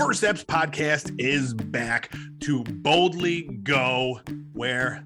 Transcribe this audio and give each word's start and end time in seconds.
First 0.00 0.20
Steps 0.20 0.42
podcast 0.42 1.14
is 1.20 1.52
back 1.52 2.10
to 2.40 2.64
boldly 2.64 3.42
go 3.62 4.20
where 4.54 5.04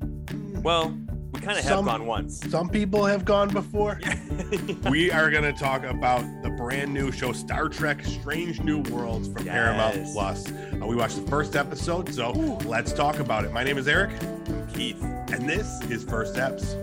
Well, 0.63 0.97
we 1.33 1.41
kind 1.41 1.59
of 1.59 1.65
have 1.65 1.73
Some- 1.75 1.85
gone 1.87 2.07
once. 2.07 2.41
some 2.49 2.69
people 2.69 3.05
have 3.05 3.25
gone 3.25 3.49
before. 3.49 3.99
we 4.89 5.11
are 5.11 5.31
going 5.33 5.43
to 5.43 5.53
talk 5.53 5.83
about 5.83 6.21
the 6.45 6.51
brand 6.51 6.95
new 6.95 7.11
show 7.11 7.33
Star 7.33 7.69
Trek 7.69 8.05
Strange 8.05 8.61
New 8.61 8.83
Worlds 8.83 9.27
from 9.33 9.45
Paramount 9.45 9.97
Plus. 10.13 10.51
Uh, 10.53 10.87
we 10.87 10.95
watched 10.95 11.17
the 11.17 11.29
first 11.29 11.57
episode, 11.57 12.15
so 12.15 12.31
let's 12.65 12.93
talk 12.93 13.19
about 13.19 13.45
it. 13.45 13.53
My 13.53 13.65
name 13.65 13.79
is 13.79 13.89
Eric, 13.89 14.13
I'm 14.49 14.69
Keith. 14.69 15.03
and 15.03 15.49
this 15.49 15.81
is 15.91 16.05
First 16.05 16.35
Steps. 16.35 16.77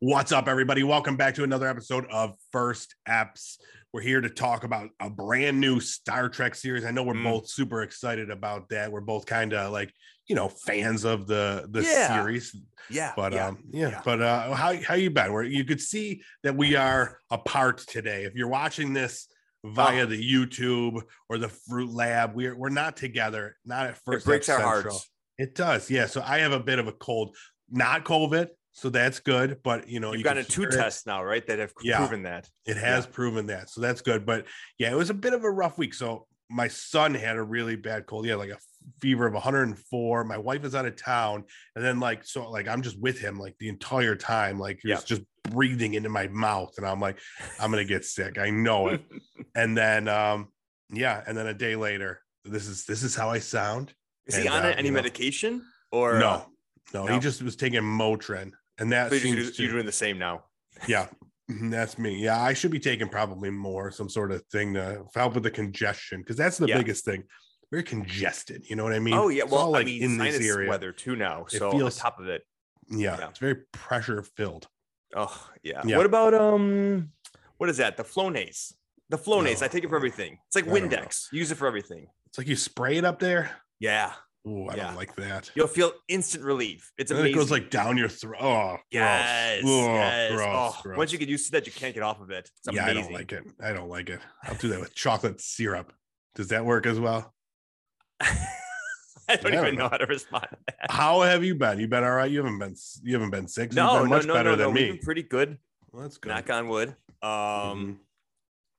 What's 0.00 0.32
up, 0.32 0.48
everybody? 0.48 0.82
Welcome 0.82 1.16
back 1.16 1.34
to 1.34 1.44
another 1.44 1.66
episode 1.68 2.06
of 2.10 2.34
First 2.52 2.94
Steps. 3.06 3.58
We're 3.92 4.00
here 4.00 4.20
to 4.20 4.30
talk 4.30 4.64
about 4.64 4.88
a 4.98 5.10
brand 5.10 5.60
new 5.60 5.78
Star 5.80 6.28
Trek 6.30 6.54
series. 6.54 6.84
I 6.84 6.90
know 6.90 7.02
we're 7.02 7.14
Mm. 7.14 7.24
both 7.24 7.48
super 7.50 7.82
excited 7.82 8.30
about 8.30 8.68
that. 8.70 8.90
We're 8.90 9.00
both 9.02 9.26
kind 9.26 9.52
of 9.52 9.72
like, 9.72 9.92
you 10.26 10.34
know, 10.36 10.48
fans 10.48 11.04
of 11.04 11.26
the 11.26 11.68
the 11.70 11.82
Yeah. 11.82 12.14
series. 12.22 12.56
Yeah. 12.88 13.12
But 13.14 13.32
yeah. 13.34 13.48
um, 13.48 13.62
yeah, 13.72 13.88
yeah. 13.90 14.02
but 14.04 14.22
uh 14.22 14.54
how 14.54 14.74
how 14.82 14.94
you 14.94 15.10
been? 15.10 15.32
Where 15.34 15.42
you 15.42 15.64
could 15.64 15.80
see 15.82 16.22
that 16.44 16.56
we 16.56 16.76
are 16.76 17.18
apart 17.30 17.78
today. 17.78 18.24
If 18.24 18.34
you're 18.34 18.48
watching 18.48 18.94
this 18.94 19.26
via 19.64 20.04
Oh. 20.04 20.06
the 20.06 20.16
YouTube 20.32 21.02
or 21.28 21.36
the 21.36 21.48
Fruit 21.50 21.90
Lab, 21.90 22.34
we're 22.34 22.56
we're 22.56 22.70
not 22.70 22.96
together, 22.96 23.58
not 23.66 23.86
at 23.88 23.98
first. 24.04 24.24
it 24.24 24.28
breaks 24.28 24.48
our 24.48 24.60
Central. 24.60 24.94
hearts. 24.94 25.10
It 25.36 25.54
does, 25.54 25.90
yeah. 25.90 26.06
So 26.06 26.22
I 26.24 26.38
have 26.38 26.52
a 26.52 26.60
bit 26.60 26.78
of 26.78 26.86
a 26.86 26.92
cold, 26.92 27.36
not 27.70 28.04
COVID, 28.04 28.48
so 28.72 28.88
that's 28.90 29.20
good. 29.20 29.58
But 29.62 29.88
you 29.88 30.00
know, 30.00 30.12
You've 30.12 30.18
you 30.20 30.24
gotten 30.24 30.44
can 30.44 30.52
two 30.52 30.66
tests 30.66 31.06
now, 31.06 31.22
right? 31.24 31.46
That 31.46 31.58
have 31.58 31.72
Yeah. 31.82 31.98
proven 31.98 32.22
that. 32.24 32.48
It 32.66 32.76
has 32.76 33.06
proven 33.06 33.46
that, 33.46 33.70
so 33.70 33.80
that's 33.80 34.00
good. 34.00 34.24
But 34.26 34.46
yeah, 34.78 34.90
it 34.90 34.96
was 34.96 35.10
a 35.10 35.14
bit 35.14 35.32
of 35.32 35.44
a 35.44 35.50
rough 35.50 35.78
week. 35.78 35.94
So 35.94 36.26
my 36.48 36.68
son 36.68 37.14
had 37.14 37.36
a 37.36 37.42
really 37.42 37.76
bad 37.76 38.06
cold. 38.06 38.24
He 38.24 38.30
had 38.30 38.38
like 38.38 38.50
a 38.50 38.58
fever 39.00 39.26
of 39.26 39.34
104. 39.34 40.24
My 40.24 40.38
wife 40.38 40.64
is 40.64 40.74
out 40.74 40.86
of 40.86 40.96
town, 40.96 41.44
and 41.76 41.84
then 41.84 42.00
like 42.00 42.24
so, 42.24 42.50
like 42.50 42.68
I'm 42.68 42.82
just 42.82 42.98
with 43.00 43.18
him 43.20 43.38
like 43.38 43.56
the 43.58 43.68
entire 43.68 44.16
time. 44.16 44.58
Like 44.58 44.80
he 44.82 44.90
was 44.90 45.00
Yeah. 45.00 45.04
just 45.16 45.22
breathing 45.44 45.94
into 45.94 46.08
my 46.08 46.28
mouth, 46.28 46.74
and 46.76 46.86
I'm 46.86 47.00
like, 47.00 47.18
I'm 47.60 47.70
gonna 47.70 47.84
get 47.84 48.04
sick. 48.04 48.38
I 48.38 48.50
know 48.50 48.88
it. 48.88 49.02
and 49.54 49.76
then 49.76 50.08
um, 50.08 50.48
yeah, 50.92 51.22
and 51.26 51.36
then 51.36 51.46
a 51.46 51.54
day 51.54 51.76
later, 51.76 52.22
this 52.44 52.66
is 52.66 52.84
this 52.84 53.02
is 53.02 53.14
how 53.14 53.30
I 53.30 53.38
sound. 53.38 53.94
Is 54.26 54.36
he 54.36 54.48
on 54.48 54.64
uh, 54.64 54.68
any 54.76 54.88
you 54.88 54.92
know. 54.92 54.96
medication 54.96 55.62
or 55.92 56.16
uh, 56.16 56.20
no, 56.20 56.46
no, 56.92 57.06
he 57.06 57.18
just 57.20 57.42
was 57.42 57.56
taking 57.56 57.82
Motrin, 57.82 58.52
and 58.80 58.90
that 58.92 59.10
so 59.10 59.14
you're, 59.16 59.22
seems 59.36 59.56
to 59.56 59.62
you're 59.62 59.72
doing 59.72 59.86
the 59.86 59.92
same 59.92 60.18
now? 60.18 60.44
yeah, 60.88 61.06
mhm, 61.50 61.70
that's 61.70 61.98
me. 61.98 62.16
Yeah, 62.16 62.40
I 62.42 62.52
should 62.54 62.70
be 62.70 62.80
taking 62.80 63.08
probably 63.08 63.50
more, 63.50 63.90
some 63.92 64.08
sort 64.08 64.32
of 64.32 64.42
thing 64.46 64.74
to 64.74 65.04
help 65.14 65.34
with 65.34 65.42
the 65.44 65.50
congestion 65.50 66.20
because 66.20 66.36
that's 66.36 66.58
the 66.58 66.66
Yeah. 66.66 66.78
biggest 66.78 67.04
thing. 67.04 67.24
Very 67.70 67.82
congested. 67.84 68.64
You 68.68 68.74
know 68.76 68.82
what 68.84 68.92
I 68.94 68.98
mean? 68.98 69.14
oh 69.14 69.28
yeah. 69.28 69.44
It's 69.44 69.52
Well, 69.52 69.60
all, 69.60 69.74
I 69.76 69.78
like 69.78 69.86
mean, 69.86 70.02
in 70.02 70.18
this 70.18 70.44
area. 70.44 70.68
weather 70.68 70.90
too 70.92 71.14
now. 71.14 71.44
It 71.44 71.52
So 71.52 71.70
feels- 71.70 71.98
on 71.98 72.02
top 72.02 72.18
of 72.18 72.26
it, 72.28 72.42
Yeah, 72.88 73.16
Yeah. 73.18 73.28
it's 73.28 73.38
very 73.38 73.56
pressure 73.72 74.22
filled. 74.36 74.66
oh 75.14 75.48
yeah. 75.62 75.82
Yeah. 75.84 75.96
What 75.96 76.06
about 76.06 76.34
um, 76.34 77.12
what 77.58 77.68
is 77.70 77.76
that? 77.76 77.96
The 77.96 78.02
Flonase. 78.04 78.72
The 79.10 79.18
Flonase. 79.18 79.60
No. 79.60 79.66
I 79.66 79.68
take 79.68 79.84
it 79.84 79.88
for 79.90 79.96
everything. 79.96 80.38
It's 80.48 80.56
like 80.56 80.66
I. 80.66 80.70
Windex. 80.70 81.26
Use 81.32 81.50
it 81.52 81.56
for 81.56 81.66
everything. 81.68 82.06
It's 82.26 82.38
like 82.38 82.46
you 82.48 82.56
spray 82.56 82.96
it 82.96 83.04
up 83.04 83.18
there. 83.20 83.50
Yeah. 83.80 84.12
Oh, 84.46 84.68
I 84.68 84.74
Yeah. 84.76 84.86
don't 84.86 84.96
like 84.96 85.14
that. 85.16 85.50
You'll 85.54 85.66
feel 85.66 85.92
instant 86.08 86.44
relief. 86.44 86.90
It's 86.96 87.10
And 87.10 87.20
amazing. 87.20 87.36
it 87.36 87.38
goes 87.38 87.50
like 87.50 87.68
down 87.70 87.96
your 87.98 88.08
throat. 88.08 88.40
Oh, 88.42 88.76
yes. 88.90 89.60
gross. 89.62 89.72
Oh, 89.74 89.94
yes. 89.94 90.32
gross, 90.32 90.46
oh, 90.48 90.80
gross. 90.82 90.96
once 90.98 91.12
you 91.12 91.18
get 91.18 91.28
used 91.28 91.46
to 91.46 91.52
that, 91.52 91.66
you 91.66 91.72
can't 91.72 91.92
get 91.94 92.02
off 92.02 92.20
of 92.20 92.30
it. 92.30 92.50
It's 92.64 92.74
yeah, 92.74 92.84
amazing. 92.84 92.98
I 92.98 93.02
don't 93.02 93.12
like 93.12 93.32
it. 93.32 93.44
I 93.62 93.72
don't 93.72 93.88
like 93.90 94.08
it. 94.10 94.20
I'll 94.44 94.54
do 94.54 94.68
that 94.68 94.80
with 94.80 94.94
chocolate 94.94 95.40
syrup. 95.40 95.92
Does 96.36 96.48
that 96.48 96.64
work 96.64 96.86
as 96.86 96.98
well? 96.98 97.34
I 98.20 99.36
don't 99.36 99.46
I 99.46 99.50
don't 99.50 99.66
even 99.66 99.74
know 99.76 99.84
know. 99.84 99.88
how 99.90 99.96
to 99.98 100.06
respond 100.06 100.46
to 100.50 100.56
that. 100.66 100.90
How 100.90 101.20
have 101.22 101.44
you 101.44 101.54
been? 101.54 101.78
You 101.78 101.86
been 101.86 102.02
all 102.02 102.10
right? 102.12 102.30
You 102.30 102.38
haven't 102.42 102.58
been. 102.58 102.74
You 103.02 103.14
haven't 103.14 103.30
been 103.30 103.46
sick. 103.46 103.72
No, 103.72 103.92
been 103.94 104.02
no, 104.04 104.08
much 104.08 104.26
no, 104.26 104.34
better 104.34 104.50
no, 104.50 104.56
than. 104.56 104.72
We've 104.72 104.86
me. 104.86 104.92
been 104.92 104.98
pretty 105.04 105.22
good. 105.22 105.58
Well, 105.92 106.02
that's 106.02 106.18
good. 106.18 106.30
Knock 106.30 106.50
on 106.50 106.68
wood. 106.68 106.88
Um, 107.22 107.28
Mhm. 107.28 107.96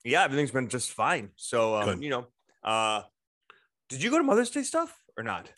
yeah, 0.04 0.24
everything's 0.24 0.52
been 0.52 0.68
just 0.70 0.92
fine. 0.92 1.30
So, 1.36 1.76
um, 1.76 2.02
you 2.02 2.10
know, 2.10 2.28
uh, 2.64 3.04
did 3.90 4.02
you 4.04 4.10
go 4.10 4.18
to 4.18 4.24
Mother's 4.24 4.50
Day 4.50 4.64
stuff 4.64 4.98
or 5.18 5.24
not? 5.24 5.52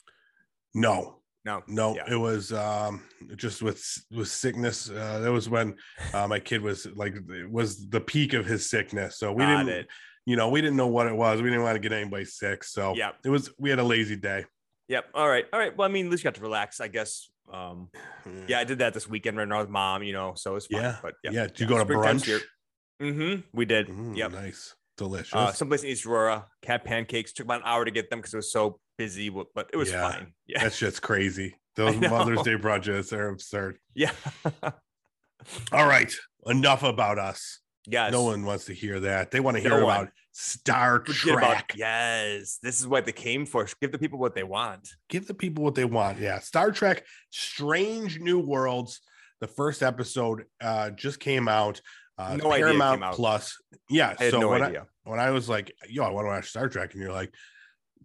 No, 0.73 1.19
No, 1.45 1.61
No, 1.67 1.95
Yeah. 1.95 2.11
it 2.11 2.15
was 2.15 2.51
um 2.53 3.03
just 3.35 3.61
with 3.61 3.83
with 4.11 4.27
sickness. 4.29 4.89
Uh, 4.89 5.19
that 5.19 5.31
was 5.31 5.49
when 5.49 5.75
uh, 6.13 6.27
my 6.27 6.39
kid 6.39 6.61
was 6.61 6.87
like 6.95 7.15
was 7.49 7.89
the 7.89 7.99
peak 8.01 8.33
of 8.33 8.45
his 8.45 8.69
sickness. 8.69 9.17
So 9.17 9.31
we 9.33 9.43
Got 9.43 9.65
didn't, 9.65 9.79
it. 9.81 9.87
you 10.25 10.35
know, 10.35 10.49
we 10.49 10.61
didn't 10.61 10.77
know 10.77 10.87
what 10.87 11.07
it 11.07 11.15
was. 11.15 11.41
We 11.41 11.49
didn't 11.49 11.63
want 11.63 11.75
to 11.75 11.79
get 11.79 11.91
anybody 11.91 12.25
sick. 12.25 12.63
So 12.63 12.93
Yeah. 12.95 13.11
it 13.25 13.29
was. 13.29 13.51
We 13.59 13.69
had 13.69 13.79
a 13.79 13.83
lazy 13.83 14.15
day. 14.15 14.45
Yep. 14.87 15.05
All 15.13 15.29
right. 15.29 15.45
All 15.53 15.59
right. 15.59 15.75
Well, 15.75 15.87
I 15.87 15.91
mean, 15.91 16.05
at 16.05 16.11
least 16.11 16.23
you 16.23 16.27
got 16.29 16.35
to 16.35 16.41
relax, 16.41 16.79
I 16.81 16.87
guess. 16.87 17.29
Um, 17.51 17.89
yeah, 18.47 18.59
I 18.59 18.63
did 18.63 18.79
that 18.79 18.93
this 18.93 19.07
weekend 19.07 19.37
right 19.37 19.47
now 19.47 19.59
with 19.59 19.69
mom, 19.69 20.01
you 20.03 20.13
know, 20.13 20.33
so 20.35 20.55
it's 20.55 20.67
fine. 20.67 20.81
yeah, 20.81 20.97
But 21.01 21.15
yeah. 21.23 21.31
yeah, 21.31 21.47
Did 21.47 21.59
you 21.61 21.67
go 21.67 21.77
to 21.77 21.85
brunch? 21.85 22.41
Mm-hmm. 23.01 23.41
We 23.53 23.65
did. 23.65 23.87
Mm, 23.87 24.15
Yep. 24.15 24.31
nice, 24.31 24.75
delicious. 24.97 25.33
Uh, 25.33 25.51
someplace 25.51 25.83
in 25.83 25.89
East 25.89 26.05
Aurora, 26.05 26.45
cat 26.61 26.85
pancakes. 26.85 27.33
Took 27.33 27.45
about 27.45 27.61
an 27.61 27.67
hour 27.67 27.83
to 27.83 27.91
get 27.91 28.09
them 28.09 28.19
because 28.19 28.33
it 28.33 28.37
was 28.37 28.51
so 28.51 28.79
busy, 28.97 29.29
but 29.29 29.69
it 29.73 29.77
was 29.77 29.91
Yeah. 29.91 30.09
fine. 30.11 30.33
Yeah. 30.47 30.63
that 30.63 30.73
shit's 30.73 30.99
crazy. 30.99 31.55
Those. 31.75 31.95
Mother's 31.97 32.41
Day 32.43 32.55
brunches 32.55 33.11
are 33.13 33.29
absurd. 33.29 33.79
Yeah. 33.95 34.11
All 35.71 35.87
right, 35.87 36.13
enough 36.45 36.83
about 36.83 37.17
us. 37.19 37.59
yes. 37.85 38.11
No 38.11 38.23
one 38.23 38.45
wants 38.45 38.65
to 38.65 38.73
hear 38.73 38.99
that. 39.01 39.31
They 39.31 39.39
want 39.39 39.57
to 39.57 39.61
hear 39.61 39.73
one. 39.73 39.83
about 39.83 40.09
Star 40.31 41.03
Forget 41.05 41.37
about- 41.37 41.49
Trek. 41.51 41.73
yes. 41.75 42.59
This 42.63 42.79
is 42.79 42.87
what 42.87 43.05
they 43.05 43.11
came 43.11 43.45
for. 43.45 43.67
Give 43.81 43.91
the 43.91 43.97
people 43.99 44.19
what 44.19 44.35
they 44.35 44.43
want. 44.43 44.87
give 45.09 45.27
the 45.27 45.33
people 45.33 45.63
what 45.63 45.75
they 45.75 45.85
want. 45.85 46.19
Yeah. 46.19 46.39
Star 46.39 46.71
Trek 46.71 47.05
Strange 47.31 48.19
New 48.19 48.39
Worlds. 48.39 49.01
The 49.41 49.47
first 49.47 49.83
episode 49.83 50.45
uh 50.61 50.91
just 50.91 51.19
came 51.19 51.47
out. 51.49 51.81
Uh 52.17 52.37
No 52.37 52.51
idea 52.51 52.65
Paramount 52.67 52.99
came 53.01 53.03
out. 53.09 53.15
Plus. 53.15 53.57
Yeah. 53.89 54.15
So 54.29 54.39
no 54.39 54.49
when 54.49 54.61
idea. 54.63 54.85
I 55.05 55.09
when 55.09 55.19
I 55.19 55.31
was 55.31 55.49
like, 55.49 55.73
yo, 55.89 56.03
I 56.03 56.09
want 56.11 56.25
to 56.25 56.29
watch 56.29 56.49
Star 56.49 56.69
Trek, 56.69 56.93
and 56.93 57.01
you're 57.01 57.11
like, 57.11 57.33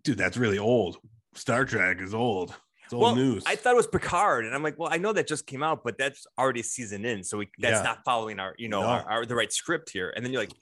dude, 0.09 0.17
that's 0.17 0.39
really 0.39 0.59
old. 0.59 0.97
Star 1.35 1.67
Trek 1.67 2.01
is 2.01 2.15
old. 2.15 2.55
It's 2.85 2.95
old 2.95 3.03
well, 3.03 3.15
news. 3.15 3.45
I 3.47 3.57
thought 3.57 3.75
it 3.75 3.77
was 3.77 3.87
Picard, 3.87 4.47
and 4.47 4.55
I'm 4.55 4.63
like, 4.63 4.79
well, 4.79 4.89
I 4.91 4.97
know 4.97 5.13
that 5.13 5.27
just 5.27 5.47
came 5.47 5.63
out, 5.63 5.85
but 5.85 5.99
that's 5.99 6.27
already 6.39 6.63
season 6.63 7.05
in, 7.05 7.23
so 7.23 7.37
we, 7.37 7.51
that's 7.59 7.81
Yeah. 7.81 7.83
not 7.83 8.05
following 8.07 8.41
our, 8.41 8.55
you 8.57 8.71
know, 8.71 8.81
No. 8.81 8.87
our, 8.87 9.11
our 9.11 9.27
the 9.27 9.35
right 9.35 9.53
script 9.53 9.91
here. 9.91 10.11
And 10.17 10.25
then 10.25 10.33
you're 10.33 10.41
like, 10.41 10.55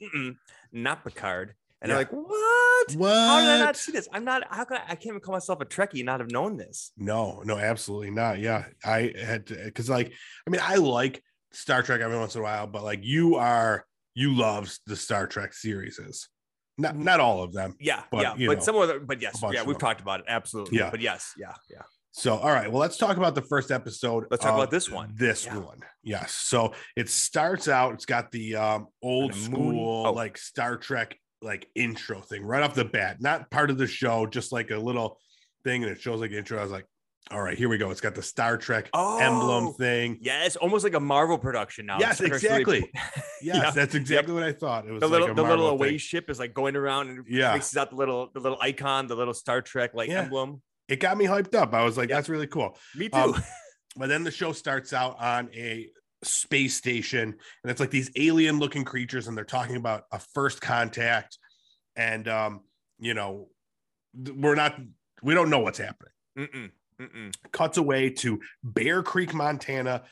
not 0.73 1.05
Picard, 1.05 1.55
and 1.81 1.89
Yeah. 1.89 1.95
I'm 1.95 1.99
like, 2.01 2.11
what? 2.11 2.95
what? 2.95 3.15
How 3.15 3.39
did 3.39 3.49
I 3.49 3.59
not 3.59 3.77
see 3.77 3.93
this? 3.93 4.09
I'm 4.11 4.25
not. 4.25 4.43
How 4.49 4.65
can 4.65 4.77
I? 4.77 4.81
I 4.83 4.95
can't 4.95 5.05
even 5.07 5.19
call 5.21 5.33
myself 5.33 5.61
a 5.61 5.65
Trekkie 5.65 5.99
and 5.99 6.07
not 6.07 6.19
have 6.19 6.31
known 6.31 6.57
this. 6.57 6.91
No, 6.97 7.41
no, 7.45 7.57
absolutely 7.57 8.11
not. 8.11 8.39
Yeah. 8.39 8.65
I 8.83 9.13
had 9.17 9.47
to 9.47 9.55
because 9.63 9.89
like, 9.89 10.11
I 10.45 10.49
mean, 10.49 10.61
I 10.61 10.75
like 10.75 11.23
Star 11.53 11.81
Trek 11.83 12.01
every 12.01 12.17
once 12.17 12.35
in 12.35 12.41
a 12.41 12.43
while, 12.43 12.67
but 12.67 12.83
like 12.83 12.99
you 13.03 13.35
are 13.35 13.85
you 14.13 14.35
love 14.35 14.75
the 14.85 14.97
Star 14.97 15.27
Trek 15.27 15.53
series. 15.53 15.97
Not 16.77 16.95
not 16.95 17.19
all 17.19 17.41
of 17.43 17.53
them. 17.53 17.75
Yeah, 17.79 18.03
But, 18.11 18.21
yeah, 18.21 18.47
but 18.47 18.57
know, 18.59 18.63
some 18.63 18.75
other, 18.75 18.99
but 18.99 19.21
yes, 19.21 19.39
yeah, 19.41 19.63
we've 19.63 19.65
them. 19.65 19.75
talked 19.77 20.01
about 20.01 20.19
it 20.19 20.25
absolutely. 20.27 20.77
Yeah. 20.77 20.91
but 20.91 21.01
yes, 21.01 21.33
yeah, 21.37 21.53
yeah. 21.69 21.81
So, 22.11 22.35
all 22.35 22.49
right. 22.49 22.71
Well, 22.71 22.79
let's 22.79 22.97
talk 22.97 23.17
about 23.17 23.35
the 23.35 23.43
first 23.43 23.69
episode. 23.69 24.25
Let's 24.31 24.43
talk 24.43 24.55
about 24.55 24.71
this 24.71 24.89
one. 24.89 25.13
This 25.15 25.45
Yeah. 25.45 25.59
one. 25.59 25.81
Yes. 26.03 26.33
So 26.33 26.73
it 26.95 27.09
starts 27.09 27.67
out, 27.67 27.93
it's 27.93 28.05
got 28.05 28.31
the 28.31 28.55
um, 28.55 28.87
old 29.03 29.35
school, 29.35 30.07
oh. 30.07 30.13
like 30.13 30.35
Star 30.35 30.77
Trek, 30.77 31.15
like 31.43 31.67
intro 31.75 32.21
thing 32.21 32.43
right 32.43 32.63
off 32.63 32.73
the 32.73 32.85
bat, 32.85 33.17
not 33.21 33.51
part 33.51 33.69
of 33.69 33.77
the 33.77 33.85
show, 33.85 34.25
just 34.25 34.51
like 34.51 34.71
a 34.71 34.77
little 34.77 35.19
thing. 35.63 35.83
And 35.83 35.91
it 35.91 36.01
shows 36.01 36.19
like 36.19 36.31
intro. 36.31 36.57
I 36.57 36.63
was 36.63 36.71
like, 36.71 36.85
all 37.31 37.41
right, 37.41 37.57
here 37.57 37.67
we 37.69 37.77
go. 37.77 37.91
It's 37.91 38.01
got 38.01 38.15
the 38.15 38.21
Star 38.23 38.57
Trek 38.57 38.89
emblem 38.95 39.67
Oh, 39.67 39.71
thing. 39.73 40.17
Yeah, 40.21 40.45
it's 40.45 40.55
almost 40.55 40.83
like 40.83 40.93
a 40.93 40.99
Marvel 40.99 41.37
production 41.37 41.85
now. 41.85 41.99
Yes, 41.99 42.17
Star 42.17 42.29
Trek's 42.29 42.43
really- 42.43 42.77
exactly. 42.79 42.91
Yes, 43.41 43.55
Yeah. 43.57 43.71
that's 43.71 43.93
exactly 43.95 44.33
what 44.33 44.43
I 44.43 44.51
thought. 44.53 44.87
It 44.87 44.91
was 44.91 45.01
the 45.01 45.07
like 45.07 45.11
little 45.21 45.29
a 45.31 45.35
the 45.35 45.43
little 45.43 45.67
away 45.67 45.89
thing. 45.89 45.97
ship 45.99 46.29
is 46.29 46.39
like 46.39 46.53
going 46.53 46.75
around 46.75 47.09
and 47.09 47.25
Yeah. 47.27 47.53
mixes 47.53 47.77
out 47.77 47.89
the 47.91 47.95
little 47.95 48.31
the 48.33 48.39
little 48.39 48.57
icon, 48.61 49.07
the 49.07 49.15
little 49.15 49.33
Star 49.33 49.61
Trek 49.61 49.91
like 49.93 50.09
Yeah. 50.09 50.21
emblem. 50.23 50.61
It 50.87 50.99
got 50.99 51.17
me 51.17 51.25
hyped 51.25 51.53
up. 51.53 51.73
I 51.73 51.83
was 51.83 51.97
like, 51.97 52.09
Yeah. 52.09 52.15
that's 52.15 52.29
really 52.29 52.47
cool. 52.47 52.77
Me 52.95 53.09
too. 53.09 53.17
Um, 53.17 53.43
But 53.95 54.09
then 54.09 54.23
the 54.23 54.29
show 54.31 54.51
starts 54.53 54.93
out 54.93 55.19
on 55.19 55.49
a 55.55 55.89
space 56.23 56.75
station, 56.75 57.33
and 57.63 57.71
it's 57.71 57.79
like 57.79 57.89
these 57.89 58.11
alien 58.15 58.59
looking 58.59 58.85
creatures, 58.85 59.27
and 59.27 59.35
they're 59.35 59.43
talking 59.43 59.75
about 59.75 60.03
a 60.11 60.19
first 60.19 60.61
contact. 60.61 61.39
And, 61.95 62.27
um, 62.27 62.61
you 62.99 63.15
know, 63.15 63.49
we're 64.13 64.53
not, 64.53 64.79
we 65.23 65.33
don't 65.33 65.49
know 65.49 65.59
what's 65.61 65.79
happening. 65.79 66.11
Mm-mm, 66.37 66.71
mm-mm. 67.01 67.33
Cuts 67.51 67.77
away 67.77 68.09
to 68.11 68.39
Bear 68.63 69.03
Creek, 69.03 69.33
Montana, 69.33 70.03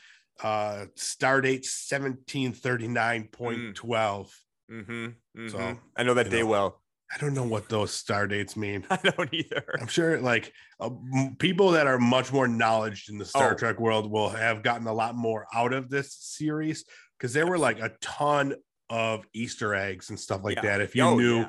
uh, 0.42 0.86
star 0.94 1.40
date 1.40 1.62
1739.12. 1.64 4.30
Mm-hmm, 4.70 5.48
So, 5.48 5.58
mhm. 5.58 5.78
I 5.96 6.02
know 6.02 6.14
that 6.14 6.30
day 6.30 6.40
know, 6.40 6.46
well. 6.46 6.82
I 7.14 7.18
don't 7.18 7.34
know 7.34 7.44
what 7.46 7.68
those 7.68 7.92
star 7.92 8.26
dates 8.26 8.56
mean. 8.56 8.84
I 8.90 8.96
don't 8.96 9.32
either. 9.32 9.64
I'm 9.80 9.86
sure 9.86 10.20
like 10.20 10.52
uh, 10.80 10.90
m- 11.14 11.36
people 11.38 11.70
that 11.72 11.86
are 11.86 11.98
much 11.98 12.32
more 12.32 12.48
knowledge 12.48 13.06
in 13.08 13.16
the 13.18 13.24
Star 13.24 13.52
Oh. 13.52 13.56
Trek 13.56 13.78
world 13.78 14.10
will 14.10 14.28
have 14.28 14.62
gotten 14.64 14.86
a 14.88 14.92
lot 14.92 15.14
more 15.14 15.46
out 15.54 15.72
of 15.72 15.88
this 15.88 16.12
series 16.14 16.84
because 17.16 17.32
there 17.32 17.46
were 17.46 17.58
like 17.58 17.78
a 17.78 17.92
ton 18.00 18.56
of 18.90 19.24
Easter 19.32 19.72
eggs 19.74 20.10
and 20.10 20.18
stuff 20.18 20.42
like 20.42 20.56
Yeah. 20.56 20.62
that. 20.62 20.80
If 20.80 20.96
you 20.96 21.02
Oh, 21.04 21.16
knew, 21.16 21.46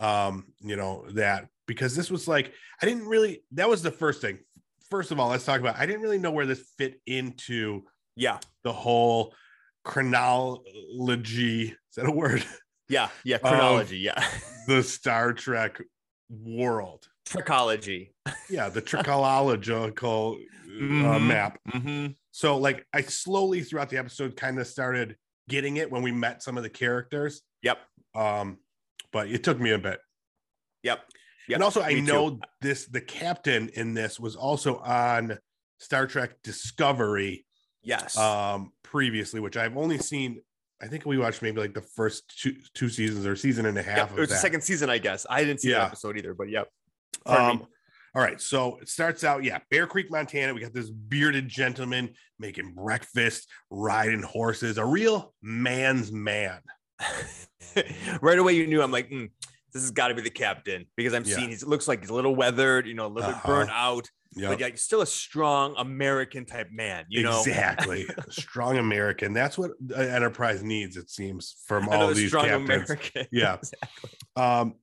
yeah. 0.00 0.26
um, 0.26 0.46
you 0.60 0.74
know 0.76 1.04
that 1.10 1.46
because 1.66 1.94
this 1.94 2.10
was 2.10 2.26
like 2.26 2.52
I 2.82 2.86
didn't 2.86 3.06
really. 3.06 3.44
That 3.52 3.68
was 3.68 3.82
the 3.82 3.92
first 3.92 4.20
thing. 4.20 4.40
First 4.90 5.10
of 5.10 5.18
all, 5.20 5.28
let's 5.30 5.44
talk 5.44 5.60
about. 5.60 5.76
I 5.76 5.86
didn't 5.86 6.02
really 6.02 6.18
know 6.18 6.30
where 6.30 6.46
this 6.46 6.62
fit 6.78 7.00
into 7.06 7.82
yeah, 8.16 8.38
the 8.64 8.72
whole 8.72 9.34
chronology. 9.84 11.68
Is 11.68 11.76
that 11.96 12.06
a 12.06 12.10
word? 12.10 12.44
yeah, 12.88 13.08
yeah. 13.24 13.38
Chronology, 13.38 13.98
yeah. 13.98 14.22
the 14.66 14.82
Star 14.82 15.32
Trek 15.32 15.80
world. 16.30 17.06
Trichology. 17.28 18.10
Yeah, 18.48 18.68
the 18.68 18.80
trichological 18.82 20.36
uh, 20.36 20.38
Mhm. 20.68 21.26
map. 21.26 21.58
Mm-hmm. 21.68 22.12
So, 22.30 22.58
like, 22.58 22.86
I 22.92 23.02
slowly 23.02 23.62
throughout 23.62 23.90
the 23.90 23.96
episode 23.98 24.36
kind 24.36 24.58
of 24.58 24.66
started 24.66 25.16
getting 25.48 25.78
it 25.78 25.90
when 25.90 26.02
we 26.02 26.12
met 26.12 26.42
some 26.42 26.56
of 26.56 26.62
the 26.62 26.70
characters. 26.70 27.42
Yep. 27.62 27.78
Um, 28.14 28.58
but 29.12 29.28
it 29.28 29.42
took 29.42 29.58
me 29.58 29.70
a 29.70 29.78
bit. 29.78 30.00
Yep. 30.82 31.00
Yep. 31.48 31.56
And 31.56 31.62
also, 31.64 31.82
I 31.82 31.88
me 31.94 31.94
too. 31.96 32.06
know 32.06 32.40
this 32.60 32.86
the 32.86 33.00
captain 33.00 33.68
in 33.74 33.94
this 33.94 34.18
was 34.18 34.36
also 34.36 34.76
on 34.78 35.38
Star 35.78 36.06
Trek 36.06 36.32
Discovery 36.42 37.44
Yes. 37.82 38.16
um 38.16 38.72
previously, 38.82 39.40
which 39.40 39.56
I've 39.56 39.76
only 39.76 39.98
seen. 39.98 40.40
I 40.82 40.88
think 40.88 41.06
we 41.06 41.16
watched 41.18 41.40
maybe 41.40 41.60
like 41.60 41.72
the 41.74 41.80
first 41.82 42.24
two 42.40 42.54
two 42.74 42.88
seasons 42.88 43.26
or 43.26 43.36
season 43.36 43.66
and 43.66 43.78
a 43.78 43.82
half. 43.82 43.96
Yep, 43.96 44.10
of 44.12 44.18
it 44.18 44.20
was 44.22 44.30
the 44.30 44.36
second 44.36 44.62
season, 44.62 44.90
I 44.90 44.98
guess. 44.98 45.24
I 45.30 45.44
didn't 45.44 45.60
see 45.60 45.70
Yeah. 45.70 45.78
the 45.80 45.84
episode 45.86 46.18
either, 46.18 46.34
but 46.34 46.48
yep. 46.50 46.68
Pardon 47.24 47.46
me. 47.58 47.62
Um, 47.62 47.68
all 48.14 48.22
right, 48.22 48.40
so 48.40 48.78
it 48.80 48.88
starts 48.88 49.24
out, 49.24 49.44
yeah, 49.44 49.58
Bear 49.70 49.86
Creek, 49.86 50.10
Montana. 50.10 50.54
We 50.54 50.60
got 50.62 50.72
this 50.72 50.88
bearded 50.90 51.48
gentleman 51.48 52.14
making 52.38 52.72
breakfast, 52.74 53.46
riding 53.70 54.22
horses, 54.22 54.78
a 54.78 54.84
real 54.86 55.34
man's 55.42 56.10
man. 56.10 56.60
right 58.22 58.38
away 58.38 58.54
you 58.54 58.66
knew 58.66 58.82
I'm 58.82 58.90
like, 58.92 59.10
mm, 59.10 59.30
this 59.76 59.82
has 59.84 59.90
got 59.90 60.08
to 60.08 60.14
be 60.14 60.22
the 60.22 60.30
captain 60.30 60.86
because 60.96 61.12
I'm 61.14 61.24
Yeah. 61.24 61.36
seeing 61.36 61.50
he 61.50 61.56
looks 61.64 61.86
like 61.86 62.00
he's 62.00 62.10
a 62.10 62.14
little 62.14 62.34
weathered, 62.34 62.86
you 62.86 62.94
know, 62.94 63.06
a 63.06 63.08
little 63.08 63.30
Uh-huh. 63.30 63.40
bit 63.40 63.46
burnt 63.46 63.70
out, 63.70 64.08
Yeah, 64.34 64.48
but 64.48 64.60
yeah, 64.60 64.68
he's 64.68 64.82
still 64.82 65.02
a 65.02 65.06
strong 65.06 65.74
American 65.78 66.44
type 66.46 66.68
man, 66.70 67.04
you 67.08 67.22
know. 67.22 67.38
exactly. 67.40 68.06
Strong 68.30 68.78
American. 68.78 69.32
That's 69.32 69.56
what 69.58 69.72
Enterprise 69.94 70.62
needs, 70.62 70.96
it 70.96 71.08
seems, 71.10 71.56
from 71.66 71.88
all 71.90 72.12
these 72.12 72.28
strong 72.28 72.46
captains. 72.46 72.90
American. 72.90 73.26
Yeah. 73.30 73.56
Exactly. 73.62 74.10
um, 74.36 74.74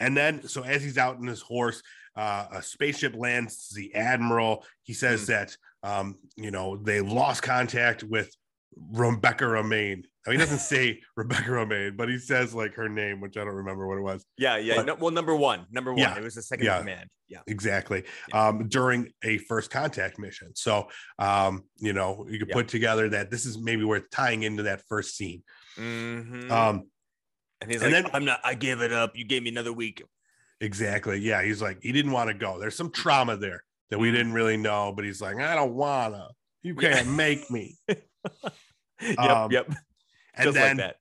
and 0.00 0.16
then 0.16 0.46
so 0.48 0.62
as 0.62 0.82
he's 0.82 0.96
out 0.98 1.18
in 1.18 1.26
his 1.26 1.40
horse, 1.42 1.82
uh, 2.16 2.46
a 2.52 2.62
spaceship 2.62 3.14
lands. 3.16 3.70
The 3.74 3.94
admiral. 3.94 4.64
He 4.84 4.92
says 4.94 5.22
Mm. 5.22 5.26
that 5.26 5.56
um, 5.82 6.18
you 6.36 6.50
know 6.50 6.76
they 6.76 7.00
lost 7.00 7.42
contact 7.42 8.02
with 8.04 8.30
Rebecca 8.92 9.44
Romijn. 9.44 10.04
I 10.26 10.30
mean, 10.30 10.38
he 10.40 10.44
doesn't 10.44 10.58
say 10.74 11.00
Rebecca 11.16 11.50
Romijn, 11.50 11.96
but 11.96 12.08
he 12.08 12.18
says 12.18 12.54
like 12.54 12.74
her 12.74 12.88
name, 12.88 13.20
which 13.20 13.36
I 13.36 13.44
don't 13.44 13.54
remember 13.54 13.86
what 13.86 13.98
it 13.98 14.02
was 14.02 14.24
Yeah, 14.38 14.56
yeah. 14.56 14.76
But- 14.76 14.86
no, 14.86 14.94
well, 14.96 15.10
number 15.10 15.34
one, 15.34 15.66
number 15.70 15.92
one. 15.92 16.00
Yeah, 16.00 16.16
It 16.16 16.22
was 16.22 16.34
the 16.34 16.42
second 16.42 16.66
yeah. 16.66 16.78
command. 16.78 17.08
Yeah. 17.26 17.40
exactly 17.46 18.04
um, 18.34 18.68
during 18.68 19.10
a 19.24 19.38
first 19.38 19.70
contact 19.70 20.18
mission. 20.18 20.52
So 20.54 20.88
um, 21.18 21.64
you 21.78 21.92
know 21.94 22.26
you 22.28 22.38
could 22.38 22.48
Yeah. 22.48 22.54
put 22.54 22.68
together 22.68 23.08
that 23.08 23.30
this 23.30 23.46
is 23.46 23.58
maybe 23.58 23.82
worth 23.82 24.08
tying 24.10 24.42
into 24.42 24.64
that 24.64 24.82
first 24.88 25.16
scene. 25.16 25.42
Mhm. 25.78 26.50
Um, 26.50 26.82
and 27.62 27.70
he's 27.72 27.82
and 27.82 27.92
like, 27.92 28.04
then- 28.04 28.14
I'm 28.14 28.24
not. 28.26 28.40
I 28.44 28.54
gave 28.54 28.82
it 28.82 28.92
up. 28.92 29.16
You 29.16 29.24
gave 29.24 29.42
me 29.42 29.48
another 29.48 29.72
week. 29.72 30.02
Exactly. 30.60 31.18
Yeah. 31.18 31.42
He's 31.42 31.60
like, 31.62 31.78
he 31.82 31.92
didn't 31.92 32.12
want 32.12 32.28
to 32.28 32.34
go. 32.34 32.60
There's 32.60 32.76
some 32.76 32.90
trauma 32.90 33.36
there 33.36 33.64
that 33.90 33.98
we 33.98 34.10
Mhm. 34.10 34.14
didn't 34.14 34.32
really 34.34 34.56
know, 34.58 34.92
but 34.94 35.04
he's 35.04 35.20
like, 35.22 35.36
I 35.38 35.54
don't 35.54 35.74
wanna. 35.74 36.28
You 36.62 36.74
can't 36.74 37.08
make 37.08 37.50
me. 37.50 37.76
yep. 39.18 39.18
Um, 39.18 39.50
yep. 39.52 39.66
And 40.36 40.44
Just 40.44 40.54
then 40.54 40.76
like 40.78 40.86
that. 40.86 40.96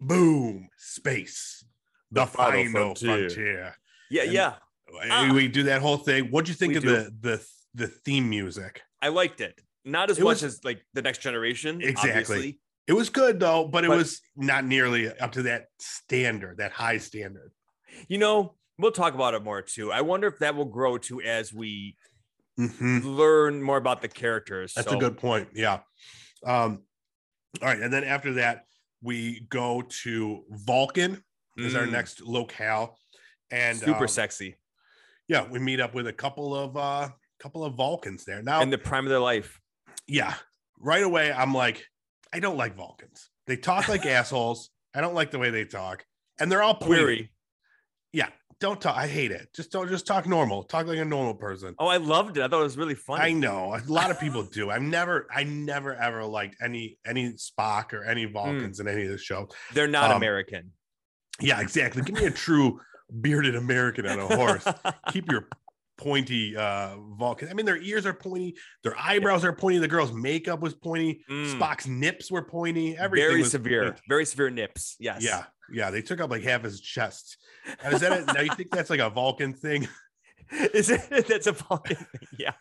boom, 0.00 0.68
space. 0.76 1.64
The, 2.10 2.20
The 2.22 2.26
final 2.26 2.64
final 2.64 2.94
frontier. 2.94 3.28
frontier. 3.30 3.74
Yeah, 4.10 4.22
and- 4.22 4.32
yeah. 4.32 4.54
And 5.02 5.32
We 5.34 5.48
do 5.48 5.64
that 5.64 5.82
whole 5.82 5.96
thing. 5.98 6.26
What'd 6.26 6.48
you 6.48 6.54
think 6.54 6.72
We 6.72 6.76
of 6.78 6.82
the 6.84 7.12
the 7.20 7.46
the 7.74 7.88
theme 7.88 8.28
music? 8.30 8.82
I 9.02 9.08
liked 9.08 9.40
it. 9.40 9.60
Not 9.84 10.10
as 10.10 10.18
It 10.18 10.24
much 10.24 10.42
was- 10.42 10.56
as 10.56 10.64
like 10.64 10.80
the 10.94 11.02
next 11.02 11.18
generation. 11.18 11.80
Exactly. 11.82 12.10
obviously. 12.10 12.60
It 12.86 12.92
was 12.92 13.10
good 13.10 13.40
though, 13.40 13.66
but 13.66 13.84
it 13.84 13.88
But- 13.88 13.96
was 13.98 14.20
not 14.36 14.64
nearly 14.64 15.08
up 15.18 15.32
to 15.32 15.42
that 15.42 15.66
standard, 15.80 16.58
that 16.58 16.72
high 16.72 16.98
standard. 16.98 17.50
You 18.08 18.18
know, 18.18 18.54
we'll 18.78 18.92
talk 18.92 19.14
about 19.14 19.34
it 19.34 19.42
more 19.42 19.60
too. 19.62 19.90
I 19.90 20.02
wonder 20.02 20.28
if 20.28 20.38
that 20.38 20.54
will 20.54 20.66
grow 20.66 20.98
too 20.98 21.20
as 21.20 21.52
we 21.52 21.96
Mhm. 22.58 23.02
learn 23.04 23.62
more 23.62 23.76
about 23.76 24.02
the 24.02 24.08
characters. 24.08 24.72
That's 24.74 24.88
So, 24.88 24.96
a 24.96 25.00
good 25.00 25.18
point. 25.18 25.48
Yeah. 25.52 25.80
Um, 26.44 26.84
all 27.62 27.68
right. 27.68 27.80
And 27.80 27.92
then 27.92 28.04
after 28.04 28.34
that, 28.34 28.64
we 29.02 29.46
go 29.48 29.82
to 30.02 30.44
Vulcan 30.50 31.22
is 31.56 31.74
our 31.74 31.86
Mm, 31.86 31.92
next 31.92 32.20
locale. 32.22 32.98
And 33.50 33.78
super 33.78 34.02
um, 34.04 34.08
sexy 34.08 34.56
yeah, 35.28 35.46
we 35.48 35.58
meet 35.58 35.80
up 35.80 35.94
with 35.94 36.06
a 36.06 36.12
couple 36.12 36.54
of 36.54 36.76
uh 36.76 37.08
couple 37.40 37.64
of 37.64 37.74
Vulcans 37.74 38.24
there. 38.24 38.42
Now, 38.42 38.60
in 38.62 38.70
the 38.70 38.78
prime 38.78 39.04
of 39.04 39.10
their 39.10 39.20
life. 39.20 39.60
yeah, 40.06 40.34
right 40.78 41.02
away, 41.02 41.32
I'm 41.32 41.52
like, 41.54 41.84
I 42.32 42.40
don't 42.40 42.56
like 42.56 42.76
Vulcans. 42.76 43.30
They 43.46 43.56
talk 43.56 43.88
like 43.88 44.06
assholes. 44.06 44.70
I 44.94 45.00
don't 45.00 45.14
like 45.14 45.30
the 45.30 45.38
way 45.38 45.50
they 45.50 45.64
talk. 45.64 46.04
And 46.38 46.50
they're 46.50 46.62
all. 46.62 46.76
Query. 46.76 47.32
Yeah, 48.60 48.68
don't 48.68 48.80
talk. 48.80 48.96
I 48.96 49.06
hate 49.06 49.30
it. 49.32 49.48
Just 49.54 49.70
don't 49.72 49.88
just 49.88 50.06
talk 50.06 50.26
normal. 50.26 50.64
Talk 50.64 50.86
like 50.86 50.98
a 50.98 51.04
normal 51.04 51.34
person. 51.34 51.74
Oh, 51.78 51.86
I 51.86 51.96
loved 51.98 52.36
it. 52.36 52.42
I 52.42 52.48
thought 52.48 52.60
it 52.60 52.64
was 52.64 52.76
really 52.78 52.94
funny. 52.94 53.22
I 53.24 53.32
know 53.32 53.74
a 53.74 53.80
lot 53.90 54.10
of 54.10 54.18
people 54.20 54.42
do. 54.42 54.70
I've 54.70 54.82
never, 54.82 55.26
I 55.34 55.44
never 55.44 55.94
ever 55.94 56.24
liked 56.24 56.56
any 56.62 56.98
any 57.06 57.32
Spock 57.34 57.92
or 57.92 58.04
any 58.04 58.24
Vulcans 58.24 58.80
in 58.80 58.88
any 58.88 59.04
of 59.04 59.10
the 59.10 59.18
show. 59.18 59.48
They're 59.74 59.86
not 59.88 60.10
Um, 60.10 60.16
American. 60.18 60.72
Yeah, 61.40 61.60
exactly. 61.60 62.02
Give 62.02 62.14
me 62.14 62.24
a 62.26 62.30
true 62.30 62.80
bearded 63.20 63.54
American 63.56 64.06
on 64.06 64.18
a 64.18 64.26
horse. 64.36 64.66
Keep 65.12 65.30
your 65.30 65.48
pointy 65.98 66.54
uh 66.56 66.96
Vulcan. 67.18 67.48
I 67.48 67.54
mean, 67.54 67.64
their 67.66 67.78
ears 67.78 68.04
are 68.06 68.12
pointy, 68.12 68.54
their 68.82 68.94
eyebrows 68.98 69.44
are 69.44 69.52
pointy. 69.54 69.78
The 69.78 69.88
girl's 69.88 70.12
makeup 70.12 70.60
was 70.60 70.74
pointy. 70.74 71.22
Mm, 71.30 71.58
Spock's 71.58 71.86
nips 71.86 72.30
were 72.30 72.42
pointy. 72.42 72.96
Everything 72.96 73.28
very 73.30 73.44
severe. 73.44 73.84
pointy. 73.84 74.00
Very 74.08 74.24
severe 74.26 74.50
nips. 74.50 74.96
Yes. 75.00 75.22
Yeah, 75.22 75.44
yeah. 75.72 75.90
They 75.90 76.02
took 76.02 76.20
up 76.20 76.30
like 76.30 76.42
half 76.42 76.62
his 76.62 76.80
chest. 76.80 77.36
And 77.82 77.94
is 77.94 78.00
that 78.00 78.12
a, 78.28 78.32
now? 78.32 78.40
You 78.40 78.54
think 78.54 78.70
that's 78.70 78.90
like 78.90 79.00
a 79.00 79.10
Vulcan 79.10 79.52
thing? 79.54 79.88
Is 80.72 80.90
it? 80.90 81.00
That's 81.28 81.48
a 81.48 81.52
Vulcan 81.52 81.96
thing. 81.96 82.28
Yeah. 82.38 82.52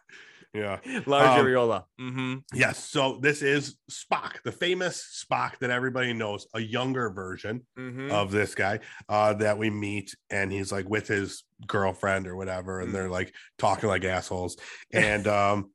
Yeah. 0.55 0.79
Large 1.05 1.39
Um, 1.39 1.45
areola. 1.45 1.83
Mm-hmm. 2.01 2.35
Yes. 2.53 2.83
So 2.89 3.19
this 3.21 3.43
is 3.43 3.75
Spock, 3.91 4.41
the 4.43 4.51
famous 4.51 5.23
Spock 5.29 5.59
that 5.59 5.69
everybody 5.69 6.11
knows, 6.13 6.47
a 6.55 6.59
younger 6.59 7.11
version. 7.11 7.61
Mm-hmm. 7.77 8.09
of 8.09 8.31
this 8.31 8.55
guy 8.55 8.79
uh, 9.07 9.33
that 9.35 9.59
we 9.59 9.69
meet, 9.69 10.15
and 10.31 10.51
he's 10.51 10.71
like 10.71 10.89
with 10.89 11.07
his 11.07 11.43
girlfriend 11.67 12.25
or 12.25 12.35
whatever, 12.35 12.79
and 12.79 12.89
Mm. 12.89 12.93
they're 12.93 13.09
like 13.09 13.35
talking 13.59 13.87
like 13.89 14.03
assholes. 14.03 14.57
And 14.93 15.27
um, 15.27 15.69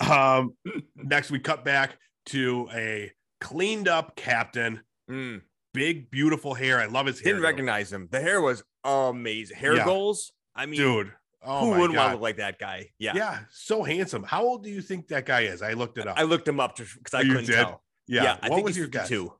um, 0.00 0.54
next 0.96 1.30
we 1.30 1.38
cut 1.38 1.64
back 1.64 1.96
to 2.26 2.68
a 2.74 3.12
cleaned 3.40 3.86
up 3.86 4.16
captain, 4.16 4.80
Mm. 5.08 5.42
Big 5.72 6.10
beautiful 6.10 6.54
hair. 6.54 6.78
I 6.80 6.86
love 6.86 7.06
his 7.06 7.20
hair, 7.20 7.32
Didn't 7.32 7.42
though. 7.42 7.48
recognize 7.48 7.92
him. 7.92 8.08
The 8.10 8.20
hair 8.20 8.40
was 8.40 8.62
amazing. 8.84 9.56
Hair 9.56 9.76
Yeah. 9.76 9.84
goals. 9.84 10.32
I 10.54 10.66
mean, 10.66 10.80
dude. 10.80 11.12
Oh 11.42 11.60
who 11.72 11.80
wouldn't 11.80 11.96
want 11.96 12.08
to 12.10 12.12
look 12.16 12.22
like 12.22 12.36
that 12.36 12.58
guy? 12.58 12.90
Yeah. 12.98 13.12
yeah, 13.14 13.38
so 13.50 13.82
handsome. 13.82 14.22
How 14.24 14.42
old 14.42 14.62
do 14.62 14.68
you 14.68 14.82
think 14.82 15.08
that 15.08 15.24
guy 15.24 15.42
is? 15.42 15.62
I 15.62 15.72
looked 15.72 15.96
it 15.96 16.06
up. 16.06 16.18
I 16.18 16.24
looked 16.24 16.46
him 16.46 16.60
up 16.60 16.76
because 16.76 17.14
I 17.14 17.22
You 17.22 17.30
couldn't 17.30 17.46
did? 17.46 17.54
tell. 17.54 17.82
yeah, 18.06 18.36
I 18.42 18.48
what 18.50 18.56
think 18.56 18.66
was 18.66 18.76
your 18.76 18.88
guess? 18.88 19.08
52. 19.08 19.32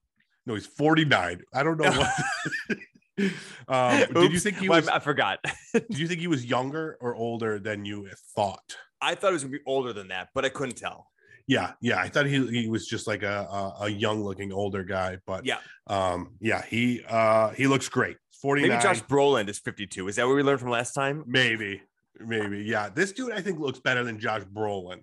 No, 0.47 0.55
he's 0.55 0.67
forty 0.67 1.05
nine. 1.05 1.43
I 1.53 1.63
don't 1.63 1.79
know 1.79 1.91
what. 1.91 2.79
um, 3.69 4.07
did 4.15 4.33
you 4.33 4.39
think 4.41 4.57
he 4.57 4.69
Well, 4.69 4.77
I- 4.79 4.81
was? 4.81 4.89
I 4.89 4.99
forgot. 4.99 5.41
Did 5.75 5.99
you 5.99 6.09
think 6.09 6.21
he 6.21 6.27
was 6.27 6.45
younger 6.47 6.97
or 7.03 7.15
older 7.15 7.59
than 7.59 7.85
you 7.85 8.09
thought? 8.35 8.77
I 9.03 9.15
thought 9.15 9.29
he 9.29 9.33
was 9.35 9.43
gonna 9.45 9.53
be 9.59 9.63
older 9.67 9.93
than 9.93 10.09
that, 10.09 10.29
but 10.35 10.45
I 10.47 10.49
couldn't 10.49 10.77
tell. 10.77 11.09
Yeah, 11.51 11.73
yeah. 11.81 11.99
I 11.99 12.09
thought 12.09 12.27
he 12.27 12.47
he 12.47 12.69
was 12.69 12.87
just 12.87 13.09
like 13.09 13.25
a 13.25 13.39
a, 13.51 13.85
a 13.87 13.89
young 13.89 14.23
looking 14.23 14.53
older 14.53 14.85
guy, 14.85 15.19
but 15.27 15.45
Yeah. 15.45 15.59
um, 15.89 16.37
yeah, 16.41 16.63
he 16.65 17.03
uh 17.09 17.51
he 17.51 17.67
looks 17.67 17.89
great. 17.89 18.17
Forty 18.41 18.63
Maybe 18.63 18.81
Josh 18.81 19.03
Brolin 19.03 19.49
is 19.49 19.59
52. 19.59 20.07
Is 20.09 20.17
that 20.17 20.27
what 20.29 20.37
we 20.37 20.43
learned 20.45 20.61
from 20.61 20.71
last 20.71 20.93
time? 20.93 21.25
maybe, 21.27 21.83
maybe. 22.21 22.59
Yeah, 22.63 22.89
this 22.89 23.11
dude 23.13 23.33
I 23.33 23.41
think 23.41 23.59
looks 23.59 23.81
better 23.81 24.05
than 24.05 24.19
Josh 24.21 24.43
Brolin. 24.45 25.01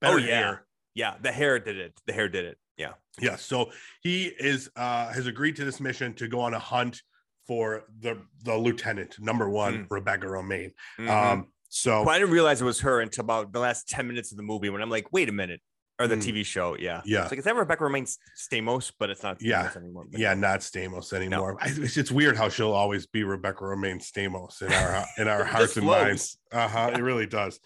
Better 0.00 0.14
Oh, 0.14 0.18
yeah. 0.18 0.38
hair. 0.38 0.66
Yeah, 0.94 1.14
the 1.22 1.30
hair 1.30 1.58
did 1.60 1.78
it. 1.78 1.92
The 2.06 2.12
hair 2.12 2.28
did 2.28 2.44
it. 2.46 2.58
Yeah. 2.76 2.94
Yeah, 3.20 3.36
so 3.36 3.70
he 4.02 4.24
is 4.24 4.68
uh 4.74 5.12
has 5.12 5.26
agreed 5.28 5.54
to 5.56 5.64
this 5.64 5.78
mission 5.80 6.14
to 6.14 6.26
go 6.26 6.40
on 6.40 6.52
a 6.54 6.58
hunt 6.58 7.00
for 7.46 7.84
the 8.00 8.18
the 8.42 8.56
lieutenant 8.56 9.16
number 9.20 9.48
one, 9.48 9.74
Mm. 9.74 9.86
Rebecca 9.90 10.26
Romijn. 10.26 10.72
Mhm. 10.98 11.08
Um, 11.08 11.46
so 11.68 12.00
Well, 12.02 12.10
I 12.16 12.18
didn't 12.18 12.32
realize 12.34 12.60
it 12.60 12.64
was 12.64 12.80
her 12.80 13.00
until 13.00 13.22
about 13.22 13.52
the 13.52 13.60
last 13.60 13.88
10 13.88 14.06
minutes 14.08 14.32
of 14.32 14.36
the 14.36 14.42
movie 14.42 14.68
when 14.68 14.82
I'm 14.82 14.90
like, 14.90 15.12
wait 15.12 15.28
a 15.28 15.32
minute. 15.32 15.60
Or 15.98 16.06
the 16.06 16.16
Mm. 16.16 16.22
TV 16.22 16.44
show. 16.44 16.76
Yeah, 16.78 17.00
Yeah. 17.06 17.22
It's 17.22 17.30
like 17.32 17.38
it's 17.38 17.46
that 17.46 17.56
Rebecca 17.56 17.84
Romijn 17.84 18.06
Stamos, 18.36 18.92
but 18.98 19.08
it's 19.08 19.22
not. 19.22 19.40
Yeah. 19.40 19.70
Anymore. 19.74 20.04
Yeah, 20.10 20.34
not 20.34 20.60
Stamos 20.60 21.12
anymore. 21.14 21.56
I, 21.60 21.68
it's, 21.68 21.96
it's 21.96 22.10
weird 22.10 22.36
how 22.36 22.50
she'll 22.50 22.72
always 22.72 23.06
be 23.06 23.24
Rebecca 23.24 23.64
Romijn 23.64 24.00
Stamos 24.02 24.60
in 24.60 24.70
our 24.72 25.04
in 25.18 25.26
our 25.28 25.44
hearts 25.44 25.76
and 25.78 25.86
minds. 25.86 26.38
Uh 26.52 26.68
huh. 26.68 26.88
Yeah. 26.92 26.98
It 26.98 27.02
really 27.02 27.26
does. 27.26 27.58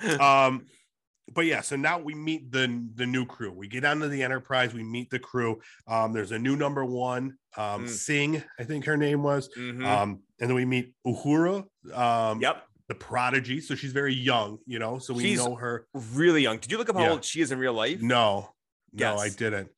Um, 0.20 0.66
but 1.34 1.44
yeah, 1.44 1.60
so 1.60 1.76
now 1.76 1.98
we 1.98 2.14
meet 2.14 2.52
the 2.52 2.88
the 2.94 3.04
new 3.06 3.24
crew. 3.26 3.52
We 3.52 3.68
get 3.68 3.84
onto 3.84 4.08
the 4.08 4.22
Enterprise. 4.22 4.72
We 4.74 4.82
meet 4.84 5.10
the 5.10 5.18
crew. 5.18 5.60
Um, 5.86 6.12
there's 6.12 6.30
a 6.32 6.38
new 6.38 6.56
number 6.56 6.84
one, 6.84 7.36
um, 7.56 7.84
Mm. 7.84 7.88
Singh, 7.88 8.42
I 8.58 8.64
think 8.64 8.84
her 8.84 8.96
name 8.96 9.22
was. 9.22 9.48
Mhm. 9.58 9.84
Um, 9.84 10.20
and 10.40 10.48
then 10.48 10.54
we 10.54 10.64
meet 10.64 10.92
Uhura, 11.06 11.64
um, 11.92 12.40
yep, 12.40 12.62
the 12.88 12.94
prodigy. 12.94 13.60
So 13.60 13.74
she's 13.74 13.92
very 13.92 14.14
young, 14.14 14.58
you 14.66 14.78
know. 14.78 14.98
So 14.98 15.12
we 15.14 15.22
She's- 15.22 15.38
know 15.38 15.54
her. 15.56 15.86
really 16.14 16.42
young. 16.42 16.58
Did 16.58 16.72
you 16.72 16.78
look 16.78 16.88
up 16.88 16.96
how 16.96 17.02
Yeah. 17.02 17.10
old 17.12 17.24
she 17.24 17.40
is 17.40 17.52
in 17.52 17.58
real 17.58 17.74
life? 17.74 18.00
No, 18.00 18.54
no, 18.92 19.16
I 19.16 19.28
didn't. 19.28 19.70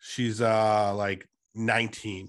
She's 0.00 0.40
uh 0.40 0.94
like 0.94 1.26
19. 1.54 2.28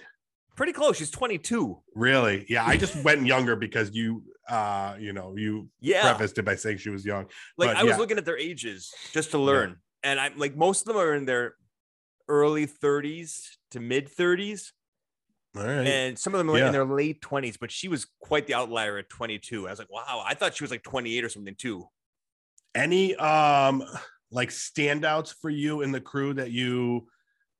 Pretty 0.55 0.72
close. 0.72 0.95
She's 0.98 1.12
22. 1.12 1.81
Really? 1.95 2.45
Yeah, 2.48 2.65
I 2.65 2.77
just 2.77 2.95
went 3.03 3.25
younger 3.25 3.55
because 3.57 3.91
you 3.93 4.24
uh 4.48 4.95
you 5.00 5.12
know 5.12 5.36
you 5.36 5.69
Yeah, 5.81 6.13
prefaced 6.13 6.38
it 6.38 6.43
by 6.43 6.55
saying 6.55 6.77
she 6.77 6.89
was 6.89 7.03
young. 7.05 7.25
like 7.57 7.69
but 7.72 7.77
I 7.77 7.84
was 7.84 7.91
yeah. 7.91 7.98
looking 7.98 8.17
at 8.17 8.25
their 8.25 8.38
ages 8.38 8.93
just 9.12 9.31
to 9.31 9.38
learn, 9.38 9.77
and 10.03 10.19
I'm 10.19 10.38
like 10.38 10.55
most 10.55 10.81
of 10.81 10.88
them 10.88 10.98
are 10.98 11.13
in 11.13 11.25
their 11.25 11.55
early 12.29 12.65
30s 12.67 13.57
to 13.72 13.79
mid 13.79 14.07
30s, 14.10 14.62
All 14.62 14.72
right. 15.56 15.88
and 15.88 16.20
some 16.20 16.34
of 16.34 16.38
them 16.40 16.50
are 16.52 16.58
Yeah. 16.58 16.68
in 16.68 16.72
their 16.74 16.86
late 16.86 17.22
20s. 17.22 17.58
But 17.60 17.72
she 17.72 17.88
was 17.88 18.06
quite 18.20 18.46
the 18.48 18.54
outlier 18.54 18.98
at 18.98 19.10
22. 19.10 19.68
I 19.68 19.72
was 19.72 19.80
like, 19.80 19.92
wow, 19.92 20.24
I 20.26 20.34
thought 20.36 20.56
she 20.56 20.64
was 20.64 20.72
like 20.72 20.84
28 20.84 21.24
or 21.24 21.30
something 21.30 21.56
too. 21.56 21.88
Any 22.76 23.16
um 23.16 23.84
like 24.32 24.50
standouts 24.50 25.34
for 25.42 25.50
you 25.50 25.82
in 25.82 25.92
the 25.92 26.02
crew 26.02 26.34
that 26.34 26.52
you 26.52 27.08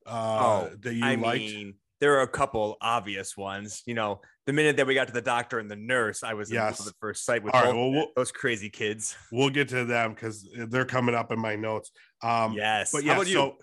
uh 0.06 0.70
that 0.82 0.94
you 0.94 1.04
Oh, 1.04 1.08
I 1.08 1.16
liked? 1.16 1.40
mean, 1.44 1.76
there 2.02 2.18
are 2.20 2.24
a 2.24 2.28
couple 2.28 2.76
obvious 2.82 3.38
ones. 3.38 3.82
You 3.86 3.94
know, 3.94 4.20
the 4.46 4.52
minute 4.54 4.76
that 4.78 4.86
we 4.86 4.94
got 4.94 5.08
to 5.08 5.14
the 5.14 5.22
doctor 5.22 5.60
and 5.60 5.72
the 5.72 5.78
nurse, 5.78 6.22
I 6.22 6.34
was 6.34 6.50
in 6.50 6.56
Yes. 6.56 6.86
at 6.86 6.94
first 7.00 7.24
sight 7.26 7.44
with 7.44 7.54
right, 7.54 7.74
well, 7.74 7.92
we'll 7.92 8.08
those 8.16 8.32
crazy 8.32 8.70
kids. 8.70 9.16
we'll 9.32 9.50
get 9.50 9.70
to 9.70 9.86
them 9.86 10.14
because 10.14 10.48
they're 10.68 10.86
coming 10.86 11.16
up 11.16 11.32
in 11.32 11.40
my 11.40 11.56
notes. 11.56 11.92
Um 12.22 12.54
yes. 12.54 12.92
but 12.92 13.04
yeah, 13.06 13.24
so 13.24 13.56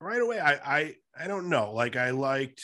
right 0.00 0.20
away, 0.20 0.40
I 0.40 0.52
I 0.76 0.94
I 1.18 1.26
don't 1.26 1.48
know. 1.48 1.72
Like 1.72 1.96
I 1.96 2.10
liked 2.10 2.62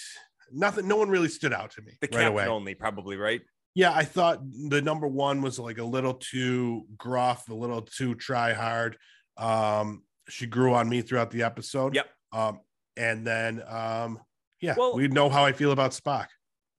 nothing, 0.52 0.86
no 0.88 0.96
one 0.96 1.08
really 1.08 1.28
stood 1.28 1.52
out 1.52 1.70
to 1.72 1.82
me 1.82 1.92
the 2.00 2.06
right 2.06 2.12
captain 2.12 2.28
away. 2.32 2.46
only, 2.46 2.74
probably, 2.74 3.16
right? 3.16 3.40
Yeah, 3.74 3.92
I 3.94 4.04
thought 4.04 4.40
the 4.68 4.82
number 4.82 5.06
one 5.08 5.40
was 5.40 5.58
like 5.58 5.78
a 5.78 5.84
little 5.84 6.14
too 6.14 6.82
gruff, 6.98 7.48
a 7.48 7.54
little 7.54 7.80
too 7.82 8.14
try 8.14 8.52
hard. 8.52 8.98
Um, 9.38 10.02
she 10.28 10.46
grew 10.46 10.74
on 10.74 10.88
me 10.88 11.00
throughout 11.00 11.30
the 11.30 11.42
episode. 11.42 11.94
Yep. 11.94 12.06
Um, 12.32 12.60
and 12.96 13.26
then 13.26 13.62
um, 13.66 14.18
yeah, 14.60 14.74
Well- 14.76 14.94
we 14.94 15.08
know 15.08 15.28
how 15.30 15.44
I 15.44 15.52
feel 15.52 15.72
about 15.72 15.92
Spock. 15.92 16.26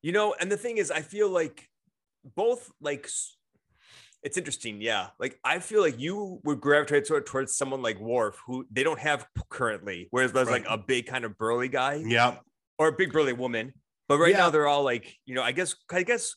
You 0.04 0.12
know, 0.12 0.36
and 0.40 0.52
the 0.52 0.58
thing 0.58 0.78
is, 0.78 0.92
I 0.92 1.02
feel 1.02 1.30
like 1.30 1.68
both 2.36 2.70
like 2.82 3.10
it's 4.24 4.38
interesting. 4.38 4.82
Yeah, 4.82 5.08
like 5.20 5.40
I 5.44 5.60
feel 5.60 5.82
like 5.82 6.00
you 6.00 6.40
would 6.44 6.62
gravitate 6.62 7.08
toward, 7.08 7.26
towards 7.26 7.56
someone 7.56 7.82
like 7.82 8.00
Worf, 8.00 8.38
who 8.46 8.66
they 8.72 8.84
don't 8.84 9.00
have 9.00 9.26
currently, 9.50 10.08
whereas 10.12 10.32
there's 10.32 10.50
like 10.50 10.66
a 10.70 10.78
big 10.78 11.06
kind 11.08 11.26
of 11.26 11.38
burly 11.38 11.68
guy 11.68 11.96
Yeah, 12.06 12.38
or 12.80 12.88
a 12.88 12.92
big 12.94 13.12
burly 13.12 13.34
woman. 13.34 13.74
But 14.08 14.20
right 14.20 14.32
Yeah. 14.32 14.38
now 14.40 14.50
they're 14.50 14.68
all 14.68 14.84
like, 14.84 15.16
you 15.26 15.36
know, 15.36 15.44
I 15.44 15.52
guess 15.52 15.76
I 15.92 16.04
guess 16.04 16.36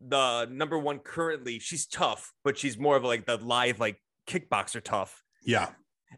the 0.00 0.46
number 0.50 0.78
one 0.78 0.98
currently, 0.98 1.58
she's 1.60 1.86
tough, 1.86 2.32
but 2.44 2.58
she's 2.58 2.76
more 2.78 2.96
of 2.96 3.04
like 3.04 3.24
the 3.26 3.36
live 3.36 3.78
like 3.78 4.00
kickboxer 4.28 4.82
tough. 4.82 5.22
yeah, 5.44 5.70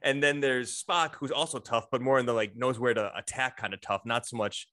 And 0.02 0.22
then 0.22 0.40
there's 0.40 0.82
Spock, 0.82 1.14
who's 1.16 1.30
also 1.30 1.58
tough, 1.58 1.86
but 1.90 2.00
more 2.00 2.18
in 2.18 2.26
the 2.26 2.32
like 2.32 2.56
knows 2.56 2.78
where 2.78 2.94
to 2.94 3.14
attack 3.16 3.56
kind 3.58 3.74
of 3.74 3.80
tough, 3.82 4.02
not 4.06 4.26
so 4.26 4.36
much. 4.36 4.68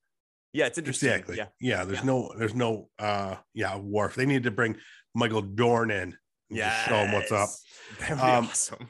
Yeah, 0.53 0.65
it's 0.67 0.77
interesting. 0.77 1.09
exactly. 1.09 1.38
Yeah. 1.38 1.47
Yeah, 1.59 1.83
there's 1.85 2.00
Yeah. 2.00 2.05
no, 2.05 2.33
there's 2.38 2.55
no, 2.55 2.89
uh, 3.00 3.35
yeah, 3.53 3.77
Worf. 3.77 4.15
They 4.15 4.25
need 4.25 4.43
to 4.43 4.51
bring 4.51 4.77
Michael 5.15 5.41
Dorn 5.41 5.91
in. 5.91 6.17
Just 6.53 6.86
show 6.88 6.96
him 6.96 7.12
what's 7.13 7.31
up. 7.31 7.50
Um, 8.10 8.20
awesome. 8.48 8.88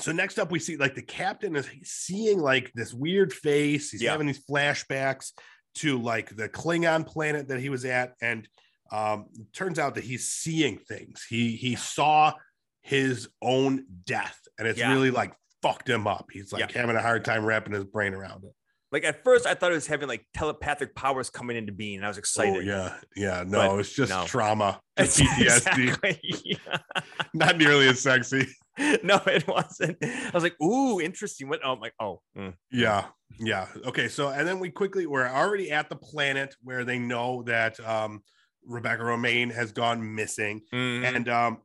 So 0.00 0.12
next 0.12 0.38
up, 0.38 0.50
we 0.52 0.58
see 0.60 0.76
like 0.76 0.94
the 0.94 1.02
captain 1.02 1.56
is 1.56 1.68
seeing 1.82 2.38
like 2.40 2.72
this 2.74 2.94
weird 2.94 3.32
face. 3.32 3.90
He's 3.90 4.02
Yeah. 4.02 4.12
having 4.12 4.26
these 4.28 4.44
flashbacks 4.46 5.32
to 5.76 6.00
like 6.00 6.34
the 6.36 6.48
Klingon 6.48 7.06
planet 7.06 7.48
that 7.48 7.58
he 7.60 7.68
was 7.68 7.84
at, 7.84 8.14
and 8.22 8.48
um, 8.92 9.26
turns 9.52 9.78
out 9.78 9.96
that 9.96 10.04
he's 10.04 10.28
seeing 10.28 10.78
things. 10.78 11.24
He 11.28 11.56
he 11.56 11.74
saw 11.74 12.34
his 12.82 13.28
own 13.42 13.84
death, 14.04 14.38
and 14.58 14.68
it's 14.68 14.78
Yeah. 14.78 14.92
really 14.92 15.10
like 15.10 15.34
fucked 15.62 15.88
him 15.88 16.06
up. 16.06 16.26
He's 16.32 16.52
like 16.52 16.72
Yeah. 16.72 16.80
having 16.80 16.96
a 16.96 17.02
hard 17.02 17.24
time 17.24 17.44
wrapping 17.44 17.72
his 17.74 17.84
brain 17.84 18.14
around 18.14 18.44
it. 18.44 18.52
Like 18.94 19.02
at 19.04 19.24
first, 19.24 19.44
I 19.44 19.54
thought 19.54 19.72
it 19.72 19.74
was 19.74 19.88
having 19.88 20.06
like 20.06 20.24
telepathic 20.34 20.94
powers 20.94 21.28
coming 21.28 21.56
into 21.56 21.72
being. 21.72 21.96
And 21.96 22.04
I 22.04 22.08
was 22.08 22.16
excited. 22.16 22.54
Oh 22.56 22.60
yeah, 22.60 22.94
yeah. 23.16 23.42
No, 23.44 23.70
But 23.70 23.80
it's 23.80 23.92
just 23.92 24.10
no. 24.10 24.24
trauma, 24.24 24.80
just 24.96 25.18
It's- 25.20 25.64
PTSD. 25.64 25.88
exactly. 25.88 26.58
Not 27.34 27.58
nearly 27.58 27.88
as 27.88 28.00
sexy. 28.00 28.46
no, 29.02 29.20
it 29.26 29.48
wasn't. 29.48 29.98
I 30.00 30.30
was 30.32 30.44
like, 30.44 30.54
ooh, 30.62 31.00
interesting. 31.00 31.48
What? 31.48 31.58
Oh, 31.64 31.72
I'm 31.72 31.80
like, 31.80 31.94
oh, 31.98 32.20
mm. 32.38 32.54
Yeah, 32.70 33.06
yeah. 33.40 33.66
Okay, 33.84 34.06
so 34.06 34.28
and 34.28 34.46
then 34.46 34.60
we 34.60 34.70
quickly 34.70 35.06
we're 35.06 35.26
already 35.28 35.72
at 35.72 35.88
the 35.88 35.96
planet 35.96 36.54
where 36.62 36.84
they 36.84 37.00
know 37.00 37.42
that 37.46 37.80
um 37.80 38.22
Rebecca 38.64 39.02
Romijn 39.02 39.52
has 39.52 39.72
gone 39.72 40.14
missing, 40.14 40.60
Mhm. 40.72 41.04
and 41.16 41.28
um 41.28 41.58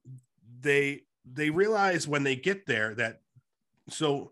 they 0.61 1.03
they 1.31 1.51
realize 1.51 2.07
when 2.07 2.23
they 2.23 2.35
get 2.35 2.65
there 2.65 2.95
that 2.95 3.19
so 3.89 4.31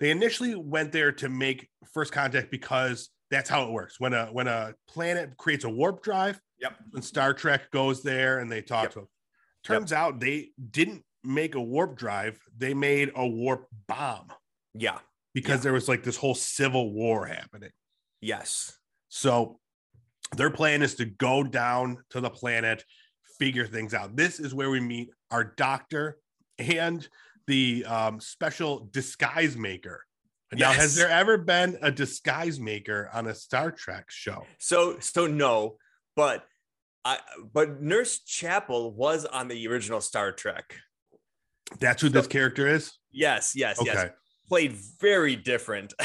they 0.00 0.10
initially 0.10 0.54
went 0.54 0.92
there 0.92 1.12
to 1.12 1.28
make 1.28 1.68
first 1.92 2.12
contact 2.12 2.50
because 2.50 3.10
that's 3.30 3.48
how 3.50 3.64
it 3.66 3.72
works 3.72 3.98
when 3.98 4.12
a 4.14 4.26
when 4.26 4.46
a 4.46 4.74
planet 4.88 5.36
creates 5.36 5.64
a 5.64 5.68
warp 5.68 6.02
drive 6.02 6.40
Yep. 6.60 6.76
and 6.94 7.04
star 7.04 7.34
trek 7.34 7.70
goes 7.70 8.02
there 8.02 8.38
and 8.38 8.50
they 8.50 8.62
talk 8.62 8.84
Yep. 8.84 8.92
to 8.92 8.98
them 9.00 9.08
turns 9.64 9.92
out 9.92 10.20
they 10.20 10.50
didn't 10.70 11.04
make 11.24 11.54
a 11.54 11.60
warp 11.60 11.96
drive 11.98 12.38
they 12.56 12.72
made 12.72 13.10
a 13.16 13.26
warp 13.26 13.66
bomb 13.88 14.28
yeah, 14.74 14.98
because 15.34 15.58
Yeah. 15.58 15.62
there 15.64 15.72
was 15.72 15.88
like 15.88 16.02
this 16.02 16.16
whole 16.16 16.34
civil 16.34 16.92
war 16.92 17.26
happening. 17.26 17.70
yes, 18.20 18.78
So 19.08 19.58
their 20.36 20.50
plan 20.50 20.82
is 20.82 20.94
to 20.96 21.04
go 21.06 21.42
down 21.44 22.04
to 22.10 22.20
the 22.20 22.28
planet, 22.30 22.84
figure 23.38 23.66
things 23.66 23.94
out. 23.94 24.16
This 24.16 24.38
is 24.40 24.52
where 24.54 24.68
we 24.70 24.80
meet 24.80 25.10
our 25.30 25.44
doctor 25.44 26.18
and 26.58 27.06
the 27.46 27.84
um, 27.86 28.20
special 28.20 28.88
disguise 28.92 29.56
maker. 29.56 30.04
Now, 30.52 30.72
has 30.72 30.94
there 30.94 31.10
ever 31.10 31.38
been 31.38 31.76
a 31.82 31.90
disguise 31.90 32.60
maker 32.60 33.10
on 33.12 33.26
a 33.26 33.34
Star 33.34 33.72
Trek 33.72 34.06
show? 34.10 34.46
So, 34.58 34.98
so 35.00 35.26
no, 35.26 35.76
but 36.14 36.44
I, 37.04 37.18
but 37.52 37.80
Nurse 37.82 38.20
Chapel 38.20 38.92
was 38.92 39.24
on 39.24 39.48
the 39.48 39.66
original 39.66 40.00
Star 40.00 40.32
Trek. 40.32 40.74
That's 41.80 42.00
who 42.00 42.08
this 42.08 42.28
character 42.28 42.68
is. 42.68 42.92
Yes, 43.10 43.54
yes, 43.56 43.80
yes. 43.84 44.10
Played 44.48 44.72
very 45.00 45.36
different. 45.36 45.94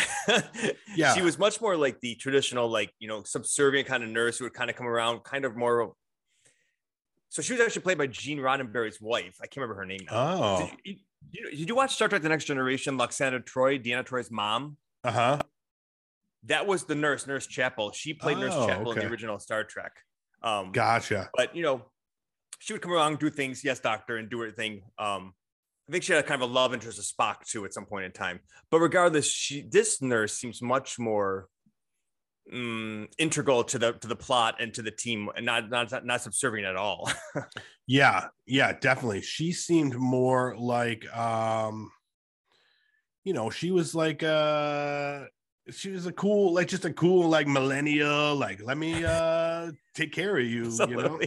Yeah. 0.94 1.14
she 1.14 1.22
was 1.22 1.40
much 1.40 1.62
more 1.62 1.78
like 1.78 2.02
the 2.02 2.16
traditional, 2.16 2.68
like 2.68 2.92
you 3.00 3.08
know, 3.08 3.24
subservient 3.24 3.88
kind 3.88 4.04
of 4.04 4.10
nurse 4.10 4.38
who 4.38 4.44
would 4.46 4.54
kind 4.54 4.70
of 4.70 4.76
come 4.76 4.88
around, 4.88 5.24
kind 5.24 5.46
of 5.46 5.56
more. 5.56 5.94
So 7.30 7.42
she 7.42 7.54
was 7.54 7.62
actually 7.62 7.84
played 7.84 7.98
by 7.98 8.08
Gene 8.08 8.40
Roddenberry's 8.40 9.00
wife. 9.00 9.38
I 9.42 9.48
can't 9.48 9.64
remember 9.64 9.76
her 9.76 9.86
name. 9.86 10.02
Now. 10.06 10.14
Oh, 10.14 10.70
you, 10.84 10.98
you- 11.32 11.50
did 11.52 11.70
you 11.70 11.76
watch 11.76 11.94
Star 11.96 12.08
Trek: 12.08 12.22
The 12.22 12.30
Next 12.30 12.46
Generation? 12.46 12.98
Lwaxana 12.98 13.46
Troy, 13.46 13.78
Deanna 13.78 14.06
Troy's 14.06 14.32
mom. 14.32 14.78
uh 15.04 15.12
huh. 15.12 15.42
That 16.46 16.66
was 16.66 16.86
the 16.86 16.96
nurse, 16.96 17.28
Nurse 17.28 17.46
Chapel. 17.46 17.92
She 17.92 18.14
played 18.16 18.38
Nurse 18.40 18.54
Oh, 18.56 18.66
Chapel 18.68 18.92
in 18.94 19.00
the 19.00 19.06
original 19.08 19.38
Star 19.38 19.64
Trek. 19.64 19.92
Um, 20.42 20.72
Gotcha. 20.72 21.30
but 21.36 21.56
you 21.56 21.62
know, 21.62 21.86
she 22.58 22.74
would 22.74 22.82
come 22.82 22.92
along, 22.94 23.18
do 23.18 23.30
things, 23.30 23.64
yes, 23.64 23.80
doctor, 23.80 24.18
and 24.18 24.28
do 24.30 24.40
her 24.40 24.50
thing. 24.52 24.82
Um, 24.98 25.36
I 25.88 25.92
think 25.92 26.04
she 26.04 26.14
had 26.14 26.24
a 26.24 26.28
kind 26.28 26.42
of 26.42 26.50
a 26.50 26.52
love 26.54 26.74
interest 26.74 26.98
of 26.98 27.06
Spock 27.06 27.46
too 27.46 27.64
at 27.66 27.74
some 27.74 27.86
point 27.86 28.06
in 28.06 28.12
time. 28.12 28.40
But 28.72 28.80
regardless, 28.80 29.30
she 29.32 29.62
this 29.70 30.02
nurse 30.02 30.34
seems 30.34 30.62
much 30.64 30.98
more 30.98 31.48
mm, 32.54 33.08
integral 33.18 33.64
to 33.66 33.80
the 33.80 33.94
to 33.94 34.08
the 34.08 34.16
plot 34.16 34.56
and 34.60 34.74
to 34.74 34.82
the 34.82 34.92
team, 34.92 35.30
and 35.36 35.46
not 35.46 35.70
not 35.70 36.06
not 36.06 36.22
subservient 36.22 36.68
at 36.68 36.76
all. 36.76 37.12
Yeah, 37.88 38.28
yeah, 38.46 38.72
definitely. 38.72 39.22
She 39.22 39.52
seemed 39.52 39.96
more 39.96 40.56
like 40.58 41.06
um 41.14 41.92
you 43.26 43.34
know, 43.34 43.50
she 43.50 43.70
was 43.70 43.94
like 43.94 44.24
uh 44.24 45.26
she 45.70 45.92
was 45.92 46.06
a 46.06 46.12
cool 46.12 46.54
like 46.54 46.68
just 46.68 46.86
a 46.86 46.94
cool 46.94 47.30
like 47.30 47.48
millennial 47.48 48.36
like 48.36 48.62
let 48.64 48.78
me 48.78 49.06
uh 49.06 49.72
take 49.94 50.12
care 50.12 50.38
of 50.38 50.46
you, 50.46 50.64
you 50.88 50.96
know. 50.96 51.20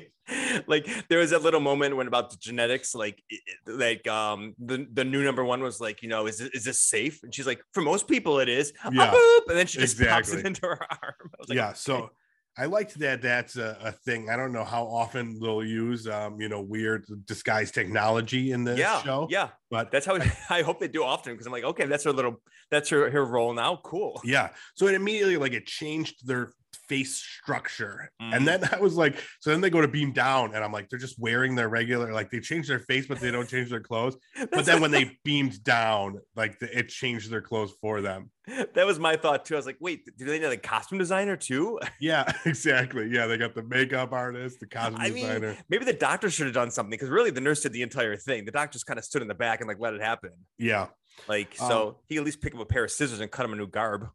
Like 0.66 0.88
there 1.08 1.18
was 1.18 1.30
that 1.30 1.42
little 1.42 1.60
moment 1.60 1.96
when 1.96 2.06
about 2.06 2.30
the 2.30 2.36
genetics, 2.38 2.94
like 2.94 3.22
like 3.66 4.06
um 4.08 4.54
the, 4.58 4.86
the 4.92 5.04
new 5.04 5.22
number 5.22 5.44
one 5.44 5.62
was 5.62 5.80
like, 5.80 6.02
you 6.02 6.08
know, 6.08 6.26
is 6.26 6.38
this, 6.38 6.48
is 6.50 6.64
this 6.64 6.80
safe? 6.80 7.22
And 7.22 7.34
she's 7.34 7.46
like, 7.46 7.62
for 7.72 7.82
most 7.82 8.08
people 8.08 8.40
it 8.40 8.48
is. 8.48 8.72
Ah, 8.82 8.90
Yeah, 8.92 9.10
boop, 9.12 9.48
and 9.48 9.58
then 9.58 9.66
she 9.66 9.78
just 9.80 10.00
pops 10.00 10.32
it 10.32 10.46
into 10.46 10.62
her 10.62 10.80
arm. 10.90 11.30
I 11.34 11.36
was 11.38 11.48
like, 11.48 11.56
yeah, 11.56 11.72
so 11.74 12.10
I 12.56 12.66
liked 12.66 12.98
that. 13.00 13.20
That's 13.20 13.56
a, 13.56 13.76
a 13.82 13.92
thing. 13.92 14.30
I 14.30 14.36
don't 14.36 14.52
know 14.52 14.64
how 14.64 14.84
often 14.84 15.40
they'll 15.40 15.64
use, 15.64 16.06
um, 16.06 16.40
you 16.40 16.48
know, 16.48 16.60
weird 16.60 17.04
disguise 17.26 17.72
technology 17.72 18.52
in 18.52 18.62
this 18.64 18.78
yeah, 18.78 19.02
show. 19.02 19.26
yeah. 19.30 19.48
But 19.70 19.90
That's 19.90 20.06
how 20.06 20.18
I 20.50 20.62
hope 20.62 20.78
they 20.78 20.88
do 20.88 21.02
often 21.02 21.32
because 21.32 21.46
I'm 21.46 21.52
like, 21.52 21.64
okay, 21.64 21.86
that's 21.86 22.04
her 22.04 22.12
little, 22.12 22.40
that's 22.70 22.88
her 22.90 23.10
her 23.10 23.24
role 23.24 23.52
now. 23.54 23.80
Cool. 23.82 24.20
yeah, 24.24 24.50
so 24.74 24.86
it 24.86 24.94
immediately 24.94 25.36
like 25.36 25.52
it 25.52 25.66
changed 25.66 26.26
their 26.26 26.52
face 26.88 27.16
structure, 27.16 28.10
Mhm. 28.22 28.36
and 28.36 28.48
then 28.48 28.68
I 28.72 28.78
was 28.78 28.94
like, 28.94 29.22
so 29.40 29.50
then 29.50 29.60
they 29.60 29.70
go 29.70 29.80
to 29.80 29.88
beam 29.88 30.12
down, 30.12 30.54
and 30.54 30.64
I'm 30.64 30.72
like, 30.72 30.88
they're 30.88 30.98
just 30.98 31.18
wearing 31.18 31.54
their 31.54 31.68
regular, 31.68 32.12
like 32.12 32.30
they 32.30 32.40
change 32.40 32.68
their 32.68 32.78
face, 32.80 33.06
but 33.06 33.20
they 33.20 33.30
don't 33.30 33.48
change 33.48 33.70
their 33.70 33.80
clothes. 33.80 34.16
But 34.50 34.64
then 34.66 34.80
when 34.80 34.90
they 34.90 35.18
beamed 35.24 35.62
down, 35.64 36.20
like 36.36 36.58
the, 36.58 36.78
it 36.78 36.88
changed 36.88 37.30
their 37.30 37.40
clothes 37.42 37.72
for 37.80 38.00
them. 38.00 38.30
that 38.74 38.84
was 38.86 38.98
my 38.98 39.16
thought 39.16 39.44
too. 39.46 39.54
I 39.54 39.56
was 39.56 39.64
like, 39.66 39.78
wait, 39.80 40.04
do 40.18 40.24
they 40.26 40.38
need 40.38 40.44
a 40.46 40.56
costume 40.56 40.98
designer 40.98 41.36
too? 41.36 41.78
Yeah, 42.00 42.30
exactly. 42.44 43.08
Yeah, 43.10 43.26
they 43.26 43.38
got 43.38 43.54
the 43.54 43.62
makeup 43.62 44.12
artist, 44.12 44.60
the 44.60 44.66
costume 44.66 45.00
I 45.00 45.10
mean, 45.10 45.24
designer. 45.26 45.56
maybe 45.70 45.84
the 45.86 45.92
doctor 45.94 46.28
should 46.30 46.46
have 46.46 46.54
done 46.54 46.70
something 46.70 46.90
because 46.90 47.08
really 47.08 47.30
the 47.30 47.40
nurse 47.40 47.62
did 47.62 47.72
the 47.72 47.82
entire 47.82 48.16
thing. 48.16 48.44
The 48.44 48.50
doctor 48.52 48.74
just 48.74 48.86
kind 48.86 48.98
of 48.98 49.04
stood 49.04 49.22
in 49.22 49.28
the 49.28 49.34
back 49.34 49.60
and 49.60 49.68
like 49.68 49.78
let 49.80 49.94
it 49.94 50.02
happen. 50.02 50.30
yeah. 50.58 50.88
Like, 51.28 51.54
Um, 51.60 51.68
so 51.68 52.00
he 52.08 52.16
at 52.18 52.24
least 52.24 52.40
pick 52.42 52.54
up 52.54 52.60
a 52.60 52.64
pair 52.66 52.82
of 52.84 52.90
scissors 52.90 53.20
and 53.20 53.30
cut 53.30 53.44
him 53.46 53.52
a 53.52 53.56
new 53.56 53.68
garb. 53.68 54.08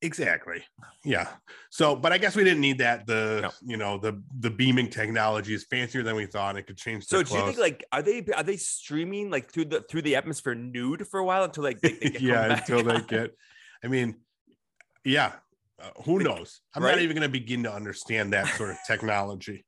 Exactly. 0.00 0.62
Yeah. 1.04 1.26
So, 1.70 1.96
but 1.96 2.12
I 2.12 2.18
guess 2.18 2.36
we 2.36 2.44
didn't 2.44 2.60
need 2.60 2.78
that. 2.78 3.06
The 3.06 3.40
No. 3.42 3.50
you 3.64 3.76
know 3.76 3.98
the 3.98 4.22
the 4.38 4.48
beaming 4.50 4.90
technology 4.90 5.54
is 5.54 5.64
fancier 5.64 6.04
than 6.04 6.14
we 6.14 6.26
thought. 6.26 6.56
It 6.56 6.68
could 6.68 6.76
change. 6.76 7.04
So 7.06 7.22
do 7.22 7.34
you 7.34 7.44
think 7.46 7.58
like 7.58 7.84
are 7.90 8.02
they 8.02 8.24
are 8.36 8.44
they 8.44 8.56
streaming 8.58 9.28
like 9.30 9.50
through 9.50 9.64
the 9.66 9.80
through 9.82 10.02
the 10.02 10.14
atmosphere 10.14 10.54
nude 10.54 11.06
for 11.08 11.18
a 11.18 11.24
while 11.24 11.42
until 11.44 11.64
like 11.64 11.80
they, 11.80 11.92
they 11.92 12.16
yeah, 12.20 12.58
until 12.58 12.82
they 12.84 13.00
get. 13.00 13.34
I 13.82 13.88
mean, 13.88 14.16
yeah. 15.04 15.32
Uh, 15.80 15.90
who 16.04 16.18
Like, 16.18 16.26
knows? 16.26 16.60
I'm 16.74 16.82
right? 16.82 16.92
not 16.92 17.02
even 17.02 17.16
going 17.16 17.26
to 17.26 17.32
begin 17.32 17.62
to 17.64 17.72
understand 17.72 18.32
that 18.34 18.46
sort 18.56 18.70
of 18.70 18.76
technology. 18.86 19.64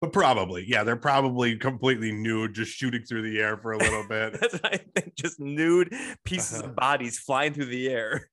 but 0.00 0.12
probably, 0.12 0.64
yeah, 0.68 0.84
they're 0.84 0.94
probably 0.96 1.56
completely 1.56 2.12
nude, 2.12 2.54
just 2.54 2.72
shooting 2.72 3.02
through 3.02 3.22
the 3.22 3.40
air 3.40 3.56
for 3.56 3.72
a 3.72 3.78
little 3.78 4.06
bit. 4.06 4.32
That's 4.40 4.52
what 4.54 4.66
I 4.74 4.76
think. 4.94 5.14
Just 5.14 5.40
nude 5.40 5.94
pieces 6.24 6.58
Uh-huh. 6.58 6.68
of 6.68 6.76
bodies 6.76 7.18
flying 7.18 7.54
through 7.54 7.66
the 7.66 7.88
air. 7.88 8.28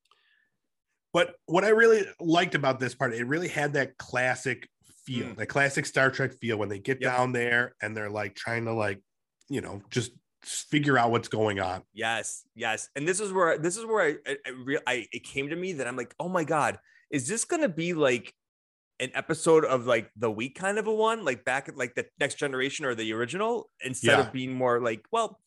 But 1.13 1.35
what 1.45 1.63
I 1.63 1.69
really 1.69 2.05
liked 2.19 2.55
about 2.55 2.79
this 2.79 2.95
part, 2.95 3.13
it 3.13 3.25
really 3.25 3.47
had 3.47 3.73
that 3.73 3.97
classic 3.97 4.67
feel, 5.05 5.27
Mm. 5.27 5.37
that 5.37 5.45
classic 5.47 5.85
Star 5.85 6.09
Trek 6.09 6.33
feel 6.41 6.57
when 6.57 6.69
they 6.69 6.79
get 6.79 6.99
Yep. 7.01 7.11
down 7.15 7.31
there 7.33 7.75
and 7.81 7.95
they're 7.95 8.09
like 8.09 8.35
trying 8.35 8.65
to 8.65 8.73
like, 8.73 8.99
you 9.49 9.61
know, 9.61 9.81
just 9.89 10.11
figure 10.41 10.97
out 10.97 11.11
what's 11.11 11.27
going 11.27 11.59
on. 11.59 11.83
Yes, 11.93 12.45
yes. 12.55 12.89
And 12.95 13.07
this 13.07 13.19
is 13.19 13.31
where 13.31 13.57
this 13.57 13.77
is 13.77 13.85
where 13.85 14.01
I 14.01 14.15
I, 14.29 14.37
I, 14.45 14.49
re- 14.49 14.79
I 14.87 15.07
it 15.11 15.23
came 15.23 15.49
to 15.49 15.55
me 15.55 15.73
that 15.73 15.87
I'm 15.87 15.95
like, 15.95 16.15
oh 16.19 16.27
my 16.29 16.43
god, 16.43 16.79
is 17.11 17.27
this 17.27 17.45
gonna 17.45 17.69
be 17.69 17.93
like 17.93 18.33
an 18.99 19.11
episode 19.13 19.65
of 19.65 19.85
like 19.85 20.09
the 20.15 20.31
week 20.31 20.55
kind 20.55 20.77
of 20.79 20.87
a 20.87 20.93
one, 20.93 21.23
like 21.25 21.43
back 21.45 21.67
at 21.69 21.77
like 21.77 21.95
the 21.95 22.05
next 22.19 22.35
generation 22.35 22.85
or 22.85 22.95
the 22.95 23.11
original, 23.13 23.69
instead 23.81 24.17
Yeah. 24.19 24.27
of 24.27 24.33
being 24.33 24.53
more 24.53 24.79
like, 24.81 25.05
well, 25.11 25.39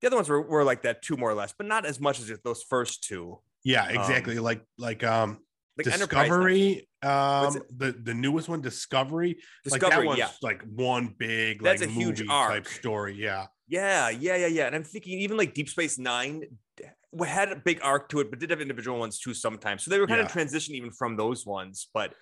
the 0.00 0.06
other 0.06 0.16
ones 0.16 0.28
were, 0.28 0.42
were 0.42 0.64
like 0.64 0.82
that 0.82 1.02
too, 1.02 1.16
more 1.16 1.30
or 1.30 1.34
less, 1.34 1.52
but 1.56 1.66
not 1.66 1.84
as 1.86 1.98
much 2.00 2.20
as 2.20 2.30
those 2.44 2.62
first 2.62 3.02
two. 3.04 3.40
Yeah, 3.64 3.88
exactly. 3.88 4.38
like 4.38 4.62
like 4.78 5.04
um 5.04 5.38
Like 5.76 5.84
Discovery, 5.84 6.88
um 7.02 7.58
the 7.76 7.94
the 8.02 8.14
newest 8.14 8.48
one, 8.48 8.60
Discovery. 8.60 9.28
like 9.64 9.80
Discovery, 9.80 9.90
that 10.02 10.06
one's 10.06 10.18
yeah. 10.18 10.28
like 10.42 10.62
one 10.62 11.14
big 11.18 11.62
That's 11.62 11.80
like 11.80 11.90
a 11.90 11.92
huge 11.92 12.22
arc. 12.28 12.50
type 12.50 12.66
story. 12.66 13.14
Yeah. 13.14 13.46
Yeah, 13.70 14.08
yeah, 14.08 14.36
yeah, 14.36 14.46
yeah. 14.46 14.66
And 14.66 14.74
I'm 14.74 14.84
thinking 14.84 15.20
even 15.20 15.36
like 15.36 15.52
Deep 15.54 15.68
Space 15.68 15.98
Nine 15.98 16.42
had 17.24 17.52
a 17.52 17.56
big 17.56 17.80
arc 17.82 18.08
to 18.10 18.20
it, 18.20 18.30
but 18.30 18.38
did 18.38 18.50
have 18.50 18.60
individual 18.60 18.98
ones 18.98 19.18
too 19.18 19.34
sometimes. 19.34 19.84
So 19.84 19.90
they 19.90 19.98
were 20.00 20.06
kind 20.06 20.20
Yeah. 20.20 20.26
of 20.26 20.32
transition 20.32 20.74
even 20.74 20.90
from 20.90 21.16
those 21.16 21.44
ones. 21.46 21.88
But 21.92 22.14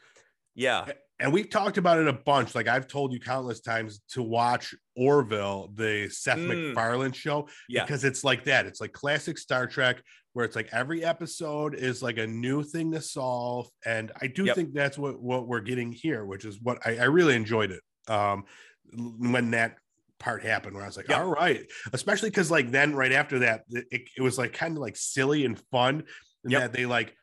yeah, 0.54 0.86
And 1.20 1.32
we've 1.32 1.48
talked 1.50 1.76
about 1.78 1.98
it 1.98 2.08
a 2.08 2.12
bunch. 2.12 2.54
Like 2.54 2.66
I've 2.66 2.86
told 2.88 3.12
you 3.12 3.20
countless 3.20 3.60
times 3.60 4.00
to 4.10 4.22
watch 4.22 4.74
Orville, 4.96 5.70
the 5.74 6.08
Seth 6.10 6.38
Mm. 6.38 6.68
MacFarlane 6.68 7.12
show, 7.12 7.48
yeah, 7.68 7.84
because 7.84 8.04
it's 8.04 8.24
like 8.24 8.44
that. 8.44 8.66
It's 8.66 8.80
like 8.80 8.92
classic 8.92 9.38
Star 9.38 9.66
Trek, 9.66 10.02
where 10.36 10.44
it's 10.44 10.54
like 10.54 10.68
every 10.70 11.02
episode 11.02 11.74
is 11.74 12.02
like 12.02 12.18
a 12.18 12.26
new 12.26 12.62
thing 12.62 12.92
to 12.92 13.00
solve. 13.00 13.70
And 13.86 14.12
I 14.20 14.26
do 14.26 14.44
Yep. 14.44 14.54
think 14.54 14.74
that's 14.74 14.98
what 14.98 15.18
what 15.18 15.48
we're 15.48 15.62
getting 15.62 15.92
here, 15.92 16.26
which 16.26 16.44
is 16.44 16.60
what 16.60 16.86
I, 16.86 16.98
I 16.98 17.04
really 17.04 17.34
enjoyed 17.34 17.70
it. 17.70 17.82
Um, 18.06 18.44
when 18.92 19.52
that 19.52 19.78
part 20.18 20.44
happened, 20.44 20.74
where 20.74 20.84
I 20.84 20.88
was 20.88 20.98
like, 20.98 21.08
Yep. 21.08 21.18
all 21.18 21.30
right, 21.30 21.64
especially 21.94 22.28
because 22.28 22.50
like 22.50 22.70
then 22.70 22.94
right 22.94 23.12
after 23.12 23.38
that, 23.38 23.64
it, 23.70 24.10
it 24.14 24.20
was 24.20 24.36
like 24.36 24.52
kind 24.52 24.76
of 24.76 24.82
like 24.82 24.96
silly 24.98 25.46
and 25.46 25.58
fun, 25.70 26.04
and 26.44 26.52
Yep. 26.52 26.60
that 26.60 26.72
they 26.74 26.84
like 26.84 27.16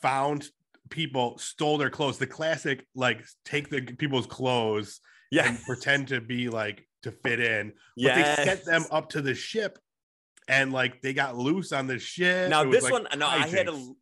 found 0.00 0.48
people 0.90 1.38
stole 1.38 1.76
their 1.76 1.90
clothes. 1.90 2.18
The 2.18 2.28
classic 2.28 2.86
like 2.94 3.24
take 3.44 3.68
the 3.68 3.80
people's 3.82 4.28
clothes 4.28 5.00
yeah, 5.32 5.48
and 5.48 5.60
pretend 5.64 6.06
to 6.08 6.20
be 6.20 6.48
like 6.48 6.86
to 7.02 7.10
fit 7.10 7.40
in 7.40 7.70
but 7.96 8.04
yeah. 8.04 8.36
they 8.36 8.44
sent 8.44 8.64
them 8.64 8.84
up 8.92 9.08
to 9.08 9.20
the 9.20 9.34
ship 9.34 9.76
and 10.48 10.72
like 10.72 11.00
they 11.02 11.12
got 11.12 11.36
loose 11.36 11.72
on 11.72 11.86
the 11.86 11.98
ship. 11.98 12.50
Now 12.50 12.70
this 12.70 12.82
like, 12.84 12.92
one, 12.92 13.06
no, 13.16 13.26
I 13.26 13.46
had 13.46 13.68
a. 13.68 13.92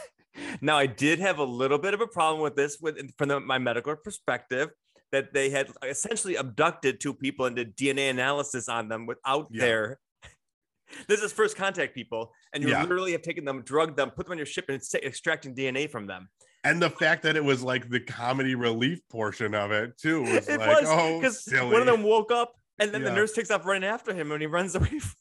now 0.60 0.76
I 0.76 0.86
did 0.86 1.20
have 1.20 1.38
a 1.38 1.44
little 1.44 1.78
bit 1.78 1.94
of 1.94 2.00
a 2.00 2.06
problem 2.06 2.42
with 2.42 2.56
this, 2.56 2.78
with 2.80 2.98
from 3.16 3.28
the, 3.28 3.40
my 3.40 3.58
medical 3.58 3.94
perspective, 3.96 4.70
that 5.12 5.32
they 5.32 5.50
had 5.50 5.68
essentially 5.82 6.36
abducted 6.36 7.00
two 7.00 7.14
people 7.14 7.46
and 7.46 7.54
did 7.56 7.76
DNA 7.76 8.10
analysis 8.10 8.68
on 8.68 8.88
them 8.88 9.06
without 9.06 9.48
Yeah. 9.50 9.60
their. 9.64 10.00
This 11.08 11.22
is 11.22 11.32
first 11.32 11.56
contact 11.56 11.94
people, 11.94 12.32
and 12.52 12.62
you 12.62 12.68
Yeah. 12.68 12.82
literally 12.82 13.12
have 13.12 13.22
taken 13.22 13.44
them, 13.44 13.62
drugged 13.62 13.96
them, 13.96 14.10
put 14.10 14.26
them 14.26 14.32
on 14.32 14.38
your 14.38 14.46
ship, 14.46 14.66
and 14.68 14.80
extracting 15.02 15.54
DNA 15.54 15.90
from 15.90 16.06
them. 16.06 16.28
and 16.62 16.80
the 16.80 16.90
fact 16.90 17.22
that 17.24 17.36
it 17.36 17.44
was 17.44 17.62
like 17.62 17.88
the 17.90 18.00
comedy 18.00 18.54
relief 18.54 19.00
portion 19.10 19.54
of 19.54 19.70
it 19.70 19.96
too 19.98 20.22
was 20.22 20.48
it 20.48 20.58
like 20.58 20.80
was 20.80 20.88
oh 20.88 21.20
because 21.20 21.46
one 21.52 21.80
of 21.80 21.86
them 21.86 22.02
woke 22.02 22.30
up, 22.32 22.52
and 22.78 22.90
then 22.92 23.02
the 23.02 23.10
nurse 23.12 23.32
takes 23.32 23.50
off 23.50 23.64
running 23.66 23.84
after 23.84 24.14
him, 24.14 24.30
and 24.32 24.40
he 24.40 24.46
runs 24.46 24.74
away. 24.74 24.88
From, 24.98 25.12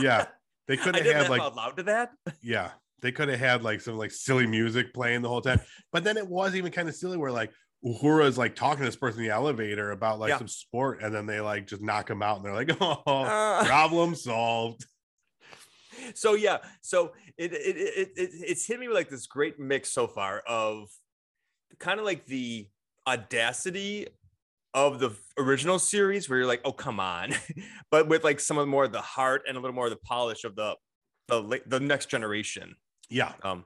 yeah. 0.00 0.26
They 0.68 0.76
could 0.76 0.94
have 0.94 1.04
had 1.04 1.28
like 1.28 1.40
loud 1.56 1.76
to 1.78 1.82
that. 1.84 2.10
yeah. 2.40 2.70
They 3.02 3.10
could 3.10 3.28
have 3.28 3.40
had 3.40 3.62
like 3.64 3.80
some 3.80 3.98
like 3.98 4.12
silly 4.12 4.46
music 4.46 4.94
playing 4.94 5.22
the 5.22 5.28
whole 5.28 5.40
time. 5.40 5.60
But 5.92 6.04
then 6.04 6.16
it 6.16 6.26
was 6.26 6.54
even 6.54 6.70
kind 6.70 6.88
of 6.88 6.94
silly 6.94 7.16
where 7.16 7.32
like 7.32 7.50
Uhura 7.84 8.26
is 8.26 8.38
like 8.38 8.54
talking 8.54 8.78
to 8.78 8.84
this 8.84 8.94
person 8.96 9.20
in 9.20 9.26
the 9.28 9.34
elevator 9.34 9.90
about 9.90 10.20
like 10.20 10.28
Yeah. 10.30 10.38
some 10.38 10.46
sport 10.48 11.02
and 11.02 11.12
then 11.12 11.26
they 11.26 11.40
like 11.40 11.66
just 11.66 11.82
knock 11.82 12.08
him 12.08 12.22
out 12.22 12.36
and 12.36 12.46
they're 12.46 12.54
like 12.54 12.70
oh 12.80 13.02
Uh, 13.24 13.64
problem 13.64 14.14
solved. 14.14 14.86
So 16.14 16.34
yeah. 16.34 16.58
So 16.80 17.12
it, 17.36 17.52
it, 17.52 17.76
it, 17.76 18.08
it 18.16 18.30
it's 18.32 18.64
hit 18.64 18.78
me 18.78 18.86
with 18.86 18.96
like 18.96 19.10
this 19.10 19.26
great 19.26 19.58
mix 19.58 19.92
so 19.92 20.06
far 20.06 20.38
of 20.46 20.88
kind 21.80 21.98
of 21.98 22.06
like 22.06 22.24
the 22.26 22.68
audacity 23.06 24.06
of 24.74 24.98
the 24.98 25.10
original 25.38 25.78
series 25.78 26.28
where 26.28 26.38
you're 26.38 26.48
like 26.48 26.62
oh 26.64 26.72
come 26.72 27.00
on. 27.00 27.34
But 27.90 28.08
with 28.08 28.24
like 28.24 28.40
some 28.40 28.56
of 28.58 28.66
more 28.68 28.84
of 28.84 28.92
the 28.92 29.02
heart 29.02 29.42
and 29.46 29.56
a 29.56 29.60
little 29.60 29.74
more 29.74 29.84
of 29.84 29.90
the 29.90 29.98
polish 30.04 30.44
of 30.44 30.56
the 30.56 30.76
the 31.28 31.60
the 31.66 31.80
next 31.80 32.06
generation. 32.06 32.74
Yeah. 33.10 33.32
Um 33.42 33.64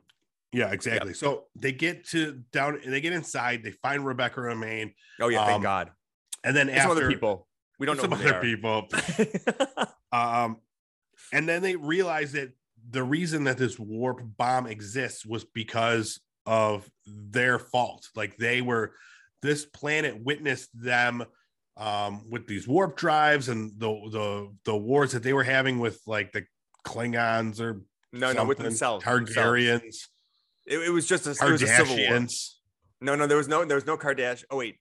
Yeah, 0.52 0.72
exactly. 0.72 1.14
So 1.14 1.44
they 1.54 1.72
get 1.72 2.06
to 2.08 2.42
down, 2.52 2.80
they 2.84 3.00
get 3.00 3.12
inside, 3.12 3.62
they 3.62 3.70
find 3.70 4.04
Rebecca 4.04 4.40
Romijn, 4.40 4.94
oh 5.20 5.28
yeah 5.28 5.44
thank 5.44 5.56
Um, 5.56 5.62
god. 5.62 5.90
and 6.44 6.56
then 6.56 6.68
and 6.68 6.80
some 6.80 6.90
after 6.90 7.04
other 7.04 7.08
people. 7.12 7.46
We 7.78 7.86
don't 7.86 7.96
know 7.96 8.04
some 8.04 8.12
other 8.14 8.40
people, 8.40 8.88
um, 10.12 10.56
and 11.32 11.46
then 11.46 11.60
they 11.60 11.76
realize 11.76 12.32
that 12.32 12.52
the 12.88 13.02
reason 13.02 13.44
that 13.44 13.58
this 13.58 13.78
warp 13.78 14.22
bomb 14.38 14.66
exists 14.66 15.26
was 15.26 15.44
because 15.44 16.20
of 16.46 16.88
their 17.06 17.58
fault. 17.58 18.08
Like 18.14 18.36
they 18.38 18.62
were, 18.62 18.94
this 19.42 19.64
planet 19.64 20.22
witnessed 20.22 20.70
them 20.74 21.24
um, 21.76 22.28
with 22.30 22.46
these 22.46 22.66
warp 22.66 22.96
drives 22.96 23.48
and 23.48 23.72
the 23.78 23.88
the 24.10 24.52
the 24.64 24.76
wars 24.76 25.12
that 25.12 25.22
they 25.22 25.32
were 25.32 25.44
having 25.44 25.78
with 25.78 26.00
like 26.06 26.32
the 26.32 26.44
Klingons 26.86 27.60
or 27.60 27.82
no 28.12 28.32
no 28.32 28.44
with 28.44 28.58
themselves. 28.58 29.04
Targaryens, 29.04 30.08
it, 30.66 30.78
it 30.78 30.90
was 30.90 31.06
just 31.06 31.26
a, 31.26 31.30
it 31.30 31.50
was 31.50 31.62
a 31.62 31.66
civil 31.66 31.96
war 31.96 32.26
No, 33.00 33.14
no, 33.14 33.26
there 33.26 33.36
was 33.36 33.48
no, 33.48 33.64
there 33.64 33.76
was 33.76 33.86
no 33.86 33.96
Kardashian. 33.96 34.44
Oh 34.50 34.56
wait, 34.56 34.76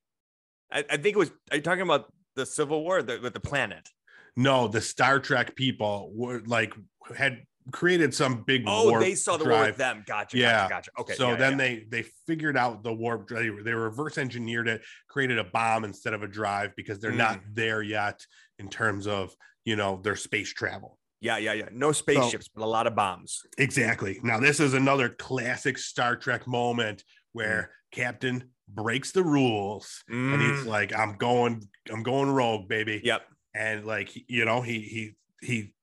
I, 0.72 0.80
I 0.90 0.98
think 0.98 1.16
it 1.16 1.18
was. 1.18 1.32
Are 1.52 1.58
you 1.58 1.64
talking 1.64 1.82
about 1.82 2.12
the 2.36 2.46
Civil 2.46 2.84
War 2.84 3.02
the, 3.02 3.20
with 3.22 3.34
the 3.34 3.40
planet? 3.40 3.90
No, 4.38 4.68
the 4.68 4.82
Star 4.82 5.20
Trek 5.20 5.56
people 5.56 6.12
were 6.14 6.42
like 6.46 6.74
had 7.16 7.44
created 7.72 8.14
some 8.14 8.44
big 8.44 8.64
Oh, 8.68 9.00
they 9.00 9.16
saw 9.16 9.38
the 9.38 9.46
warp 9.46 9.56
drive. 9.58 9.68
with 9.70 9.78
them. 9.78 10.04
Gotcha. 10.06 10.38
Yeah. 10.38 10.68
Gotcha. 10.70 10.70
Gotcha. 10.70 10.92
Okay. 11.02 11.14
so 11.16 11.30
yeah, 11.32 11.36
then 11.36 11.52
yeah. 11.54 11.58
they 11.58 11.86
they 11.90 12.04
figured 12.28 12.58
out 12.58 12.84
the 12.84 12.94
warp 12.94 13.28
drive. 13.28 13.44
They, 13.58 13.64
they 13.64 13.74
reverse 13.74 14.18
engineered 14.18 14.68
it, 14.68 14.82
created 15.10 15.38
a 15.40 15.44
bomb 15.44 15.84
instead 15.84 16.14
of 16.14 16.22
a 16.24 16.28
drive 16.28 16.76
because 16.76 17.00
they're 17.00 17.12
not 17.12 17.40
Mm. 17.40 17.56
there 17.56 17.82
yet 17.82 18.26
in 18.60 18.70
terms 18.70 19.08
of 19.08 19.36
you 19.66 19.76
know 19.76 20.00
their 20.04 20.16
space 20.16 20.54
travel. 20.54 21.00
Yeah, 21.22 21.38
yeah, 21.38 21.54
yeah. 21.54 21.70
No 21.72 21.92
spaceships, 21.92 22.48
but 22.54 22.64
a 22.64 22.68
lot 22.68 22.86
of 22.86 22.96
bombs. 22.96 23.42
Exactly. 23.58 24.20
Now 24.22 24.40
this 24.40 24.60
is 24.60 24.74
another 24.76 25.10
classic 25.10 25.78
Star 25.78 26.16
Trek 26.16 26.46
moment 26.48 27.04
where 27.34 27.72
Captain 27.92 28.52
breaks 28.70 29.12
the 29.12 29.24
rules 29.24 30.04
and 30.08 30.42
he's 30.42 30.64
Mm, 30.64 30.66
like, 30.68 30.96
"I'm 30.96 31.18
going, 31.18 31.68
I'm 31.92 32.04
going 32.04 32.30
rogue, 32.30 32.68
baby." 32.68 33.02
yep. 33.04 33.24
and 33.56 33.86
like 33.86 34.10
you 34.30 34.44
know 34.46 34.62
he 34.62 34.82
he 34.82 35.16
he 35.42 35.74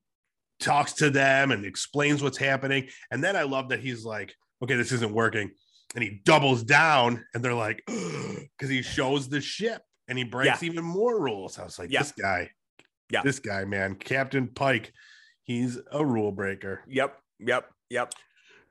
talks 0.63 0.93
to 0.95 1.11
them 1.11 1.51
and 1.51 1.65
explains 1.65 2.23
what's 2.23 2.39
happening 2.39 2.89
and 3.11 3.23
then 3.23 3.37
i 3.37 3.43
love 3.43 3.69
that 3.69 3.81
he's 3.81 4.05
like 4.05 4.35
okay 4.63 4.77
this 4.77 4.93
isn't 4.93 5.13
working 5.13 5.51
and 5.95 6.03
he 6.03 6.21
doubles 6.25 6.63
down, 6.63 7.25
and 7.35 7.45
they're 7.45 7.55
like, 7.55 7.83
because 7.87 8.71
he 8.71 8.83
shows 8.83 9.29
the 9.29 9.41
ship 9.41 9.83
and 10.09 10.17
he 10.17 10.25
breaks 10.25 10.63
even 10.63 10.85
more 10.85 11.21
rules. 11.21 11.59
I 11.59 11.65
was 11.65 11.79
like, 11.79 11.91
Yeah. 11.91 12.01
this 12.01 12.13
guy, 12.13 12.51
Yeah. 13.11 13.23
this 13.23 13.39
guy, 13.39 13.65
man, 13.65 13.97
Captain 13.97 14.49
Pike, 14.49 14.93
he's 15.45 15.79
a 15.91 16.05
rule 16.05 16.33
breaker. 16.33 16.83
Yep. 16.87 17.19
Yep. 17.41 17.71
Yep. 17.91 18.15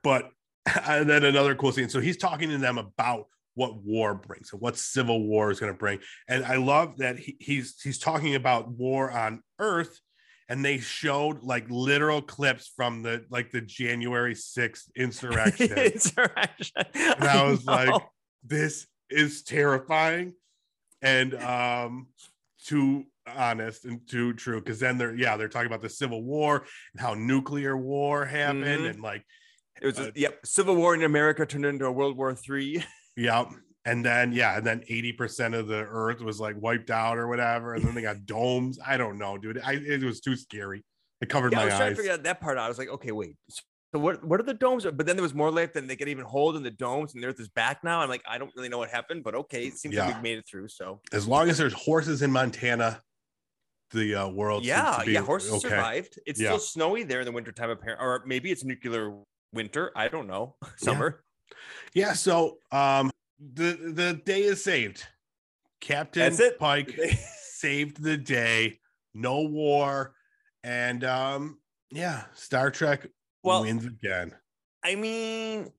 But 0.03 0.31
and 0.85 1.09
then 1.09 1.23
another 1.23 1.55
cool 1.55 1.71
scene. 1.71 1.89
So 1.89 1.99
he's 1.99 2.17
talking 2.17 2.49
to 2.49 2.57
them 2.57 2.77
about 2.77 3.27
what 3.55 3.83
war 3.83 4.15
brings 4.15 4.51
and 4.53 4.61
what 4.61 4.77
civil 4.77 5.27
war 5.27 5.51
is 5.51 5.59
going 5.59 5.71
to 5.71 5.77
bring. 5.77 5.99
And 6.27 6.45
I 6.45 6.55
love 6.55 6.97
that 6.97 7.19
he, 7.19 7.35
he's 7.39 7.79
he's 7.81 7.99
talking 7.99 8.35
about 8.35 8.69
war 8.69 9.11
on 9.11 9.43
Earth, 9.59 9.99
and 10.51 10.65
they 10.65 10.77
showed 10.79 11.43
like 11.43 11.65
literal 11.69 12.21
clips 12.21 12.69
from 12.75 13.01
the 13.03 13.23
like 13.29 13.51
the 13.51 13.61
January 13.61 14.33
6th 14.35 14.89
insurrection. 14.97 15.71
Insurrection. 15.77 16.83
and 16.93 17.23
I 17.23 17.49
was 17.49 17.65
like, 17.65 18.01
this 18.43 18.85
is 19.09 19.43
terrifying 19.43 20.33
and 21.01 21.35
um 21.35 22.07
too 22.65 23.05
honest 23.25 23.85
and 23.85 24.05
too 24.09 24.33
true 24.33 24.59
because 24.59 24.79
then 24.79 24.97
they're 24.97 25.15
yeah 25.15 25.37
they're 25.37 25.47
talking 25.47 25.67
about 25.67 25.81
the 25.81 25.89
civil 25.89 26.21
war 26.21 26.65
and 26.93 27.01
how 27.01 27.13
nuclear 27.13 27.77
war 27.77 28.25
happened 28.25 28.65
Mhm. 28.65 28.89
and 28.89 29.01
like 29.01 29.23
it 29.81 29.85
was 29.85 29.99
uh, 29.99 30.11
yep. 30.15 30.37
Civil 30.45 30.75
War 30.75 30.93
in 30.93 31.01
America 31.03 31.45
turned 31.45 31.65
into 31.65 31.85
a 31.85 31.91
World 31.91 32.15
War 32.17 32.35
Three. 32.35 32.83
yeah 33.15 33.45
and 33.85 34.05
then 34.05 34.31
yeah 34.31 34.57
and 34.57 34.65
then 34.65 34.81
80% 34.89 35.57
of 35.57 35.67
the 35.67 35.85
earth 35.89 36.21
was 36.21 36.39
like 36.39 36.55
wiped 36.59 36.91
out 36.91 37.17
or 37.17 37.27
whatever 37.27 37.73
and 37.73 37.83
then 37.83 37.95
they 37.95 38.01
got 38.01 38.25
domes 38.25 38.77
i 38.85 38.95
don't 38.97 39.17
know 39.17 39.37
dude 39.37 39.59
I, 39.63 39.73
it 39.73 40.03
was 40.03 40.19
too 40.19 40.35
scary 40.35 40.83
it 41.21 41.29
covered 41.29 41.51
Yeah, 41.53 41.59
I 41.59 41.61
my 41.61 41.65
was 41.65 41.73
trying 41.75 41.83
eyes 41.83 41.91
to 41.91 41.95
figure 42.01 42.13
out 42.13 42.23
that 42.23 42.41
part 42.41 42.57
out. 42.57 42.65
I 42.65 42.67
was 42.67 42.79
like, 42.79 42.89
okay, 42.89 43.11
wait. 43.11 43.35
So 43.93 43.99
what? 43.99 44.23
What 44.23 44.39
are 44.39 44.43
the 44.43 44.55
domes? 44.55 44.85
But 44.85 45.05
then 45.05 45.15
there 45.15 45.21
was 45.21 45.35
more 45.35 45.51
life 45.51 45.71
than 45.71 45.85
they 45.85 45.95
could 45.95 46.07
even 46.07 46.25
hold 46.25 46.55
in 46.55 46.63
the 46.63 46.71
domes, 46.71 47.13
and 47.13 47.21
the 47.21 47.27
Earth 47.27 47.39
is 47.39 47.49
back 47.49 47.83
now. 47.83 47.99
I'm 47.99 48.09
like, 48.09 48.23
I 48.27 48.39
don't 48.39 48.51
really 48.55 48.69
know 48.69 48.79
what 48.79 48.89
happened, 48.89 49.23
but 49.23 49.35
okay, 49.35 49.67
it 49.67 49.77
seems 49.77 49.95
like 49.95 50.09
Yeah. 50.09 50.17
we 50.17 50.23
made 50.23 50.39
it 50.39 50.45
through. 50.49 50.69
So 50.69 50.99
as 51.11 51.27
long 51.27 51.47
as 51.49 51.59
there's 51.59 51.73
horses 51.73 52.23
in 52.23 52.31
montana 52.31 53.01
the 53.91 54.15
uh, 54.15 54.29
world 54.29 54.63
seems 54.63 54.69
yeah, 54.69 54.97
to 54.99 55.05
be 55.05 55.11
yeah, 55.11 55.21
horses 55.21 55.51
okay. 55.51 55.69
survived. 55.69 56.19
It's 56.25 56.39
Yeah. 56.39 56.47
still 56.49 56.59
snowy 56.59 57.03
there 57.03 57.19
in 57.19 57.25
the 57.25 57.31
wintertime, 57.31 57.69
apparently, 57.69 58.03
or 58.03 58.23
maybe 58.25 58.49
it's 58.49 58.63
nuclear 58.63 59.13
winter. 59.53 59.91
I 59.95 60.07
don't 60.07 60.27
know. 60.27 60.55
Summer. 60.77 61.23
Yeah, 61.93 62.13
so 62.13 62.57
um 62.71 63.11
the 63.53 63.91
the 63.93 64.21
day 64.25 64.41
is 64.43 64.63
saved. 64.63 65.05
Captain 65.79 66.21
That's 66.21 66.39
it. 66.39 66.59
Pike 66.59 66.99
saved 67.41 68.01
the 68.01 68.17
day. 68.17 68.79
No 69.13 69.41
war. 69.41 70.13
And 70.63 71.03
um 71.03 71.59
yeah, 71.89 72.23
Star 72.33 72.71
Trek 72.71 73.07
Well, 73.43 73.63
wins 73.63 73.85
again. 73.85 74.33
I 74.83 74.95
mean, 74.95 75.71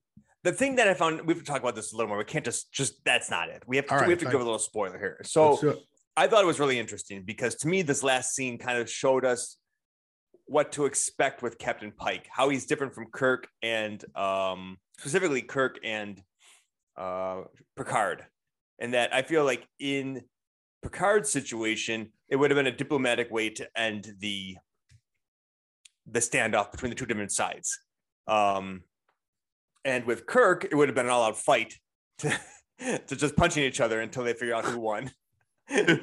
the 0.43 0.51
thing 0.51 0.75
that 0.75 0.87
I 0.87 0.93
found 0.93 1.21
we 1.21 1.33
have 1.33 1.43
to 1.43 1.49
talk 1.49 1.61
about 1.61 1.75
this 1.75 1.93
a 1.93 1.95
little 1.95 2.09
more. 2.09 2.17
We 2.17 2.25
can't 2.25 2.45
just 2.45 2.71
just 2.71 3.03
that's 3.05 3.29
not 3.29 3.49
it. 3.49 3.63
We 3.65 3.77
have 3.77 3.87
to 3.87 3.95
All 3.95 4.03
we 4.03 4.09
have 4.09 4.19
to 4.19 4.25
give 4.25 4.35
a 4.35 4.43
little 4.43 4.59
spoiler 4.59 4.97
here. 4.97 5.21
So 5.23 5.51
Let's 5.51 5.61
do 5.61 5.69
it. 5.69 5.79
I 6.15 6.27
thought 6.27 6.43
it 6.43 6.47
was 6.47 6.59
really 6.59 6.77
interesting 6.77 7.23
because 7.23 7.55
to 7.55 7.67
me, 7.67 7.81
this 7.81 8.03
last 8.03 8.35
scene 8.35 8.57
kind 8.59 8.77
of 8.77 8.89
showed 8.89 9.25
us 9.25 9.57
what 10.45 10.73
to 10.73 10.85
expect 10.85 11.41
with 11.41 11.57
Captain 11.57 11.91
Pike, 11.91 12.27
how 12.29 12.49
he's 12.49 12.65
different 12.65 12.93
from 12.93 13.07
Kirk 13.11 13.47
and 13.63 14.03
um, 14.15 14.77
specifically 14.99 15.41
Kirk 15.41 15.79
and 15.83 16.21
uh, 16.97 17.43
Picard. 17.75 18.25
And 18.79 18.93
that 18.93 19.13
I 19.13 19.21
feel 19.21 19.45
like 19.45 19.67
in 19.79 20.23
Picard's 20.81 21.31
situation, 21.31 22.11
it 22.27 22.35
would 22.35 22.51
have 22.51 22.57
been 22.57 22.67
a 22.67 22.75
diplomatic 22.75 23.31
way 23.31 23.49
to 23.51 23.67
end 23.75 24.13
the 24.19 24.57
the 26.05 26.19
standoff 26.19 26.71
between 26.71 26.89
the 26.89 26.95
two 26.95 27.05
different 27.05 27.31
sides. 27.31 27.79
Um, 28.27 28.81
and 29.85 30.05
with 30.05 30.25
Kirk, 30.25 30.65
it 30.65 30.75
would 30.75 30.89
have 30.89 30.95
been 30.95 31.05
an 31.05 31.11
all-out 31.11 31.37
fight 31.37 31.75
to, 32.19 32.39
to 33.07 33.15
just 33.15 33.35
punching 33.35 33.63
each 33.63 33.79
other 33.79 34.01
until 34.01 34.23
they 34.23 34.33
figure 34.33 34.55
out 34.55 34.65
who 34.65 34.79
won. 34.79 35.11
but, 35.69 36.01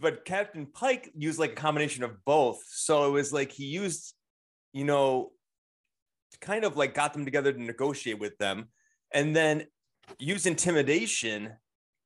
but 0.00 0.24
Captain 0.24 0.66
Pike 0.66 1.10
used 1.14 1.38
like 1.38 1.52
a 1.52 1.56
combination 1.56 2.04
of 2.04 2.24
both. 2.24 2.62
So 2.68 3.06
it 3.06 3.10
was 3.10 3.32
like 3.32 3.52
he 3.52 3.64
used, 3.64 4.14
you 4.72 4.84
know, 4.84 5.32
kind 6.40 6.64
of 6.64 6.76
like 6.76 6.94
got 6.94 7.12
them 7.12 7.24
together 7.24 7.52
to 7.52 7.62
negotiate 7.62 8.18
with 8.18 8.36
them, 8.38 8.68
and 9.14 9.34
then 9.34 9.64
use 10.18 10.44
intimidation 10.46 11.52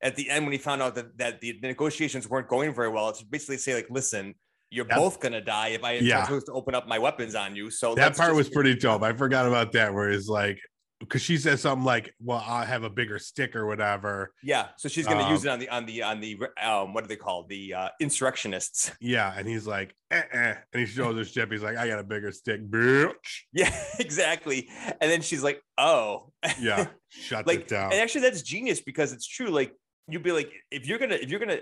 at 0.01 0.15
the 0.15 0.29
end 0.29 0.45
when 0.45 0.53
he 0.53 0.57
found 0.57 0.81
out 0.81 0.95
that, 0.95 1.17
that 1.17 1.41
the 1.41 1.59
negotiations 1.61 2.29
weren't 2.29 2.47
going 2.47 2.73
very 2.73 2.87
well 2.89 3.11
to 3.11 3.25
basically 3.25 3.57
say 3.57 3.75
like, 3.75 3.87
listen, 3.89 4.33
you're 4.69 4.85
Yep. 4.87 4.95
both 4.97 5.19
gonna 5.19 5.41
die 5.41 5.69
if 5.69 5.83
I 5.83 5.93
Yeah. 5.95 6.25
chose 6.27 6.43
to 6.45 6.53
open 6.53 6.75
up 6.75 6.87
my 6.87 6.99
weapons 6.99 7.35
on 7.35 7.55
you. 7.55 7.69
So 7.69 7.95
That 7.95 8.15
part 8.15 8.29
just- 8.29 8.37
was 8.37 8.49
pretty 8.49 8.75
dope. 8.75 9.01
I 9.03 9.11
forgot 9.13 9.45
about 9.47 9.71
that 9.73 9.93
where 9.93 10.09
it's 10.09 10.27
like 10.27 10.59
because 10.99 11.21
she 11.21 11.37
says 11.37 11.61
something 11.61 11.85
like, 11.85 12.13
Well, 12.19 12.43
I 12.45 12.65
have 12.65 12.83
a 12.83 12.89
bigger 12.89 13.19
stick 13.19 13.55
or 13.55 13.65
whatever. 13.65 14.33
yeah. 14.43 14.67
So 14.77 14.89
she's 14.89 15.05
gonna 15.07 15.29
use 15.29 15.45
Um, 15.45 15.47
it 15.47 15.51
on 15.53 15.59
the 15.59 15.69
on 15.69 15.85
the 15.85 16.03
on 16.03 16.19
the 16.19 16.39
um 16.61 16.93
what 16.93 17.03
are 17.03 17.07
they 17.07 17.15
called 17.15 17.49
the 17.49 17.73
uh, 17.73 17.89
insurrectionists. 17.99 18.91
Yeah, 19.01 19.33
and 19.35 19.47
he's 19.47 19.65
like, 19.65 19.95
eh, 20.11 20.21
eh. 20.31 20.55
and 20.73 20.79
he 20.79 20.85
shows 20.85 21.17
his 21.17 21.31
ship. 21.31 21.51
He's 21.51 21.63
like, 21.63 21.77
I 21.77 21.87
got 21.87 21.99
a 21.99 22.03
bigger 22.03 22.31
stick, 22.31 22.61
bitch. 22.69 23.13
Yeah, 23.53 23.73
exactly. 23.99 24.69
And 24.99 25.09
then 25.11 25.21
she's 25.21 25.43
like, 25.43 25.61
"Oh, 25.77 26.31
Yeah, 26.59 26.87
shut 27.09 27.47
like, 27.47 27.61
it 27.61 27.67
down. 27.69 27.91
and 27.91 28.01
actually, 28.01 28.21
that's 28.21 28.41
genius 28.41 28.81
because 28.81 29.13
it's 29.13 29.25
true. 29.27 29.47
Like, 29.47 29.73
you'd 30.07 30.23
be 30.23 30.31
like, 30.31 30.51
if 30.71 30.85
you're 30.87 30.99
gonna 30.99 31.15
if 31.15 31.29
you're 31.29 31.39
gonna 31.39 31.61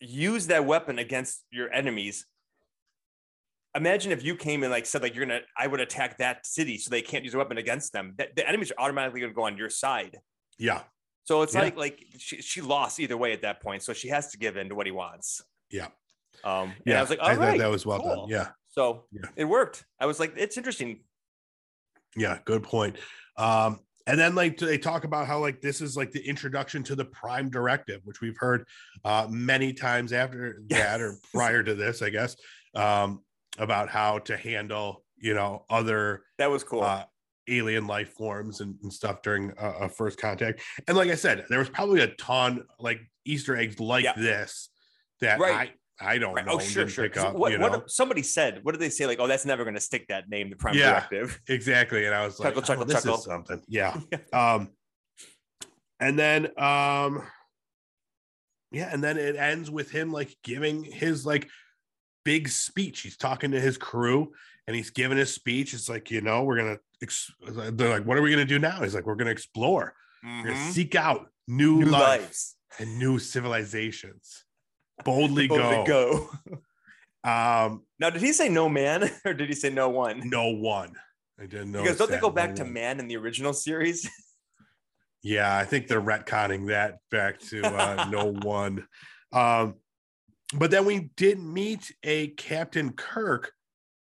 use 0.00 0.48
that 0.48 0.64
weapon 0.66 0.98
against 0.98 1.42
your 1.50 1.72
enemies, 1.72 2.26
imagine 3.74 4.12
if 4.12 4.22
you 4.22 4.36
came 4.36 4.62
and 4.62 4.70
like 4.70 4.86
said 4.86 5.02
like 5.02 5.14
you're 5.14 5.26
gonna 5.26 5.40
I 5.56 5.66
would 5.66 5.80
attack 5.80 6.18
that 6.18 6.46
city 6.46 6.78
so 6.78 6.90
they 6.90 7.02
can't 7.02 7.24
use 7.24 7.34
a 7.34 7.38
weapon 7.38 7.58
against 7.58 7.92
them. 7.92 8.14
That 8.18 8.36
the 8.36 8.48
enemies 8.48 8.70
are 8.72 8.84
automatically 8.84 9.20
gonna 9.20 9.32
go 9.32 9.44
on 9.44 9.56
your 9.56 9.70
side. 9.70 10.18
yeah, 10.58 10.82
So 11.24 11.42
it's 11.42 11.54
Yeah. 11.54 11.60
like 11.62 11.76
like 11.76 12.04
she, 12.18 12.40
she 12.42 12.60
lost 12.60 13.00
either 13.00 13.16
way 13.16 13.32
at 13.32 13.42
that 13.42 13.60
point. 13.60 13.82
So 13.82 13.92
she 13.92 14.08
has 14.08 14.30
to 14.32 14.38
give 14.38 14.56
in 14.56 14.68
to 14.68 14.74
what 14.74 14.86
he 14.86 14.92
wants. 14.92 15.42
Yeah. 15.70 15.88
Um. 16.44 16.68
And 16.70 16.74
yeah. 16.86 16.98
I 16.98 17.00
was 17.00 17.10
like, 17.10 17.20
I 17.20 17.30
all 17.30 17.36
thought 17.36 17.40
right, 17.48 17.58
that 17.58 17.70
was 17.70 17.84
well 17.86 18.00
cool. 18.00 18.16
done. 18.16 18.28
Yeah. 18.28 18.48
So 18.70 19.06
Yeah. 19.12 19.28
it 19.36 19.44
worked. 19.44 19.84
I 20.00 20.06
was 20.06 20.18
like, 20.20 20.34
it's 20.36 20.56
interesting. 20.56 21.00
Yeah, 22.16 22.38
good 22.44 22.62
point. 22.62 22.96
Um, 23.36 23.80
and 24.06 24.20
then 24.20 24.34
like 24.34 24.58
they 24.58 24.78
talk 24.78 25.04
about 25.04 25.26
how 25.26 25.38
like 25.40 25.60
this 25.60 25.80
is 25.80 25.96
like 25.96 26.10
the 26.12 26.20
introduction 26.20 26.82
to 26.84 26.94
the 26.94 27.04
prime 27.06 27.48
directive, 27.50 28.02
which 28.04 28.20
we've 28.20 28.36
heard 28.36 28.66
uh 29.04 29.26
many 29.30 29.72
times 29.72 30.12
after 30.12 30.62
that 30.68 31.00
or 31.00 31.16
prior 31.32 31.62
to 31.62 31.74
this, 31.74 32.02
I 32.02 32.10
guess, 32.10 32.36
um, 32.74 33.22
about 33.58 33.88
how 33.88 34.18
to 34.20 34.36
handle, 34.36 35.04
you 35.16 35.34
know, 35.34 35.64
other 35.70 36.22
That 36.38 36.50
was 36.50 36.64
cool. 36.64 36.82
uh 36.82 37.04
alien 37.46 37.86
life 37.86 38.08
forms 38.14 38.60
and, 38.62 38.74
and 38.82 38.90
stuff 38.90 39.20
during 39.20 39.52
a, 39.58 39.70
a 39.84 39.88
first 39.88 40.18
contact. 40.18 40.62
And 40.88 40.96
like 40.96 41.10
I 41.10 41.14
said, 41.14 41.44
there 41.50 41.58
was 41.58 41.68
probably 41.68 42.00
a 42.00 42.08
ton 42.14 42.64
like 42.78 43.00
Easter 43.26 43.54
eggs 43.56 43.78
like 43.78 44.04
Yeah. 44.04 44.14
this 44.16 44.70
that 45.20 45.38
Right. 45.38 45.70
I 46.00 46.14
I 46.14 46.18
don't 46.18 46.34
Right. 46.34 46.44
know. 46.46 46.54
Oh, 46.54 46.58
sure, 46.58 46.88
sure. 46.88 47.04
up, 47.20 47.34
What, 47.36 47.58
what 47.60 47.88
somebody 47.90 48.22
said? 48.22 48.60
What 48.64 48.72
did 48.72 48.80
they 48.80 48.88
say? 48.88 49.06
Like, 49.06 49.20
oh, 49.20 49.28
that's 49.28 49.44
never 49.44 49.62
going 49.62 49.74
to 49.76 49.80
stick 49.80 50.06
that 50.08 50.28
name, 50.28 50.50
the 50.50 50.56
prime 50.56 50.74
Yeah. 50.76 50.90
directive. 51.08 51.38
exactly 51.48 52.06
and 52.06 52.14
i 52.14 52.24
was 52.24 52.40
like 52.40 52.48
Chuckle, 52.48 52.62
chuckle, 52.62 52.82
oh, 52.82 52.86
this 52.86 52.96
chuckle. 53.02 53.14
is 53.18 53.24
something 53.24 53.62
yeah 53.68 53.96
um 54.32 54.70
and 56.00 56.18
then 56.18 56.46
um 56.58 57.22
yeah 58.72 58.88
and 58.92 59.04
then 59.04 59.16
it 59.18 59.36
ends 59.36 59.70
with 59.70 59.90
him 59.90 60.10
like 60.12 60.34
giving 60.42 60.82
his 60.82 61.24
like 61.24 61.48
big 62.24 62.48
speech 62.48 63.00
he's 63.00 63.16
talking 63.16 63.50
to 63.50 63.60
his 63.60 63.76
crew 63.76 64.32
and 64.66 64.74
he's 64.74 64.90
giving 64.90 65.18
his 65.18 65.32
speech 65.32 65.74
it's 65.74 65.88
like 65.88 66.10
you 66.10 66.20
know 66.20 66.42
we're 66.44 66.56
gonna 66.56 66.78
ex- 67.02 67.30
they're 67.48 67.90
like 67.90 68.04
what 68.06 68.16
are 68.18 68.22
we 68.22 68.30
gonna 68.30 68.44
do 68.44 68.58
now 68.58 68.82
he's 68.82 68.94
like 68.94 69.06
we're 69.06 69.14
gonna 69.14 69.30
explore 69.30 69.94
we're 70.22 70.44
gonna 70.44 70.54
Mhm. 70.56 70.70
seek 70.72 70.94
out 70.94 71.28
new, 71.46 71.80
New 71.80 71.86
life 71.86 72.20
lives. 72.22 72.56
and 72.78 72.98
new 72.98 73.18
civilizations 73.18 74.44
boldly 75.04 75.46
Boldly 75.48 75.84
go. 75.86 76.30
go. 77.24 77.30
um 77.30 77.82
Now, 77.98 78.10
did 78.10 78.22
he 78.22 78.32
say 78.32 78.48
no 78.48 78.68
man 78.68 79.10
or 79.24 79.34
did 79.34 79.48
he 79.48 79.54
say 79.54 79.70
no 79.70 79.88
one? 79.90 80.28
no 80.28 80.48
one 80.48 80.94
i 81.38 81.46
didn't 81.46 81.72
know 81.72 81.82
because 81.82 81.98
don't 81.98 82.10
they 82.10 82.18
go 82.18 82.30
back 82.30 82.54
to 82.56 82.64
man 82.64 83.00
in 83.00 83.08
the 83.08 83.16
original 83.16 83.52
series? 83.52 84.08
Yeah, 85.26 85.56
I 85.56 85.64
think 85.64 85.88
they're 85.88 86.02
retconning 86.02 86.68
that 86.68 86.98
back 87.10 87.38
to 87.48 87.62
uh, 87.64 88.08
no 88.10 88.26
one. 88.42 88.86
Um, 89.32 89.76
but 90.58 90.70
then 90.70 90.84
we 90.84 91.10
did 91.16 91.38
meet 91.38 91.92
a 92.02 92.28
Captain 92.28 92.92
Kirk, 92.92 93.52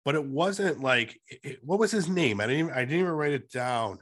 but 0.04 0.14
it 0.14 0.24
wasn't 0.24 0.80
like 0.80 1.20
it- 1.28 1.58
what 1.64 1.78
was 1.78 1.90
his 1.90 2.08
name? 2.08 2.40
I 2.40 2.46
didn't 2.46 2.58
even, 2.66 2.72
I 2.72 2.80
didn't 2.80 3.00
even 3.00 3.12
write 3.12 3.32
it 3.32 3.50
down. 3.50 3.98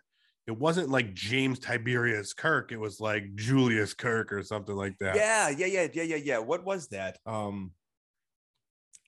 It 0.46 0.56
wasn't 0.56 0.90
like 0.90 1.12
James 1.12 1.58
Tiberius 1.58 2.32
Kirk. 2.32 2.70
It 2.70 2.78
was 2.78 3.00
like 3.00 3.34
Julius 3.34 3.94
Kirk 3.94 4.32
or 4.32 4.42
something 4.44 4.76
like 4.76 4.96
that. 4.98 5.16
Yeah, 5.16 5.48
yeah, 5.48 5.66
yeah, 5.66 5.88
yeah, 5.92 6.02
yeah, 6.04 6.16
yeah. 6.16 6.38
What 6.38 6.64
was 6.64 6.86
that? 6.88 7.18
Um, 7.26 7.72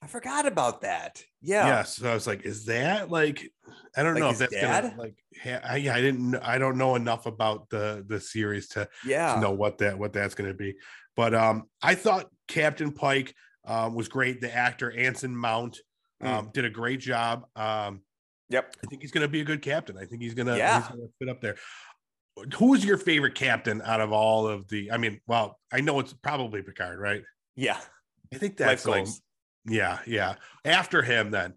I 0.01 0.07
forgot 0.07 0.45
about 0.45 0.81
that. 0.81 1.23
Yeah. 1.41 1.65
Yeah, 1.67 1.83
so 1.83 2.09
I 2.09 2.13
was 2.13 2.27
like, 2.27 2.45
is 2.45 2.65
that 2.65 3.09
like 3.09 3.49
I 3.95 4.03
don't 4.03 4.15
Like 4.15 4.21
know 4.23 4.29
if 4.29 4.37
that's 4.37 4.53
gonna 4.53 4.93
like 4.97 5.15
ha- 5.41 5.61
I, 5.63 5.77
yeah, 5.77 5.95
I 5.95 6.01
didn't 6.01 6.35
I 6.35 6.57
don't 6.57 6.77
know 6.77 6.95
enough 6.95 7.25
about 7.25 7.69
the 7.69 8.03
the 8.07 8.19
series 8.19 8.67
to 8.69 8.87
Yeah. 9.05 9.35
to 9.35 9.39
know 9.41 9.51
what 9.51 9.77
that 9.79 9.97
what 9.97 10.13
that's 10.13 10.35
going 10.35 10.49
to 10.49 10.53
be. 10.53 10.75
But 11.19 11.35
um, 11.35 11.63
I 11.81 11.95
thought 11.95 12.29
Captain 12.47 12.93
Pike 12.93 13.35
um, 13.65 13.93
was 13.93 14.07
great. 14.07 14.39
The 14.39 14.55
actor 14.55 14.89
Anson 14.89 15.35
Mount 15.35 15.77
Mm. 16.23 16.27
um, 16.27 16.49
did 16.53 16.63
a 16.63 16.69
great 16.69 17.01
job. 17.01 17.45
Um, 17.57 18.03
Yep. 18.49 18.75
I 18.81 18.87
think 18.87 19.01
he's 19.01 19.11
going 19.11 19.23
to 19.23 19.27
be 19.27 19.41
a 19.41 19.43
good 19.43 19.61
captain. 19.61 19.97
I 19.97 20.05
think 20.05 20.21
he's 20.21 20.33
going 20.33 20.47
to 20.47 20.57
Yeah. 20.57 20.79
gonna 20.89 21.07
fit 21.19 21.27
up 21.27 21.41
there. 21.41 21.57
Who 22.57 22.73
is 22.73 22.85
your 22.85 22.97
favorite 22.97 23.35
captain 23.35 23.81
out 23.81 23.99
of 23.99 24.13
all 24.13 24.47
of 24.47 24.65
the? 24.69 24.91
I 24.93 24.97
mean, 24.97 25.19
well, 25.27 25.59
I 25.73 25.81
know 25.81 25.99
it's 25.99 26.13
probably 26.13 26.61
Picard, 26.61 26.99
right? 26.99 27.21
Yeah. 27.57 27.79
I 28.33 28.37
think 28.37 28.53
Life 28.53 28.67
that's 28.69 28.85
like, 28.85 29.03
goals. 29.03 29.21
yeah, 29.65 29.99
yeah. 30.07 30.35
After 30.63 31.01
him, 31.01 31.31
then, 31.31 31.53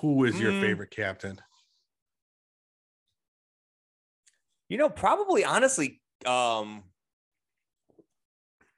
who 0.00 0.24
is 0.24 0.38
your 0.38 0.52
Mm. 0.52 0.60
favorite 0.60 0.90
captain? 0.90 1.38
You 4.68 4.76
know, 4.76 4.90
probably 4.90 5.44
honestly, 5.46 6.02
um, 6.26 6.84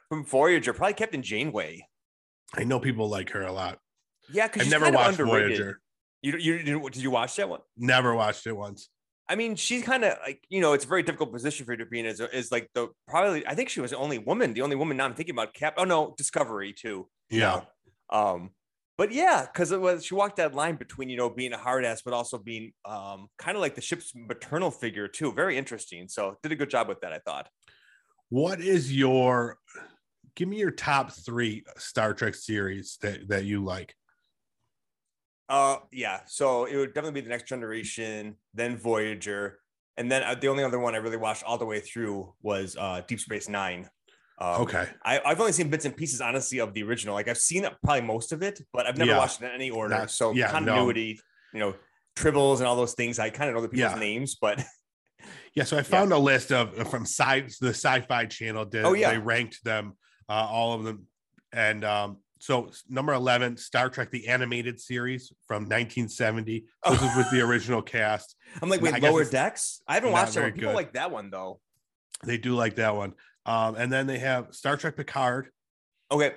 from 0.08 0.24
Voyager, 0.24 0.72
probably 0.72 0.94
Captain 0.94 1.22
Janeway. 1.22 1.86
I 2.54 2.64
know 2.64 2.80
people 2.80 3.08
like 3.08 3.30
her 3.30 3.42
a 3.42 3.52
lot. 3.52 3.78
Yeah, 4.30 4.46
because 4.46 4.62
I've 4.62 4.70
never 4.70 4.90
watched 4.90 5.18
underrated. 5.18 5.58
Voyager. 5.58 5.80
You, 6.22 6.36
you? 6.38 6.90
Did 6.90 7.02
you 7.02 7.10
watch 7.10 7.36
that 7.36 7.48
one? 7.48 7.60
Never 7.76 8.14
watched 8.14 8.46
it 8.46 8.56
once. 8.56 8.88
I 9.28 9.36
mean, 9.36 9.56
she's 9.56 9.82
kind 9.82 10.04
of 10.04 10.18
like 10.24 10.44
you 10.48 10.60
know, 10.60 10.72
it's 10.72 10.84
a 10.84 10.88
very 10.88 11.02
difficult 11.02 11.32
position 11.32 11.66
for 11.66 11.72
her 11.72 11.76
to 11.78 11.86
be 11.86 12.00
in. 12.00 12.06
Is 12.06 12.20
is 12.20 12.52
like 12.52 12.70
the 12.74 12.88
probably 13.08 13.46
I 13.46 13.54
think 13.54 13.68
she 13.68 13.80
was 13.80 13.90
the 13.90 13.98
only 13.98 14.18
woman, 14.18 14.54
the 14.54 14.62
only 14.62 14.76
woman 14.76 14.96
now 14.96 15.04
I'm 15.04 15.14
thinking 15.14 15.34
about. 15.34 15.54
Cap. 15.54 15.74
Oh 15.76 15.84
no, 15.84 16.14
Discovery 16.16 16.72
too. 16.72 17.08
Yeah. 17.30 17.62
Um, 18.10 18.50
but 18.96 19.12
yeah, 19.12 19.46
because 19.50 19.72
it 19.72 19.80
was 19.80 20.04
she 20.04 20.14
walked 20.14 20.36
that 20.36 20.54
line 20.54 20.76
between 20.76 21.08
you 21.08 21.16
know 21.16 21.30
being 21.30 21.52
a 21.52 21.58
hard 21.58 21.84
ass, 21.84 22.02
but 22.02 22.14
also 22.14 22.38
being 22.38 22.72
um 22.84 23.28
kind 23.38 23.56
of 23.56 23.60
like 23.60 23.74
the 23.74 23.80
ship's 23.80 24.12
maternal 24.14 24.70
figure 24.70 25.08
too. 25.08 25.32
Very 25.32 25.56
interesting. 25.56 26.08
So 26.08 26.36
did 26.42 26.52
a 26.52 26.56
good 26.56 26.70
job 26.70 26.88
with 26.88 27.00
that, 27.00 27.12
I 27.12 27.18
thought. 27.18 27.48
What 28.28 28.60
is 28.60 28.94
your? 28.94 29.58
Give 30.36 30.48
me 30.48 30.58
your 30.58 30.70
top 30.72 31.12
three 31.12 31.64
Star 31.78 32.12
Trek 32.14 32.34
series 32.34 32.98
that 33.02 33.28
that 33.28 33.44
you 33.44 33.62
like. 33.64 33.94
Uh, 35.48 35.76
yeah. 35.92 36.20
So 36.26 36.64
it 36.64 36.76
would 36.76 36.94
definitely 36.94 37.20
be 37.20 37.24
the 37.24 37.30
Next 37.30 37.46
Generation, 37.48 38.36
then 38.54 38.76
Voyager, 38.76 39.58
and 39.96 40.10
then 40.10 40.22
uh, 40.22 40.34
the 40.34 40.48
only 40.48 40.64
other 40.64 40.78
one 40.78 40.94
I 40.94 40.98
really 40.98 41.16
watched 41.18 41.44
all 41.44 41.58
the 41.58 41.66
way 41.66 41.80
through 41.80 42.32
was 42.42 42.76
uh 42.78 43.02
Deep 43.06 43.20
Space 43.20 43.48
Nine. 43.48 43.88
Um, 44.38 44.62
Okay. 44.62 44.88
I, 45.04 45.20
I've 45.24 45.38
only 45.38 45.52
seen 45.52 45.68
bits 45.68 45.84
and 45.84 45.96
pieces, 45.96 46.20
honestly, 46.20 46.58
of 46.58 46.74
the 46.74 46.82
original. 46.82 47.14
Like 47.14 47.28
I've 47.28 47.38
seen 47.38 47.66
probably 47.84 48.00
most 48.02 48.32
of 48.32 48.42
it, 48.42 48.60
but 48.72 48.86
I've 48.86 48.96
never 48.98 49.12
Yeah. 49.12 49.18
watched 49.18 49.40
it 49.42 49.46
in 49.46 49.52
any 49.52 49.70
order. 49.70 49.94
Not- 49.94 50.10
so 50.10 50.32
yeah, 50.32 50.46
no. 50.46 50.52
continuity, 50.52 51.20
you 51.52 51.60
know, 51.60 51.74
tribbles 52.16 52.58
and 52.58 52.66
all 52.66 52.74
those 52.74 52.94
things. 52.94 53.18
I 53.20 53.30
kind 53.30 53.48
of 53.48 53.54
know 53.54 53.62
the 53.62 53.68
people's 53.68 53.92
Yeah. 53.92 53.98
names, 53.98 54.34
but 54.34 54.64
Yeah, 55.54 55.62
so 55.64 55.78
I 55.78 55.82
found 55.82 56.12
a 56.12 56.18
list 56.18 56.50
of 56.52 56.74
from 56.90 57.02
sci 57.04 57.42
the 57.60 57.68
Sci-Fi 57.68 58.26
Channel 58.26 58.64
did. 58.64 58.84
Oh, 58.84 58.92
yeah. 58.94 59.12
they 59.12 59.18
ranked 59.18 59.62
them, 59.62 59.96
uh, 60.28 60.32
all 60.50 60.72
of 60.74 60.84
them, 60.84 61.06
and 61.52 61.84
um, 61.84 62.18
so 62.38 62.70
number 62.88 63.12
eleven, 63.12 63.56
Star 63.56 63.88
Trek 63.88 64.10
the 64.10 64.28
animated 64.28 64.80
series 64.80 65.32
from 65.46 65.62
1970. 65.64 66.64
This 66.88 67.02
is 67.02 67.16
with 67.16 67.30
the 67.30 67.40
original 67.40 67.82
cast. 67.82 68.36
I'm 68.60 68.68
like, 68.68 68.80
wait, 68.80 69.00
Lower 69.02 69.24
Decks? 69.24 69.80
I 69.88 69.94
haven't 69.94 70.12
watched 70.12 70.34
that 70.34 70.42
one. 70.42 70.52
People 70.52 70.68
good. 70.70 70.76
like 70.76 70.92
that 70.94 71.10
one 71.10 71.30
though. 71.30 71.60
They 72.24 72.38
do 72.38 72.54
like 72.54 72.76
that 72.76 72.94
one. 72.96 73.14
Um, 73.46 73.74
and 73.76 73.92
then 73.92 74.06
they 74.06 74.18
have 74.18 74.54
Star 74.54 74.76
Trek 74.76 74.96
Picard, 74.96 75.48
Okay. 76.10 76.32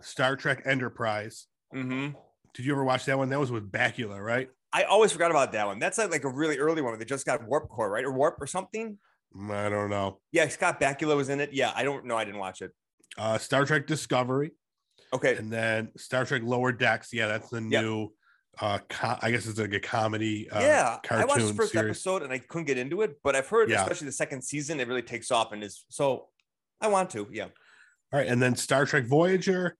Star 0.00 0.36
Trek 0.36 0.62
Enterprise. 0.66 1.46
hmm 1.72 2.08
Did 2.54 2.66
you 2.66 2.72
ever 2.72 2.84
watch 2.84 3.06
that 3.06 3.16
one? 3.16 3.30
That 3.30 3.40
was 3.40 3.50
with 3.52 3.70
Bakula, 3.70 4.22
right? 4.22 4.50
I 4.72 4.84
always 4.84 5.12
forgot 5.12 5.30
about 5.30 5.52
that 5.52 5.66
one. 5.66 5.78
That's 5.78 5.98
like, 5.98 6.10
like 6.10 6.24
a 6.24 6.28
really 6.28 6.58
early 6.58 6.82
one 6.82 6.92
where 6.92 6.98
they 6.98 7.04
just 7.04 7.26
got 7.26 7.46
Warp 7.46 7.68
Core, 7.68 7.90
right? 7.90 8.04
Or 8.04 8.12
Warp 8.12 8.40
or 8.40 8.46
something. 8.46 8.98
Mm, 9.36 9.50
I 9.50 9.68
don't 9.68 9.90
know. 9.90 10.18
Yeah, 10.32 10.48
Scott 10.48 10.80
Bakula 10.80 11.16
was 11.16 11.28
in 11.28 11.40
it. 11.40 11.50
Yeah, 11.52 11.72
I 11.74 11.84
don't 11.84 12.04
know. 12.06 12.16
I 12.16 12.24
didn't 12.24 12.40
watch 12.40 12.62
it. 12.62 12.72
Uh, 13.18 13.38
Star 13.38 13.64
Trek 13.64 13.86
Discovery, 13.86 14.52
Okay. 15.12 15.36
and 15.36 15.52
then 15.52 15.90
Star 15.96 16.24
Trek 16.24 16.42
Lower 16.44 16.72
Decks. 16.72 17.12
Yeah, 17.12 17.26
that's 17.26 17.50
the 17.50 17.62
Yep. 17.62 17.84
new. 17.84 18.12
Uh, 18.60 18.78
co- 18.88 19.16
I 19.22 19.30
guess 19.30 19.46
it's 19.46 19.58
like 19.58 19.72
a 19.72 19.80
comedy. 19.80 20.48
Uh, 20.50 20.60
yeah, 20.60 20.98
I 21.10 21.24
watched 21.24 21.46
the 21.46 21.54
first 21.54 21.72
series. 21.72 21.86
episode 21.96 22.22
and 22.22 22.30
I 22.32 22.38
couldn't 22.38 22.66
get 22.66 22.76
into 22.76 23.00
it, 23.02 23.18
but 23.22 23.34
I've 23.34 23.48
heard, 23.48 23.70
Yeah. 23.70 23.80
especially 23.82 24.06
the 24.06 24.12
second 24.12 24.42
season, 24.42 24.78
it 24.78 24.88
really 24.88 25.00
takes 25.02 25.30
off 25.30 25.52
and 25.52 25.62
is 25.64 25.84
so. 25.88 26.28
I 26.80 26.88
want 26.88 27.10
to, 27.10 27.28
yeah. 27.32 27.44
All 27.44 27.50
right, 28.18 28.26
and 28.26 28.42
then 28.42 28.54
Star 28.56 28.84
Trek 28.84 29.04
Voyager, 29.06 29.76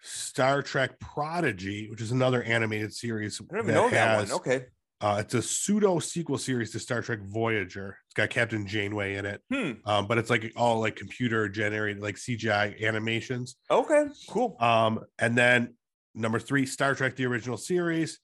Star 0.00 0.62
Trek 0.62 0.98
Prodigy, 0.98 1.88
which 1.90 2.00
is 2.00 2.10
another 2.10 2.42
animated 2.42 2.92
series. 2.94 3.40
I 3.40 3.44
don't 3.54 3.64
even 3.64 3.74
know 3.74 3.90
that 3.90 4.16
one. 4.16 4.32
Okay. 4.32 4.66
Uh, 5.00 5.18
it's 5.20 5.34
a 5.34 5.42
pseudo 5.42 6.00
sequel 6.00 6.38
series 6.38 6.72
to 6.72 6.80
Star 6.80 7.02
Trek 7.02 7.20
Voyager. 7.22 7.96
It's 8.06 8.14
got 8.14 8.30
Captain 8.30 8.66
Janeway 8.66 9.14
in 9.14 9.26
it, 9.26 9.40
Hmm. 9.52 9.72
um, 9.84 10.06
but 10.08 10.18
it's 10.18 10.28
like 10.28 10.52
all 10.56 10.80
like 10.80 10.96
computer 10.96 11.48
generated, 11.48 12.02
like 12.02 12.16
CGI 12.16 12.74
animations. 12.84 13.56
Okay. 13.70 14.06
Cool. 14.28 14.56
Um, 14.58 15.04
and 15.20 15.38
then 15.38 15.74
number 16.16 16.40
three, 16.40 16.66
Star 16.66 16.96
Trek 16.96 17.14
the 17.14 17.26
original 17.26 17.56
series. 17.56 18.18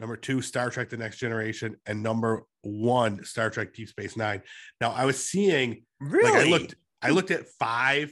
Number 0.00 0.16
two, 0.16 0.42
Star 0.42 0.68
Trek 0.68 0.90
the 0.90 0.96
Next 0.96 1.18
Generation, 1.18 1.76
and 1.86 2.02
number 2.02 2.42
one, 2.62 3.24
Star 3.24 3.48
Trek 3.48 3.72
Deep 3.72 3.88
Space 3.88 4.16
Nine. 4.16 4.42
Now, 4.80 4.90
I 4.90 5.04
was 5.04 5.22
seeing 5.24 5.84
Really? 6.00 6.24
like 6.30 6.34
I 6.46 6.50
looked, 6.50 6.74
I 7.02 7.10
looked 7.10 7.30
at 7.30 7.46
five 7.60 8.10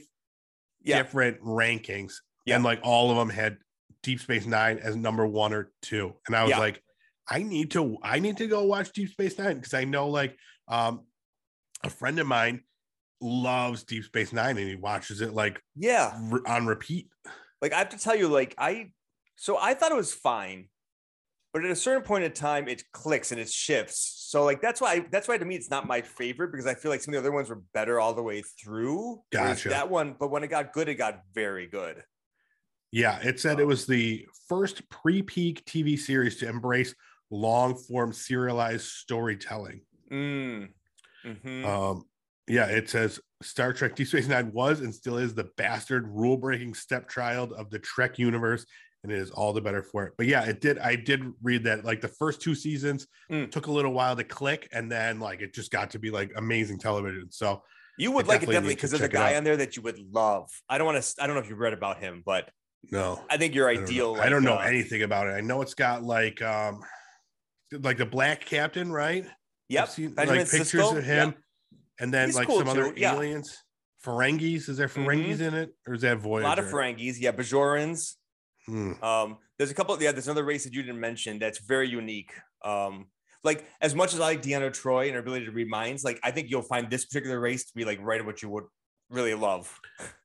Yeah. 0.81 1.03
different 1.03 1.41
rankings, 1.41 2.13
Yeah. 2.45 2.55
and 2.55 2.63
like 2.63 2.79
all 2.81 3.11
of 3.11 3.17
them 3.17 3.29
had 3.29 3.57
Deep 4.03 4.21
Space 4.21 4.45
Nine 4.45 4.79
as 4.79 4.95
number 4.95 5.27
one 5.27 5.53
or 5.53 5.73
two, 5.81 6.13
and 6.27 6.35
I 6.35 6.43
was 6.43 6.51
Yeah. 6.51 6.59
like, 6.59 6.81
I 7.27 7.41
need 7.43 7.71
to, 7.71 7.97
I 8.03 8.19
need 8.19 8.37
to 8.37 8.47
go 8.47 8.63
watch 8.65 8.91
Deep 8.93 9.09
Space 9.09 9.37
Nine 9.37 9.55
because 9.55 9.73
I 9.73 9.83
know 9.83 10.09
like 10.09 10.37
um 10.67 11.01
a 11.83 11.89
friend 11.89 12.19
of 12.19 12.27
mine 12.27 12.61
loves 13.21 13.83
Deep 13.83 14.03
Space 14.03 14.33
Nine 14.33 14.57
and 14.57 14.67
he 14.67 14.75
watches 14.75 15.21
it 15.21 15.33
like 15.33 15.61
Yeah. 15.75 16.17
re- 16.21 16.41
on 16.47 16.65
repeat. 16.67 17.09
Like 17.61 17.73
I 17.73 17.77
have 17.79 17.89
to 17.89 17.97
tell 17.97 18.15
you, 18.15 18.27
like 18.27 18.53
I, 18.57 18.91
so 19.35 19.57
I 19.59 19.73
thought 19.73 19.91
it 19.91 19.95
was 19.95 20.13
fine, 20.13 20.69
but 21.53 21.65
at 21.65 21.71
a 21.71 21.75
certain 21.75 22.03
point 22.03 22.23
in 22.25 22.31
time, 22.31 22.67
it 22.67 22.83
clicks 22.91 23.31
and 23.31 23.39
it 23.41 23.49
shifts. 23.49 24.13
So 24.27 24.43
like 24.43 24.61
that's 24.61 24.81
why 24.81 25.05
that's 25.11 25.27
why 25.27 25.37
to 25.37 25.45
me 25.45 25.55
it's 25.55 25.69
not 25.69 25.87
my 25.87 26.01
favorite 26.01 26.51
because 26.51 26.67
I 26.67 26.73
feel 26.75 26.91
like 26.91 27.01
some 27.01 27.13
of 27.13 27.15
the 27.23 27.27
other 27.27 27.31
ones 27.35 27.49
were 27.49 27.61
better 27.73 27.99
all 27.99 28.13
the 28.13 28.23
way 28.23 28.43
through. 28.61 29.21
Gotcha. 29.31 29.69
That 29.69 29.89
one, 29.89 30.15
but 30.19 30.29
when 30.29 30.43
it 30.43 30.47
got 30.47 30.73
good, 30.73 30.89
it 30.89 30.95
got 30.95 31.21
very 31.33 31.67
good. 31.67 32.03
Yeah, 32.91 33.19
it 33.21 33.39
said 33.39 33.59
it 33.59 33.67
was 33.67 33.85
the 33.85 34.25
first 34.47 34.87
pre-peak 34.89 35.65
TV 35.65 35.97
series 35.99 36.37
to 36.37 36.47
embrace 36.47 36.93
long-form 37.31 38.13
serialized 38.13 38.85
storytelling. 38.85 39.81
Mm. 40.11 40.69
Mhm. 41.25 41.65
Um, 41.65 42.03
yeah, 42.47 42.65
it 42.67 42.89
says 42.89 43.19
Star 43.41 43.73
Trek 43.73 43.95
Deep 43.95 44.07
Space 44.07 44.27
Nine 44.27 44.51
was 44.53 44.81
and 44.81 44.93
still 44.93 45.17
is 45.17 45.33
the 45.33 45.49
bastard 45.57 46.07
rule-breaking 46.07 46.73
stepchild 46.75 47.53
of 47.53 47.69
the 47.71 47.79
Trek 47.79 48.19
universe, 48.19 48.65
and 49.03 49.11
it 49.11 49.17
is 49.17 49.31
all 49.31 49.51
the 49.53 49.61
better 49.61 49.81
for 49.83 50.05
it. 50.05 50.13
But 50.17 50.27
yeah, 50.27 50.43
it 50.45 50.61
did. 50.61 50.77
I 50.79 50.95
did 50.95 51.23
read 51.41 51.63
that 51.63 51.83
like 51.83 52.01
the 52.01 52.07
first 52.07 52.41
two 52.41 52.53
seasons 52.55 53.07
Mm. 53.31 53.49
took 53.51 53.65
a 53.67 53.71
little 53.71 53.93
while 53.93 54.15
to 54.15 54.23
click, 54.23 54.67
and 54.71 54.91
then 54.91 55.19
like 55.19 55.41
it 55.41 55.53
just 55.53 55.71
got 55.71 55.91
to 55.91 55.99
be 55.99 56.11
like 56.11 56.31
amazing 56.35 56.77
television. 56.79 57.31
So 57.31 57.63
You 57.97 58.11
would 58.11 58.25
I 58.25 58.27
like 58.27 58.43
it 58.43 58.45
definitely 58.47 58.53
definitely 58.53 58.69
need 58.69 58.73
to 58.73 58.75
because 58.77 58.91
there's 58.91 59.01
a 59.01 59.07
guy 59.07 59.35
on 59.37 59.43
there 59.43 59.57
that 59.57 59.75
you 59.75 59.81
would 59.83 59.99
love. 60.11 60.49
I 60.69 60.77
don't 60.77 60.85
want 60.85 61.01
to. 61.01 61.23
I 61.23 61.25
don't 61.27 61.35
know 61.35 61.41
if 61.41 61.49
you 61.49 61.55
read 61.55 61.73
about 61.73 61.97
him, 61.99 62.21
but 62.25 62.51
no, 62.91 63.23
I 63.29 63.37
think 63.37 63.55
your 63.55 63.67
I 63.69 63.73
don't 63.75 63.81
know. 63.83 63.87
ideal. 63.87 64.15
I 64.21 64.29
don't 64.29 64.43
know 64.43 64.57
uh, 64.59 64.63
anything 64.67 65.01
about 65.01 65.27
it. 65.27 65.31
I 65.31 65.41
know 65.41 65.61
it's 65.61 65.73
got 65.73 66.03
like 66.03 66.41
um 66.43 66.81
like 67.81 67.97
the 67.97 68.05
black 68.05 68.45
captain, 68.45 68.91
right? 68.91 69.25
Yep. 69.69 69.83
I've 69.83 69.89
seen 69.89 70.13
like 70.15 70.49
pictures 70.49 70.91
of 70.91 71.03
him, 71.03 71.35
and 71.99 72.13
then 72.13 72.27
He's 72.27 72.35
like 72.35 72.47
cool 72.47 72.59
some 72.59 72.69
other 72.69 72.93
yeah. 72.95 73.15
aliens. 73.15 73.55
Ferengis, 74.05 74.69
is 74.69 74.77
there 74.77 74.87
Ferengis 74.87 75.41
in 75.41 75.53
it, 75.55 75.71
or 75.87 75.95
is 75.95 76.01
that. 76.01 76.17
Voyager? 76.19 76.45
A 76.45 76.49
lot 76.49 76.59
of 76.59 76.65
Ferengis. 76.65 77.15
Yeah, 77.19 77.31
Bajorans. 77.31 78.13
Hmm. 78.67 78.93
Um, 79.03 79.37
there's 79.57 79.71
a 79.71 79.73
couple. 79.73 80.01
Yeah, 80.01 80.11
there's 80.11 80.27
another 80.27 80.43
race 80.43 80.63
that 80.65 80.73
you 80.73 80.83
didn't 80.83 80.99
mention 80.99 81.39
that's 81.39 81.59
very 81.59 81.89
unique. 81.89 82.31
Um, 82.63 83.07
like 83.43 83.65
as 83.81 83.95
much 83.95 84.13
as 84.13 84.19
I 84.19 84.23
like 84.23 84.41
Deanna 84.41 84.71
Troy 84.73 85.05
and 85.05 85.13
her 85.13 85.19
ability 85.19 85.45
to 85.45 85.51
read 85.51 85.69
minds, 85.69 86.03
like 86.03 86.19
I 86.23 86.31
think 86.31 86.49
you'll 86.49 86.61
find 86.61 86.89
this 86.89 87.05
particular 87.05 87.39
race 87.39 87.65
to 87.65 87.71
be 87.75 87.85
like 87.85 87.99
right 88.01 88.19
at 88.19 88.25
what 88.25 88.41
you 88.41 88.49
would 88.49 88.65
really 89.09 89.33
love. 89.33 89.79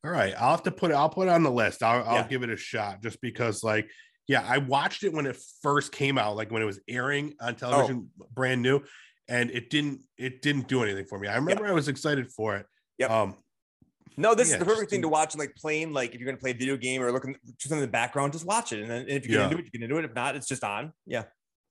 All 0.05 0.11
right, 0.11 0.35
I'll 0.39 0.51
have 0.51 0.63
to 0.65 0.71
put 0.71 0.91
it. 0.91 0.95
I'll 0.95 1.11
put 1.11 1.29
it 1.29 1.31
on 1.31 1.43
the 1.43 1.51
list. 1.51 1.83
I'll, 1.83 2.03
I'll 2.05 2.15
Yeah. 2.17 2.29
give 2.29 2.43
it 2.43 2.51
a 2.51 2.57
shot, 2.57 3.03
just 3.03 3.21
because, 3.21 3.63
like, 3.63 3.89
yeah, 4.31 4.45
I 4.47 4.59
watched 4.59 5.03
it 5.03 5.13
when 5.13 5.27
it 5.27 5.37
first 5.61 5.91
came 5.91 6.17
out, 6.17 6.37
like 6.37 6.53
when 6.53 6.63
it 6.63 6.65
was 6.65 6.79
airing 6.89 7.35
on 7.41 7.57
television, 7.57 8.11
brand 8.33 8.63
new, 8.63 8.81
and 9.27 9.51
it 9.51 9.71
didn't. 9.71 10.03
It 10.17 10.41
didn't 10.41 10.69
do 10.69 10.85
anything 10.85 11.05
for 11.07 11.19
me. 11.19 11.27
I 11.27 11.35
remember 11.35 11.67
I 11.67 11.73
was 11.73 11.89
excited 11.89 12.31
for 12.31 12.55
it. 12.57 12.65
Yeah. 12.97 13.07
Um, 13.09 13.35
No, 14.17 14.37
this 14.37 14.49
Yeah, 14.49 14.55
is 14.55 14.59
the 14.61 14.67
perfect 14.67 14.91
thing 14.91 15.03
to 15.03 15.09
watch. 15.09 15.37
Like 15.37 15.57
playing, 15.57 15.93
like 15.93 16.15
if 16.15 16.21
you're 16.21 16.27
gonna 16.31 16.39
play 16.39 16.53
a 16.53 16.55
video 16.55 16.77
game 16.77 17.03
or 17.03 17.11
looking 17.11 17.35
just 17.59 17.73
in 17.73 17.81
the 17.81 17.89
background, 17.89 18.33
just 18.33 18.45
watch 18.47 18.73
it. 18.73 18.83
And 18.83 18.89
then 18.91 19.09
if 19.09 19.25
you 19.25 19.31
get 19.33 19.39
Yeah. 19.39 19.45
into 19.47 19.59
it, 19.59 19.65
you 19.73 19.81
get 19.81 19.89
do 19.89 19.99
it. 19.99 20.05
If 20.05 20.15
not, 20.15 20.37
it's 20.37 20.47
just 20.47 20.63
on. 20.63 20.93
Yeah, 21.07 21.25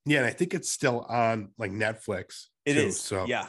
yeah, 0.05 0.17
and 0.17 0.27
I 0.27 0.31
think 0.31 0.53
it's 0.53 0.69
still 0.69 0.99
on 1.07 1.53
like 1.57 1.71
Netflix. 1.71 2.47
it 2.65 2.75
is. 2.75 2.97
too, 2.97 3.07
So 3.15 3.25
yeah. 3.25 3.47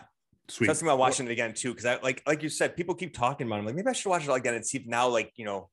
sweet. 0.49 0.67
So 0.69 0.73
thinking 0.75 0.87
about 0.89 0.99
watching 0.99 1.27
it 1.27 1.33
again 1.33 1.53
too, 1.53 1.71
because 1.71 1.85
I 1.85 1.97
like 2.01 2.23
like 2.29 2.45
you 2.45 2.49
said, 2.49 2.77
people 2.77 2.95
keep 2.95 3.13
talking 3.13 3.49
about. 3.49 3.57
it. 3.57 3.59
I'm 3.61 3.67
like, 3.67 3.75
maybe 3.75 3.89
I 3.89 3.93
should 3.93 4.11
watch 4.11 4.23
it 4.25 4.31
again 4.31 4.55
and 4.55 4.65
see 4.65 4.79
if 4.79 4.87
now, 4.87 5.09
like 5.09 5.33
you 5.35 5.45
know, 5.47 5.69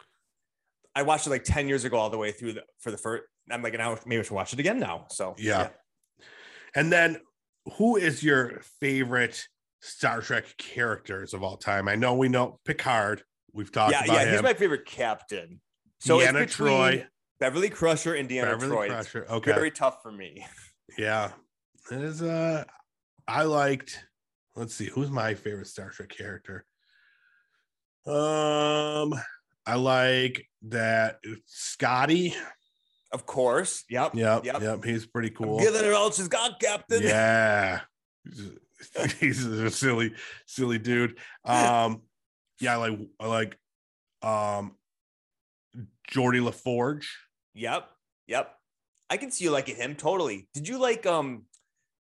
I 0.97 1.03
watched 1.03 1.27
it 1.27 1.29
like 1.29 1.43
ten 1.43 1.67
years 1.67 1.85
ago 1.85 1.95
all 1.97 2.09
the 2.09 2.17
way 2.17 2.31
through 2.31 2.53
the 2.53 2.63
for 2.79 2.89
the 2.89 2.97
first. 2.97 3.25
I'm 3.51 3.61
like, 3.61 3.77
now 3.77 3.97
maybe 4.07 4.19
I 4.19 4.23
should 4.23 4.33
watch 4.33 4.51
it 4.51 4.59
again 4.59 4.79
now. 4.79 5.05
So 5.11 5.35
Yeah. 5.37 5.69
And 6.75 6.91
then, 6.91 7.17
who 7.77 7.97
is 7.97 8.23
your 8.23 8.61
favorite 8.79 9.47
Star 9.81 10.21
Trek 10.21 10.45
characters 10.57 11.35
of 11.35 11.43
all 11.43 11.55
time? 11.57 11.87
I 11.87 11.95
know 11.95 12.15
we 12.15 12.29
know 12.29 12.59
Picard. 12.65 13.21
We've 13.53 13.71
talked 13.71 13.91
yeah, 13.91 14.05
about 14.05 14.13
yeah. 14.13 14.23
him. 14.25 14.33
He's 14.33 14.41
my 14.43 14.53
favorite 14.55 14.85
captain. 14.85 15.61
So 15.99 16.17
Deanna 16.17 16.41
it's 16.41 16.55
Troy, 16.55 17.07
Beverly 17.39 17.69
Crusher 17.69 18.15
and 18.15 18.27
Deanna 18.27 18.59
Beverly 18.59 18.71
Troy. 18.71 18.87
Crusher. 18.87 19.21
It's 19.23 19.31
Okay. 19.31 19.53
Very 19.53 19.71
tough 19.71 20.01
for 20.01 20.11
me. 20.11 20.45
Yeah. 20.97 21.31
It 21.91 22.01
is 22.01 22.21
uh 22.23 22.63
I 23.27 23.43
liked 23.43 24.03
let's 24.55 24.73
see, 24.73 24.87
who's 24.87 25.11
my 25.11 25.35
favorite 25.35 25.67
Star 25.67 25.89
Trek 25.89 26.09
character? 26.09 26.65
Um 28.05 29.13
I 29.67 29.75
like 29.75 30.47
that 30.69 31.19
Scotty. 31.45 32.33
Of 33.11 33.25
course. 33.25 33.83
Yep. 33.89 34.15
Yep. 34.15 34.45
Yep. 34.45 34.61
Yep. 34.61 34.83
He's 34.85 35.05
pretty 35.05 35.29
cool. 35.29 35.59
Get 35.59 35.73
her 35.75 35.91
else 35.91 36.19
is 36.19 36.29
gone, 36.29 36.55
Captain. 36.59 37.03
Yeah. 37.03 37.81
He's 39.19 39.45
a 39.45 39.69
silly, 39.69 40.13
silly 40.45 40.77
dude. 40.77 41.17
Um, 41.43 42.01
yeah, 42.61 42.73
I 42.73 42.75
like 42.77 42.99
I 43.19 43.27
like 43.27 43.57
um 44.21 44.75
Geordi 46.09 46.41
LaForge. 46.41 47.05
Yep. 47.53 47.89
Yep. 48.27 48.53
I 49.09 49.17
can 49.17 49.31
see 49.31 49.45
you 49.45 49.51
liking 49.51 49.75
him 49.75 49.95
totally. 49.95 50.47
Did 50.53 50.67
you 50.67 50.79
like 50.79 51.05
um 51.05 51.43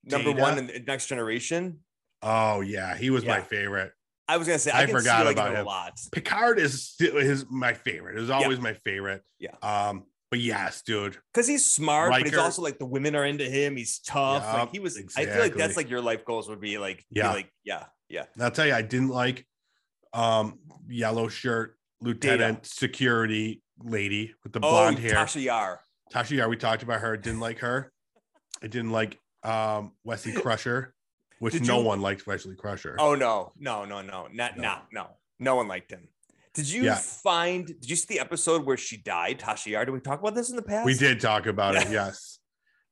number 0.05 0.31
Data? 0.31 0.42
one 0.42 0.59
in 0.59 0.66
the 0.66 0.81
Next 0.81 1.07
Generation? 1.07 1.81
Oh 2.22 2.61
yeah, 2.61 2.96
he 2.96 3.11
was 3.11 3.25
my 3.25 3.40
favorite. 3.40 3.92
I 4.32 4.38
was 4.38 4.46
gonna 4.46 4.58
say 4.58 4.70
I, 4.70 4.82
I 4.82 4.86
can 4.86 4.96
forgot 4.96 5.16
see 5.16 5.18
you 5.18 5.24
liking 5.26 5.42
about 5.42 5.54
him 5.54 5.66
a 5.66 5.68
lot. 5.68 6.00
Picard 6.10 6.58
is 6.58 6.82
still 6.82 7.16
his 7.16 7.44
my 7.50 7.74
favorite. 7.74 8.16
It 8.16 8.20
was 8.20 8.30
always 8.30 8.58
my 8.58 8.72
favorite. 8.72 9.22
Yeah. 9.38 9.50
Um, 9.62 10.04
but 10.30 10.40
yes, 10.40 10.80
dude. 10.80 11.18
Because 11.34 11.46
he's 11.46 11.66
smart, 11.66 12.10
but 12.10 12.24
he's 12.24 12.38
also 12.38 12.62
like 12.62 12.78
the 12.78 12.86
women 12.86 13.14
are 13.14 13.26
into 13.26 13.44
him. 13.44 13.76
He's 13.76 13.98
tough. 13.98 14.42
Yup, 14.42 14.58
like 14.58 14.72
he 14.72 14.78
was. 14.78 14.96
I 15.18 15.26
feel 15.26 15.38
like 15.38 15.54
that's 15.54 15.76
like 15.76 15.90
your 15.90 16.00
life 16.00 16.24
goals 16.24 16.48
would 16.48 16.62
be 16.62 16.78
like. 16.78 17.04
be 17.12 17.20
Yeah. 17.20 17.32
like 17.32 17.52
yeah, 17.64 17.84
yeah. 18.08 18.24
And 18.32 18.42
I'll 18.42 18.50
tell 18.50 18.66
you, 18.66 18.72
I 18.72 18.80
didn't 18.80 19.10
like 19.10 19.46
um 20.14 20.58
yellow 20.88 21.28
shirt 21.28 21.76
lieutenant 22.00 22.64
security 22.64 23.62
lady 23.84 24.34
with 24.42 24.54
the 24.54 24.60
blonde 24.60 24.96
oh, 24.96 25.02
hair. 25.02 25.12
Tasha 25.12 25.42
Yar. 25.42 25.80
Tasha 26.10 26.30
Yar, 26.30 26.48
we 26.48 26.56
talked 26.56 26.82
about 26.82 27.02
her. 27.02 27.14
Didn't 27.18 27.40
like 27.40 27.58
her. 27.58 27.92
I 28.62 28.68
didn't 28.68 28.90
like 28.92 29.18
um 29.42 29.92
Wesley 30.02 30.32
Crusher, 30.40 30.94
which 31.42 31.55
Did 31.55 31.66
no 31.66 31.81
you- 31.81 31.87
one 31.87 32.00
liked 32.00 32.24
Wesley 32.24 32.55
Crusher. 32.55 32.94
Oh 33.00 33.16
no, 33.16 33.52
no, 33.59 33.85
no, 33.85 34.00
no, 34.00 34.28
not 34.33 34.57
No. 34.57 34.62
no, 34.62 34.78
no. 34.92 35.07
No 35.40 35.57
one 35.57 35.66
liked 35.66 35.90
him. 35.90 36.07
Did 36.55 36.70
you 36.70 36.85
Yeah. 36.85 36.94
find? 36.94 37.66
Did 37.66 37.90
you 37.90 37.96
see 37.96 38.14
the 38.14 38.20
episode 38.20 38.64
where 38.64 38.76
she 38.76 38.96
died, 38.96 39.40
Tasha 39.40 39.66
Yar? 39.72 39.85
Did 39.85 39.90
we 39.90 39.98
talk 40.00 40.20
about 40.20 40.37
this 40.37 40.50
in 40.50 40.57
the 40.57 40.62
past? 40.62 40.87
we 40.87 40.94
did 40.94 41.20
talk 41.20 41.46
about 41.46 41.74
it. 41.74 41.88
Yes, 41.90 42.38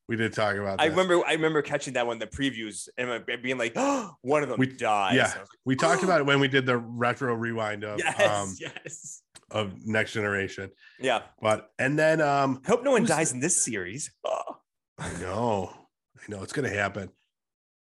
we 0.08 0.16
did 0.16 0.32
talk 0.32 0.56
about. 0.56 0.80
I 0.80 0.86
remember. 0.86 1.24
I 1.24 1.34
remember 1.34 1.62
catching 1.62 1.92
that 1.94 2.08
one 2.08 2.18
the 2.18 2.26
previews 2.26 2.88
and 2.98 3.24
being 3.40 3.56
like, 3.56 3.74
oh, 3.76 4.10
one 4.22 4.42
of 4.42 4.48
them 4.48 4.58
We- 4.58 4.66
dies. 4.66 5.14
yeah. 5.14 5.38
Was 5.38 5.48
we 5.64 5.76
talked 5.76 6.02
about 6.02 6.20
it 6.22 6.26
when 6.26 6.40
we 6.40 6.48
did 6.48 6.66
the 6.66 6.76
retro 6.76 7.32
rewind 7.34 7.84
of 7.84 8.00
yes, 8.00 8.20
um 8.20 8.52
yes, 8.58 9.22
of 9.52 9.86
Next 9.86 10.12
Generation. 10.12 10.72
yeah. 10.98 11.22
But 11.40 11.70
and 11.78 11.96
then 11.96 12.20
um 12.20 12.60
I 12.64 12.68
hope 12.68 12.82
no 12.82 12.90
one 12.90 13.04
dies 13.04 13.30
in 13.32 13.38
this 13.38 13.64
series. 13.64 14.10
Oh. 14.24 14.56
I 14.98 15.12
know, 15.20 15.72
I 16.18 16.22
know 16.28 16.42
it's 16.42 16.52
gonna 16.52 16.68
happen. 16.68 17.10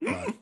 But 0.01 0.35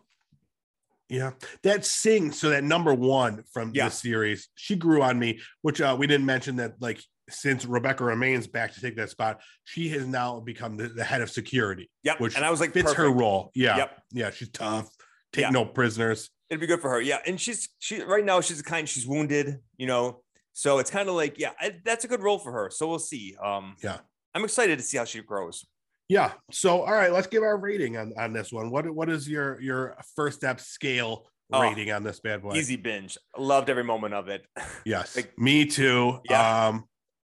yeah, 1.10 1.32
that 1.62 1.84
sing. 1.84 2.32
So 2.32 2.50
that 2.50 2.64
number 2.64 2.94
one 2.94 3.42
from 3.52 3.72
Yeah. 3.74 3.86
the 3.88 3.90
series, 3.94 4.48
she 4.54 4.76
grew 4.76 5.02
on 5.02 5.18
me. 5.18 5.40
Which 5.62 5.80
uh, 5.80 5.96
we 5.98 6.06
didn't 6.06 6.26
mention 6.26 6.56
that 6.56 6.80
like 6.80 7.00
since 7.28 7.64
Rebecca 7.64 8.02
Romijn 8.04 8.50
back 8.50 8.72
to 8.74 8.80
take 8.80 8.96
that 8.96 9.10
spot, 9.10 9.40
she 9.64 9.88
has 9.90 10.06
now 10.06 10.40
become 10.40 10.76
the, 10.76 10.88
the 10.88 11.04
head 11.04 11.22
of 11.22 11.30
security, 11.30 11.90
Yep. 12.04 12.20
Which 12.20 12.36
and 12.36 12.44
I 12.44 12.50
was 12.50 12.60
like, 12.60 12.72
fits 12.72 12.92
her 12.94 13.10
role. 13.12 13.50
Yeah, 13.54 13.76
Yep. 13.76 14.02
yeah, 14.12 14.30
she's 14.30 14.48
tough. 14.50 14.88
Take 15.32 15.50
no 15.52 15.64
prisoners. 15.64 16.30
It'd 16.48 16.60
be 16.60 16.66
good 16.66 16.80
for 16.80 16.90
her. 16.90 17.00
Yeah. 17.00 17.18
And 17.26 17.40
she's 17.40 17.68
she 17.78 18.02
right 18.02 18.24
now 18.24 18.40
she's 18.40 18.62
kind 18.62 18.88
she's 18.88 19.06
wounded, 19.06 19.58
you 19.76 19.86
know. 19.86 20.22
So 20.52 20.78
it's 20.80 20.90
kind 20.90 21.08
of 21.08 21.14
like, 21.14 21.38
yeah, 21.38 21.52
I, 21.60 21.76
that's 21.84 22.04
a 22.04 22.08
good 22.08 22.22
role 22.22 22.38
for 22.38 22.50
her. 22.52 22.70
So 22.72 22.88
we'll 22.88 22.98
see. 22.98 23.36
Um 23.42 23.76
Yeah. 23.82 23.98
I'm 24.34 24.44
excited 24.44 24.78
to 24.78 24.84
see 24.84 24.96
how 24.98 25.04
she 25.04 25.22
grows. 25.22 25.64
Yeah. 26.10 26.32
So 26.50 26.82
all 26.82 26.92
right, 26.92 27.12
let's 27.12 27.28
give 27.28 27.44
our 27.44 27.56
rating 27.56 27.96
on 27.96 28.12
on 28.18 28.32
this 28.32 28.52
one. 28.52 28.70
What 28.70 28.90
what 28.90 29.08
is 29.08 29.28
your 29.28 29.60
your 29.60 29.96
first 30.16 30.38
step 30.38 30.60
scale 30.60 31.26
Oh, 31.52 31.62
rating 31.62 31.90
on 31.92 32.02
this 32.04 32.20
bad 32.20 32.42
boy? 32.42 32.54
Easy 32.54 32.76
binge. 32.76 33.16
Loved 33.38 33.70
every 33.70 33.84
moment 33.84 34.14
of 34.14 34.28
it. 34.28 34.44
Yes, 34.84 35.14
Like- 35.16 35.36
me 35.38 35.66
too. 35.66 36.18
Yeah. 36.28 36.66
Um, 36.68 36.84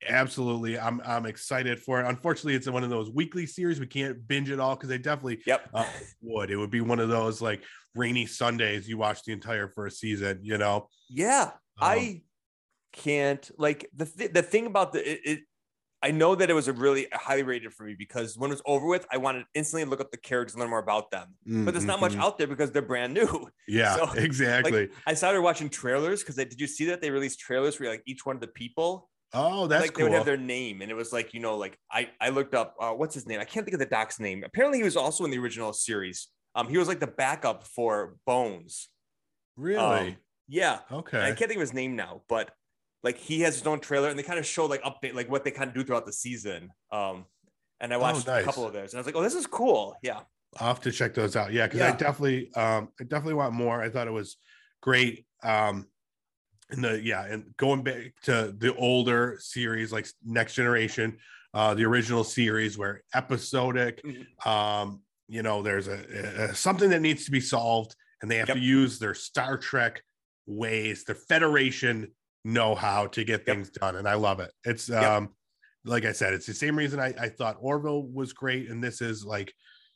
absolutely. 0.07 0.77
I'm 0.77 1.01
I'm 1.05 1.25
excited 1.25 1.79
for 1.81 2.01
it. 2.01 2.07
Unfortunately, 2.07 2.55
it's 2.55 2.69
one 2.69 2.83
of 2.83 2.89
those 2.89 3.09
weekly 3.09 3.45
series. 3.45 3.79
We 3.79 3.87
can't 3.87 4.27
binge 4.27 4.49
it 4.51 4.59
all 4.59 4.75
because 4.75 4.89
they 4.89 4.97
definitely 4.97 5.41
Yep. 5.45 5.69
uh, 5.73 5.85
would. 6.21 6.51
It 6.51 6.57
would 6.57 6.69
be 6.71 6.81
one 6.81 6.99
of 6.99 7.07
those 7.09 7.41
like 7.41 7.63
rainy 7.95 8.25
Sundays. 8.25 8.87
You 8.87 8.97
watch 8.97 9.23
the 9.23 9.31
entire 9.31 9.69
first 9.69 9.99
season. 9.99 10.39
You 10.43 10.57
know. 10.57 10.87
Yeah. 11.09 11.43
Um, 11.43 11.89
I 11.89 12.21
can't 12.91 13.49
like 13.57 13.89
the 13.95 14.05
th- 14.05 14.33
the 14.33 14.41
thing 14.43 14.65
about 14.67 14.91
the 14.93 15.09
it, 15.09 15.19
it 15.23 15.39
I 16.03 16.11
know 16.11 16.35
that 16.35 16.49
it 16.49 16.53
was 16.53 16.67
a 16.67 16.73
really 16.73 17.07
highly 17.13 17.43
rated 17.43 17.73
for 17.73 17.83
me 17.83 17.95
because 17.97 18.37
when 18.37 18.51
it 18.51 18.53
was 18.53 18.61
over 18.65 18.85
with, 18.85 19.05
I 19.09 19.17
wanted 19.17 19.39
to 19.41 19.45
instantly 19.55 19.85
look 19.85 20.01
up 20.01 20.11
the 20.11 20.17
characters 20.17 20.53
and 20.53 20.59
learn 20.59 20.69
more 20.69 20.79
about 20.79 21.09
them. 21.09 21.35
But 21.45 21.71
there's 21.73 21.85
not 21.85 22.01
much 22.01 22.13
Mhm. 22.13 22.19
out 22.21 22.37
there 22.37 22.47
because 22.47 22.71
they're 22.71 22.81
brand 22.81 23.13
new. 23.13 23.49
Yeah, 23.67 23.95
so, 23.95 24.11
exactly. 24.13 24.89
I 25.07 25.13
started 25.13 25.41
watching 25.41 25.69
trailers 25.69 26.21
because 26.21 26.35
did 26.35 26.59
you 26.59 26.67
see 26.67 26.85
that 26.85 27.01
they 27.01 27.09
released 27.09 27.39
trailers 27.39 27.75
for 27.75 27.87
like 27.87 28.03
each 28.05 28.25
one 28.25 28.35
of 28.35 28.41
the 28.41 28.47
people? 28.49 29.09
oh, 29.35 29.65
that's 29.65 29.81
like 29.81 29.95
they 29.95 30.03
would 30.03 30.11
have 30.11 30.25
their 30.25 30.37
name, 30.37 30.81
and 30.83 30.91
it 30.91 30.93
was 30.93 31.11
like 31.11 31.33
you 31.33 31.39
know, 31.39 31.57
like 31.57 31.79
I 31.91 32.09
I 32.21 32.29
looked 32.29 32.53
up 32.53 32.75
uh, 32.79 32.91
what's 32.91 33.15
his 33.15 33.25
name? 33.25 33.39
I 33.39 33.45
can't 33.45 33.65
think 33.65 33.73
of 33.73 33.79
the 33.79 33.85
doc's 33.87 34.19
name. 34.19 34.43
Apparently, 34.43 34.77
he 34.77 34.83
was 34.83 34.95
also 34.97 35.23
in 35.25 35.31
the 35.31 35.39
original 35.39 35.73
series. 35.73 36.27
Um, 36.53 36.67
he 36.67 36.77
was 36.77 36.87
like 36.87 36.99
the 36.99 37.07
backup 37.07 37.63
for 37.63 38.17
Bones. 38.27 38.89
really? 39.55 40.09
Um, 40.09 40.17
yeah, 40.47 40.79
okay. 40.91 41.19
I 41.21 41.27
can't 41.31 41.49
think 41.49 41.53
of 41.55 41.61
his 41.61 41.73
name 41.73 41.95
now, 41.95 42.21
but 42.27 42.51
like 43.03 43.17
he 43.17 43.41
has 43.41 43.57
his 43.57 43.67
own 43.67 43.79
trailer, 43.79 44.09
and 44.09 44.17
they 44.17 44.23
kind 44.23 44.39
of 44.39 44.45
show 44.45 44.65
like 44.65 44.81
update 44.83 45.13
like 45.13 45.29
what 45.29 45.43
they 45.43 45.51
kind 45.51 45.67
of 45.69 45.73
do 45.75 45.83
throughout 45.83 46.05
the 46.05 46.13
season. 46.13 46.69
Um, 46.91 47.25
and 47.79 47.93
I 47.93 47.97
watched 47.97 48.27
Oh, 48.27 48.31
nice. 48.31 48.41
a 48.43 48.45
couple 48.45 48.65
of 48.65 48.73
those, 48.73 48.93
and 48.93 48.97
I 48.97 49.01
was 49.01 49.05
like, 49.05 49.15
oh, 49.15 49.21
this 49.21 49.35
is 49.35 49.45
cool. 49.45 49.95
Yeah, 50.01 50.21
I'll 50.59 50.67
have 50.69 50.81
to 50.81 50.91
check 50.91 51.13
those 51.13 51.35
out. 51.35 51.51
Yeah, 51.51 51.67
because 51.67 51.81
I 51.81 51.91
definitely 51.91 52.51
um 52.55 52.89
I 52.99 53.03
definitely 53.03 53.33
want 53.35 53.53
more. 53.53 53.81
I 53.81 53.89
thought 53.89 54.07
it 54.07 54.11
was 54.13 54.37
great. 54.81 55.25
Um 55.43 55.87
and 56.69 56.83
the 56.83 57.01
yeah, 57.01 57.25
and 57.25 57.55
going 57.57 57.83
back 57.83 58.13
to 58.23 58.53
the 58.57 58.73
older 58.75 59.37
series 59.39 59.91
like 59.91 60.07
Next 60.23 60.55
Generation, 60.55 61.17
uh 61.53 61.73
the 61.73 61.83
original 61.85 62.23
series 62.23 62.77
where 62.77 63.03
episodic, 63.13 64.01
Mhm. 64.03 64.47
um, 64.47 65.01
you 65.27 65.41
know, 65.43 65.61
there's 65.61 65.87
a, 65.87 66.49
a 66.51 66.55
something 66.55 66.89
that 66.91 67.01
needs 67.01 67.25
to 67.25 67.31
be 67.31 67.41
solved, 67.41 67.95
and 68.21 68.31
they 68.31 68.37
have 68.37 68.47
Yep. 68.49 68.57
to 68.57 68.63
use 68.63 68.97
their 68.99 69.13
Star 69.13 69.57
Trek 69.57 70.01
ways, 70.45 71.03
their 71.03 71.15
Federation 71.15 72.11
know-how 72.43 73.07
to 73.07 73.23
get 73.23 73.41
Yep. 73.41 73.45
things 73.45 73.69
done. 73.69 73.95
And 73.95 74.07
I 74.07 74.15
love 74.15 74.39
it. 74.39 74.51
It's 74.63 74.89
Yep. 74.89 75.03
um 75.03 75.35
like 75.85 76.05
I 76.05 76.13
said, 76.13 76.33
it's 76.33 76.45
the 76.45 76.53
same 76.53 76.77
reason 76.77 76.97
I, 77.01 77.13
I 77.19 77.27
thought 77.27 77.57
Orville 77.59 78.03
was 78.03 78.31
great, 78.31 78.69
and 78.69 78.81
this 78.81 79.01
is 79.01 79.25
like, 79.25 79.53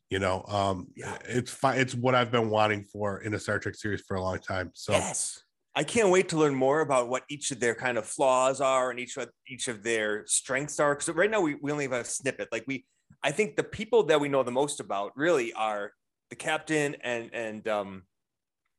you 0.09 0.19
know, 0.19 0.43
um, 0.49 0.87
Yeah. 0.97 1.17
it's 1.23 1.49
fine. 1.49 1.79
It's 1.79 1.95
what 1.95 2.13
I've 2.13 2.29
been 2.29 2.49
wanting 2.49 2.83
for 2.83 3.21
in 3.21 3.33
a 3.33 3.39
Star 3.39 3.57
Trek 3.57 3.75
series 3.75 4.01
for 4.01 4.17
a 4.17 4.21
long 4.21 4.39
time. 4.39 4.71
So 4.73 4.91
yes. 4.91 5.41
I 5.75 5.85
can't 5.85 6.09
wait 6.09 6.27
to 6.29 6.37
learn 6.37 6.55
more 6.55 6.81
about 6.81 7.07
what 7.07 7.23
each 7.29 7.51
of 7.51 7.61
their 7.61 7.73
kind 7.73 7.97
of 7.97 8.05
flaws 8.05 8.59
are 8.59 8.89
and 8.91 8.99
each 8.99 9.15
of 9.15 9.29
each 9.47 9.69
of 9.69 9.81
their 9.81 10.25
strengths 10.27 10.77
are. 10.81 10.93
Because 10.93 11.07
right 11.15 11.31
now 11.31 11.39
we, 11.39 11.55
we 11.55 11.71
only 11.71 11.85
have 11.85 11.93
a 11.93 12.03
snippet. 12.03 12.49
Like 12.51 12.65
we, 12.67 12.85
I 13.23 13.31
think 13.31 13.55
the 13.55 13.63
people 13.63 14.03
that 14.07 14.19
we 14.19 14.27
know 14.27 14.43
the 14.43 14.51
most 14.51 14.81
about 14.81 15.13
really 15.15 15.53
are 15.53 15.93
the 16.31 16.35
captain 16.35 16.95
and 17.01 17.29
and 17.33 17.65
um, 17.69 18.03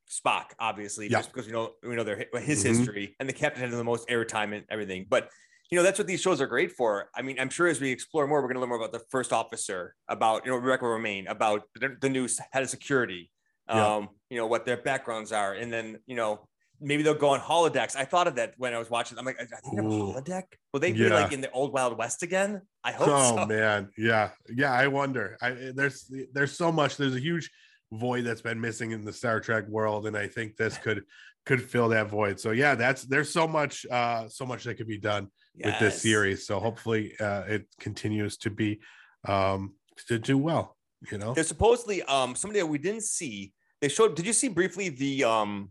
Spock, 0.09 0.53
obviously, 0.59 1.07
Yeah. 1.09 1.19
just 1.19 1.33
because 1.33 1.47
we 1.47 1.53
know 1.53 1.75
we 1.83 1.95
know 1.95 2.05
their 2.05 2.27
his 2.41 2.65
Mhm. 2.65 2.69
history, 2.69 3.17
and 3.21 3.29
the 3.29 3.33
captain 3.33 3.63
has 3.63 3.73
the 3.77 3.85
most 3.85 4.09
airtime 4.09 4.55
and 4.55 4.65
everything. 4.71 5.07
But 5.09 5.31
you 5.71 5.77
know 5.77 5.83
that's 5.83 5.99
what 5.99 6.07
these 6.09 6.23
shows 6.23 6.41
are 6.41 6.47
great 6.47 6.73
for. 6.73 7.11
I 7.15 7.21
mean, 7.23 7.39
I'm 7.39 7.51
sure 7.51 7.67
as 7.67 7.79
we 7.81 7.91
explore 7.91 8.27
more, 8.27 8.41
we're 8.41 8.49
going 8.49 8.55
to 8.55 8.61
learn 8.61 8.71
more 8.71 8.79
about 8.79 8.93
the 8.93 9.05
first 9.11 9.33
officer, 9.35 9.95
about 10.09 10.45
you 10.47 10.51
know 10.51 10.57
Rebecca 10.57 10.85
Romijn, 10.87 11.29
about 11.29 11.63
the, 11.75 11.97
the 12.01 12.09
new 12.09 12.27
head 12.53 12.63
of 12.63 12.71
security, 12.71 13.31
Yeah. 13.69 13.97
um, 13.97 14.09
you 14.31 14.39
know 14.39 14.47
what 14.47 14.65
their 14.65 14.79
backgrounds 14.79 15.31
are, 15.31 15.53
and 15.53 15.71
then 15.73 15.99
you 16.07 16.17
know 16.17 16.49
maybe 16.81 17.03
they'll 17.03 17.13
go 17.13 17.31
on 17.31 17.41
holodecks. 17.41 17.97
I 17.97 18.05
thought 18.05 18.29
of 18.29 18.37
that 18.37 18.55
when 18.57 18.73
I 18.73 18.79
was 18.79 18.89
watching. 18.89 19.19
I'm 19.19 19.25
like, 19.27 19.35
I 19.41 19.45
think 19.45 19.77
have 19.77 19.85
a 19.85 19.89
holodeck. 19.89 20.45
Will 20.73 20.79
they 20.81 20.93
be 20.93 21.01
Yeah. 21.01 21.21
like 21.21 21.33
in 21.33 21.41
the 21.43 21.51
old 21.51 21.73
Wild 21.75 21.99
West 21.99 22.23
again? 22.23 22.63
I 22.85 22.93
hope 22.93 23.09
oh 23.11 23.37
so. 23.37 23.47
man, 23.47 23.91
yeah, 23.99 24.31
yeah. 24.49 24.73
I 24.73 24.87
wonder. 24.87 25.37
I 25.43 25.51
there's 25.75 26.11
there's 26.33 26.53
so 26.57 26.73
much. 26.73 26.97
There's 26.97 27.15
a 27.17 27.21
huge 27.21 27.51
void 27.93 28.25
that's 28.25 28.43
been 28.43 28.61
missing 28.61 28.91
in 28.91 29.05
the 29.05 29.13
Star 29.13 29.41
Trek 29.41 29.67
world, 29.69 30.07
and 30.07 30.17
I 30.17 30.27
think 30.27 30.57
this 30.57 30.79
could 30.79 31.05
could 31.47 31.63
fill 31.63 31.89
that 31.89 32.09
void. 32.09 32.39
So 32.39 32.51
yeah, 32.51 32.75
that's 32.75 33.05
there's 33.05 33.31
so 33.31 33.49
much 33.49 33.87
uh 33.91 34.29
so 34.29 34.45
much 34.45 34.65
that 34.65 34.75
could 34.75 34.87
be 34.87 34.99
done 34.99 35.29
with 35.57 35.79
this 35.79 36.03
series. 36.03 36.47
So 36.47 36.61
hopefully 36.61 37.15
uh 37.19 37.43
it 37.49 37.67
continues 37.81 38.37
to 38.39 38.51
be 38.51 38.81
um 39.27 39.75
to 40.09 40.19
do 40.19 40.37
well. 40.39 40.77
You 41.11 41.19
know. 41.19 41.33
There's 41.33 41.49
supposedly 41.49 42.03
um 42.03 42.35
somebody 42.35 42.61
that 42.61 42.67
we 42.67 42.79
didn't 42.79 43.05
see. 43.05 43.53
They 43.81 43.89
showed. 43.89 44.15
Did 44.15 44.27
you 44.27 44.33
see 44.33 44.49
briefly 44.49 44.89
the 44.91 45.25
um 45.25 45.71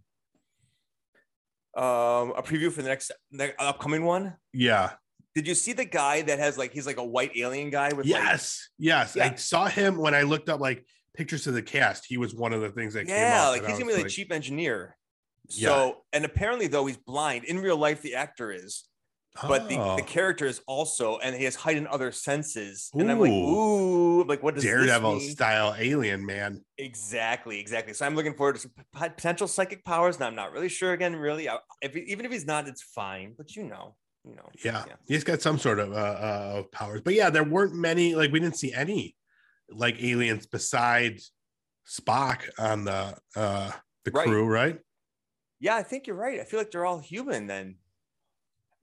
um 1.75 2.33
a 2.35 2.41
preview 2.41 2.71
for 2.71 2.81
the 2.81 2.89
next 2.89 3.11
the 3.31 3.53
upcoming 3.61 4.03
one? 4.03 4.35
Yeah. 4.53 4.93
Did 5.35 5.47
you 5.47 5.53
see 5.53 5.73
the 5.73 5.85
guy 5.85 6.23
that 6.23 6.39
has 6.39 6.57
like 6.57 6.73
he's 6.73 6.87
like 6.87 6.97
a 6.97 7.05
white 7.05 7.37
alien 7.37 7.69
guy 7.69 7.89
with 7.89 8.07
like 8.07 8.07
Yes. 8.07 8.69
Yes. 8.79 9.15
I 9.15 9.35
saw 9.35 9.67
him 9.67 9.97
when 9.97 10.15
I 10.15 10.23
looked 10.23 10.49
up 10.49 10.59
like 10.59 10.83
pictures 11.17 11.47
of 11.47 11.53
the 11.55 11.61
cast. 11.61 12.05
He 12.07 12.17
was 12.17 12.33
one 12.33 12.53
of 12.53 12.61
the 12.61 12.69
things 12.69 12.93
that 12.93 13.05
came 13.07 13.15
yeah 13.15 13.49
like 13.49 13.65
he's 13.65 13.77
gonna 13.79 13.95
be 13.95 14.01
the 14.03 14.09
chief 14.09 14.31
engineer. 14.31 14.95
Yeah. 15.49 15.69
So 15.69 16.03
and 16.13 16.23
apparently 16.25 16.67
though 16.67 16.85
he's 16.85 16.97
blind 16.97 17.43
in 17.45 17.59
real 17.59 17.77
life 17.77 18.01
the 18.01 18.15
actor 18.15 18.51
is. 18.51 18.87
but 19.47 19.69
the, 19.69 19.77
Oh. 19.77 19.95
the 19.95 20.01
character 20.01 20.45
is 20.47 20.61
also, 20.65 21.19
and 21.19 21.35
he 21.35 21.43
has 21.43 21.55
heightened 21.55 21.85
other 21.87 22.11
senses. 22.11 22.89
And 22.95 23.11
I'm 23.11 23.19
like, 23.19 23.29
Ooh. 23.29 23.55
ooh, 24.21 24.23
like 24.23 24.41
what 24.41 24.55
does 24.55 24.63
this 24.63 24.71
Daredevil 24.71 25.19
style 25.19 25.75
alien 25.77 26.25
man. 26.25 26.65
Exactly, 26.79 27.59
exactly. 27.59 27.93
So 27.93 28.03
I'm 28.07 28.15
looking 28.15 28.33
forward 28.33 28.55
to 28.55 28.61
some 28.61 28.71
potential 28.93 29.47
psychic 29.47 29.85
powers, 29.85 30.15
and 30.15 30.25
I'm 30.25 30.33
not 30.33 30.51
really 30.53 30.69
sure. 30.69 30.93
Again, 30.93 31.15
really, 31.15 31.47
I- 31.47 31.59
if 31.83 31.95
even 31.95 32.25
if 32.25 32.31
he's 32.31 32.47
not, 32.47 32.67
it's 32.67 32.81
fine. 32.81 33.35
But 33.37 33.55
you 33.55 33.63
know, 33.63 33.95
you 34.27 34.35
know, 34.35 34.49
Yeah, 34.65 34.83
Yeah. 34.87 34.93
he's 35.07 35.23
got 35.23 35.39
some 35.41 35.59
sort 35.59 35.77
of 35.79 35.91
uh, 35.93 35.95
uh 35.95 36.63
powers. 36.71 37.01
But 37.05 37.13
yeah, 37.13 37.29
there 37.29 37.43
weren't 37.43 37.75
many. 37.75 38.15
Like 38.15 38.31
we 38.31 38.39
didn't 38.39 38.57
see 38.57 38.73
any 38.73 39.15
like 39.69 40.01
aliens 40.01 40.45
besides 40.45 41.31
Spock 41.87 42.41
on 42.59 42.83
the 42.85 43.17
uh 43.35 43.71
the 44.05 44.11
Right. 44.11 44.25
crew, 44.27 44.45
right? 44.45 44.79
yeah, 45.59 45.75
I 45.75 45.83
think 45.83 46.07
you're 46.07 46.15
right. 46.15 46.39
I 46.39 46.43
feel 46.43 46.59
like 46.59 46.71
they're 46.71 46.85
all 46.85 46.99
human. 46.99 47.47
Then 47.47 47.77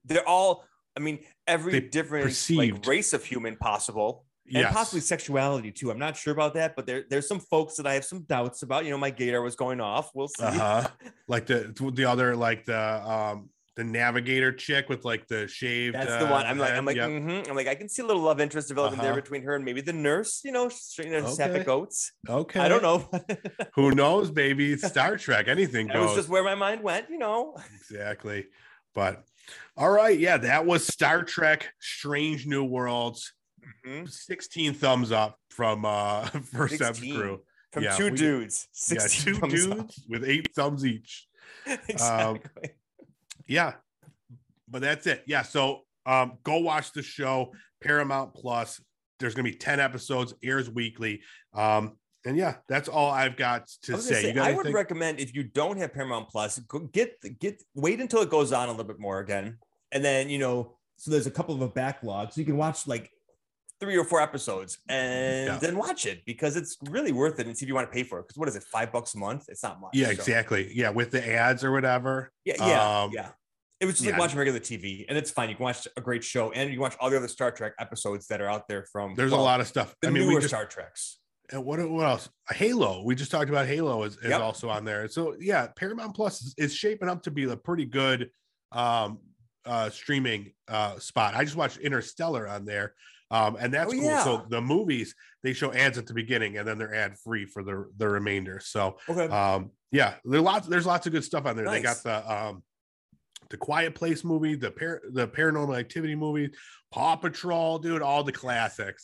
they're 0.03 0.27
all. 0.27 0.65
I 0.97 1.01
mean, 1.01 1.19
every 1.47 1.73
They 1.73 1.79
different 1.81 2.25
perceived. 2.25 2.77
like 2.79 2.87
race 2.87 3.13
of 3.13 3.23
human 3.23 3.57
possible. 3.57 4.25
and 4.45 4.53
Yes. 4.61 4.73
possibly 4.73 5.01
sexuality 5.01 5.71
too. 5.71 5.89
I'm 5.91 5.97
not 5.99 6.15
sure 6.15 6.31
about 6.31 6.53
that, 6.53 6.75
but 6.75 6.85
there, 6.85 7.03
there's 7.09 7.27
some 7.27 7.39
folks 7.39 7.75
that 7.77 7.87
I 7.87 7.95
have 7.95 8.05
some 8.05 8.21
doubts 8.23 8.61
about. 8.61 8.85
You 8.85 8.91
know, 8.91 8.97
my 8.97 9.09
gator 9.09 9.41
was 9.41 9.55
going 9.55 9.81
off. 9.81 10.11
We'll 10.13 10.27
see. 10.27 10.43
Uh-huh. 10.43 10.87
Like 11.27 11.47
the 11.47 11.73
the 11.95 12.05
other 12.05 12.35
like 12.35 12.65
the 12.65 12.79
um 12.79 13.49
the 13.75 13.83
navigator 13.83 14.51
chick 14.53 14.87
with 14.89 15.03
like 15.03 15.27
the 15.27 15.47
shaved. 15.47 15.95
That's 15.95 16.23
the 16.23 16.29
one. 16.29 16.45
uh, 16.45 16.49
I'm 16.49 16.57
like, 16.57 16.71
I'm 16.73 16.85
like, 16.85 16.95
Yep. 16.95 17.09
mhm. 17.09 17.49
I'm 17.49 17.55
like, 17.55 17.67
I 17.67 17.75
can 17.75 17.89
see 17.89 18.01
a 18.01 18.05
little 18.05 18.21
love 18.21 18.39
interest 18.39 18.69
developing 18.69 18.99
there 18.99 19.11
Uh-huh. 19.11 19.21
between 19.21 19.43
her 19.43 19.55
and 19.55 19.65
maybe 19.65 19.81
the 19.81 19.91
nurse. 19.93 20.41
You 20.45 20.51
know, 20.53 20.69
sapphic 20.69 21.61
Okay. 21.63 21.71
oats. 21.71 22.13
okay. 22.29 22.59
I 22.61 22.67
don't 22.69 22.81
know. 22.83 23.09
Who 23.75 23.91
knows, 23.91 24.31
baby? 24.43 24.77
Star 24.77 25.17
Trek. 25.17 25.47
Anything 25.49 25.87
that 25.93 25.97
was 25.97 26.07
goes. 26.07 26.15
just 26.17 26.29
where 26.29 26.43
my 26.43 26.55
mind 26.55 26.81
went. 26.83 27.09
You 27.09 27.17
know. 27.17 27.57
exactly. 27.75 28.45
But 28.93 29.23
all 29.75 29.91
right, 29.91 30.17
yeah, 30.17 30.37
that 30.37 30.65
was 30.65 30.87
Star 30.87 31.23
Trek: 31.23 31.69
Strange 31.81 32.47
New 32.47 32.63
Worlds. 32.63 33.33
Mhm. 33.85 34.09
16 34.09 34.73
thumbs 34.75 35.11
up 35.11 35.37
from 35.49 35.83
uh 35.85 36.25
first 36.53 36.75
episode 36.75 36.95
16 36.95 37.15
crew. 37.15 37.41
From 37.73 37.83
Yeah, 37.83 37.95
two 37.97 38.05
we- 38.11 38.17
dudes. 38.17 38.67
Yeah, 38.89 38.99
two 39.09 39.33
thumbs 39.35 39.67
up. 39.67 39.77
dudes 39.77 40.05
with 40.07 40.23
eight 40.23 40.47
thumbs 40.55 40.85
each. 40.85 41.27
exactly. 41.89 42.69
Yeah. 43.47 43.73
But 44.67 44.81
that's 44.81 45.07
it. 45.07 45.23
Yeah. 45.27 45.43
So 45.43 45.81
um 46.05 46.33
go 46.43 46.59
watch 46.59 46.91
the 46.91 47.03
show, 47.03 47.53
Paramount 47.81 48.33
Plus. 48.33 48.81
There's 49.19 49.33
gonna 49.33 49.49
be 49.49 49.55
10 49.55 49.79
episodes, 49.79 50.33
airs 50.43 50.69
weekly. 50.69 51.21
Um, 51.53 51.97
and 52.25 52.35
yeah, 52.35 52.55
that's 52.67 52.89
all 52.89 53.11
I've 53.11 53.37
got 53.37 53.67
to 53.83 53.97
say. 53.97 54.23
say, 54.23 54.33
You 54.33 54.41
I 54.41 54.51
would 54.51 54.73
recommend 54.73 55.19
if 55.19 55.35
you 55.35 55.43
don't 55.43 55.77
have 55.77 55.93
Paramount 55.93 56.29
Plus, 56.29 56.59
go 56.59 56.79
get 56.79 57.17
get 57.39 57.61
wait 57.75 58.01
until 58.01 58.21
it 58.21 58.29
goes 58.29 58.51
on 58.51 58.67
a 58.67 58.71
little 58.71 58.85
bit 58.85 58.99
more 58.99 59.19
again, 59.19 59.57
and 59.91 60.03
then 60.03 60.29
you 60.29 60.39
know, 60.39 60.75
so 60.97 61.11
there's 61.11 61.27
a 61.27 61.31
couple 61.31 61.53
of 61.53 61.61
a 61.61 61.67
backlog, 61.67 62.33
so 62.33 62.41
you 62.41 62.45
can 62.45 62.57
watch 62.57 62.87
like 62.87 63.11
three 63.79 63.97
or 63.97 64.03
four 64.05 64.21
episodes 64.21 64.77
and 64.87 65.47
Yeah. 65.47 65.57
then 65.57 65.77
watch 65.77 66.05
it 66.05 66.23
because 66.25 66.55
it's 66.55 66.77
really 66.89 67.11
worth 67.11 67.39
it 67.39 67.47
and 67.47 67.57
see 67.57 67.65
if 67.65 67.67
you 67.67 67.75
want 67.75 67.89
to 67.89 67.93
pay 67.93 68.03
for 68.03 68.19
it. 68.19 68.23
Because 68.27 68.37
what 68.37 68.47
is 68.47 68.55
it, 68.55 68.63
five 68.63 68.91
bucks 68.91 69.15
a 69.15 69.17
month? 69.17 69.45
It's 69.49 69.63
not 69.63 69.81
much. 69.81 69.91
yeah, 69.93 70.05
so- 70.07 70.11
exactly. 70.13 70.71
Yeah, 70.73 70.89
with 70.89 71.11
the 71.11 71.27
ads 71.27 71.63
or 71.63 71.71
whatever. 71.71 72.31
Yeah, 72.45 72.55
yeah, 72.59 73.03
Um, 73.03 73.11
yeah. 73.13 73.31
It 73.81 73.85
was 73.85 73.95
just 73.95 74.05
yeah. 74.05 74.11
like 74.11 74.19
watching 74.21 74.37
regular 74.39 74.59
TV, 74.61 75.05
and 75.09 75.17
it's 75.17 75.29
fine. 75.29 75.49
You 75.49 75.55
can 75.55 75.65
watch 75.65 75.85
a 75.97 76.01
great 76.01 76.23
show, 76.23 76.49
and 76.51 76.69
you 76.69 76.75
can 76.77 76.81
watch 76.81 76.95
all 77.01 77.09
the 77.09 77.17
other 77.17 77.27
Star 77.27 77.51
Trek 77.51 77.73
episodes 77.77 78.25
that 78.27 78.39
are 78.39 78.47
out 78.49 78.69
there 78.69 78.85
from. 78.89 79.15
There's 79.15 79.31
well, 79.31 79.41
a 79.41 79.43
lot 79.43 79.59
of 79.59 79.67
stuff. 79.67 79.93
The 80.01 80.07
I 80.07 80.11
mean, 80.11 80.23
newer 80.23 80.35
we 80.35 80.39
just 80.39 80.47
Star 80.47 80.65
Treks. 80.65 81.19
And 81.51 81.65
what 81.65 81.79
what 81.89 82.05
else? 82.05 82.29
Halo. 82.51 83.03
We 83.03 83.15
just 83.15 83.31
talked 83.31 83.49
about 83.49 83.67
Halo 83.67 84.03
is, 84.03 84.15
is 84.17 84.29
Yep. 84.29 84.39
also 84.41 84.69
on 84.69 84.85
there. 84.85 85.09
So 85.09 85.35
yeah, 85.41 85.67
Paramount 85.75 86.15
Plus 86.15 86.41
is, 86.41 86.55
is 86.57 86.73
shaping 86.73 87.09
up 87.09 87.21
to 87.23 87.31
be 87.31 87.43
a 87.43 87.57
pretty 87.57 87.85
good 87.85 88.31
um 88.71 89.19
uh 89.65 89.89
streaming 89.89 90.53
uh 90.69 90.97
spot. 90.97 91.35
I 91.35 91.43
just 91.43 91.57
watched 91.57 91.77
Interstellar 91.77 92.47
on 92.47 92.63
there. 92.65 92.95
Um 93.35 93.57
and 93.59 93.73
that's 93.73 93.89
Oh, 93.93 93.97
cool. 93.97 94.03
yeah. 94.03 94.23
So 94.23 94.45
the 94.49 94.61
movies 94.61 95.13
they 95.43 95.53
show 95.53 95.71
ads 95.73 95.97
at 95.97 96.05
the 96.07 96.13
beginning 96.13 96.57
and 96.57 96.67
then 96.67 96.77
they're 96.77 96.93
ad 96.95 97.17
free 97.19 97.45
for 97.45 97.63
the 97.63 97.89
the 97.97 98.07
remainder. 98.07 98.59
So 98.59 98.97
Okay. 99.09 99.27
um 99.33 99.71
yeah, 99.91 100.15
there's 100.23 100.43
lots 100.43 100.67
there's 100.67 100.85
lots 100.85 101.05
of 101.07 101.13
good 101.13 101.23
stuff 101.23 101.45
on 101.45 101.55
there. 101.57 101.69
They 101.69 101.81
got 101.81 102.01
the 102.03 102.17
um 102.33 102.63
the 103.49 103.57
Quiet 103.57 103.93
Place 103.93 104.23
movie, 104.23 104.55
the 104.55 104.71
par- 104.71 105.01
the 105.11 105.27
Paranormal 105.27 105.77
Activity 105.77 106.15
movie, 106.15 106.49
Paw 106.91 107.15
Patrol, 107.15 107.77
dude, 107.79 108.01
all 108.01 108.23
the 108.23 108.31
classics. 108.31 109.03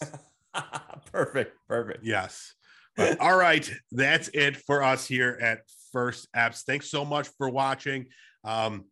perfect. 1.12 1.56
Perfect. 1.68 2.04
Yes. 2.04 2.54
But 2.98 3.20
all 3.26 3.38
right, 3.38 3.70
that's 3.92 4.30
it 4.34 4.58
for 4.58 4.84
us 4.84 5.06
here 5.08 5.38
at 5.42 5.60
First 5.92 6.24
Steps. 6.24 6.64
Thanks 6.64 6.90
so 6.90 7.06
much 7.06 7.28
for 7.38 7.50
watching 7.50 8.08
um, 8.44 8.86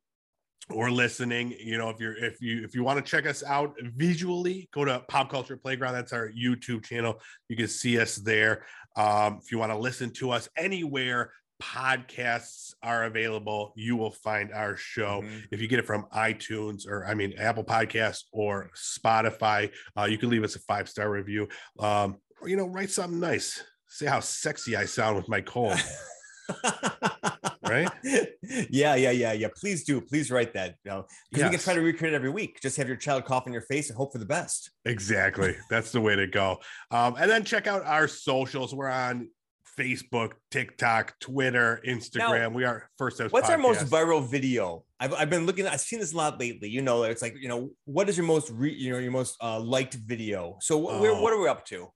or 0.72 0.92
listening. 0.92 1.54
You 1.60 1.78
know, 1.78 1.90
if 1.90 2.00
you're 2.00 2.16
if 2.18 2.42
you 2.42 2.64
if 2.64 2.76
you 2.76 2.84
want 2.84 3.04
to 3.04 3.10
check 3.10 3.26
us 3.26 3.44
out 3.44 3.76
visually, 3.96 4.70
go 4.74 4.86
to 4.86 5.04
Pop 5.08 5.30
Culture 5.30 5.58
Playground. 5.58 5.94
That's 5.94 6.14
our 6.14 6.30
YouTube 6.30 6.84
channel. 6.86 7.20
You 7.48 7.56
can 7.56 7.68
see 7.68 8.00
us 8.00 8.16
there. 8.16 8.66
Um, 8.96 9.40
if 9.44 9.52
you 9.52 9.58
want 9.58 9.72
to 9.72 9.78
listen 9.78 10.12
to 10.14 10.32
us 10.32 10.50
anywhere 10.58 11.32
podcasts 11.62 12.74
are 12.84 13.04
available, 13.04 13.74
you 13.76 13.98
will 13.98 14.12
find 14.12 14.54
our 14.54 14.78
show 14.78 15.22
Mhm. 15.22 15.44
if 15.52 15.60
you 15.62 15.68
get 15.68 15.80
it 15.80 15.86
from 15.86 16.06
iTunes 16.16 16.88
or 16.88 17.06
I 17.06 17.14
mean 17.14 17.34
Apple 17.38 17.64
Podcasts 17.66 18.24
or 18.32 18.70
Spotify, 18.76 19.72
uh, 19.98 20.06
you 20.06 20.18
can 20.18 20.30
leave 20.30 20.44
us 20.44 20.56
a 20.56 20.60
five 20.60 20.88
star 20.88 21.10
review. 21.12 21.48
Um, 21.80 22.18
or 22.42 22.48
you 22.48 22.56
know, 22.56 22.68
write 22.68 22.90
something 22.92 23.20
nice. 23.20 23.62
Say 23.88 24.06
how 24.06 24.20
sexy 24.22 24.76
I 24.78 24.86
sound 24.86 25.18
with 25.18 25.28
my 25.28 25.42
cold, 25.42 25.78
right? 27.70 27.90
Yeah, 28.70 28.96
yeah, 28.96 29.12
yeah, 29.12 29.34
yeah. 29.34 29.48
Please 29.56 29.84
do. 29.84 30.02
Please 30.02 30.32
write 30.32 30.54
that. 30.54 30.76
You 30.84 30.92
know, 30.92 31.06
because 31.32 31.46
we 31.46 31.50
can 31.52 31.60
try 31.60 31.74
to 31.76 31.82
recreate 31.82 32.14
it 32.14 32.16
every 32.16 32.30
week. 32.30 32.60
Just 32.62 32.78
have 32.78 32.88
your 32.88 32.98
child 32.98 33.26
cough 33.26 33.46
in 33.48 33.54
your 33.54 33.62
face 33.64 33.90
and 33.90 33.98
hope 33.98 34.12
for 34.12 34.18
the 34.20 34.26
best. 34.26 34.72
Exactly. 34.86 35.56
That's 35.70 35.92
the 35.92 36.02
way 36.02 36.16
to 36.16 36.28
go. 36.28 36.58
Um, 36.92 37.16
and 37.20 37.30
then 37.30 37.44
check 37.44 37.68
out 37.68 37.84
our 37.86 38.08
socials. 38.08 38.74
We're 38.74 38.90
on 38.90 39.30
Facebook, 39.80 40.34
TikTok, 40.52 41.18
Twitter, 41.20 41.80
Instagram. 41.88 42.54
we 42.54 42.66
are 42.66 42.90
first 42.98 43.22
What's 43.32 43.50
our 43.50 43.58
most 43.58 43.86
viral 43.86 44.28
video? 44.28 44.84
I've, 45.00 45.14
I've 45.14 45.30
been 45.30 45.46
looking. 45.46 45.68
I've 45.68 45.80
seen 45.80 46.00
this 46.00 46.14
a 46.14 46.18
lot 46.18 46.40
lately. 46.40 46.70
You 46.70 46.82
know, 46.82 47.04
it's 47.04 47.22
like 47.22 47.36
you 47.40 47.48
know, 47.48 47.70
what 47.86 48.10
is 48.10 48.18
your 48.18 48.26
most 48.26 48.50
re, 48.52 48.74
you 48.74 48.92
know 48.92 48.98
your 48.98 49.12
most 49.12 49.38
uh, 49.42 49.60
liked 49.60 49.94
video? 49.94 50.58
So 50.62 50.82
wh- 50.82 50.90
Oh. 51.02 51.22
what 51.22 51.32
are 51.34 51.40
we 51.40 51.48
up 51.48 51.66
to? 51.68 51.88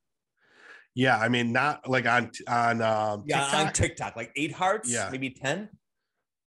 Yeah, 0.95 1.17
I 1.17 1.27
mean, 1.29 1.51
not 1.51 1.87
like 1.89 2.05
on 2.05 2.31
on 2.47 2.81
um, 2.81 3.23
Yeah, 3.25 3.41
TikTok. 3.43 3.65
on 3.67 3.73
TikTok, 3.73 4.15
like 4.15 4.31
eight 4.35 4.51
hearts. 4.53 4.89
Yeah. 4.91 5.09
maybe 5.11 5.29
ten. 5.31 5.69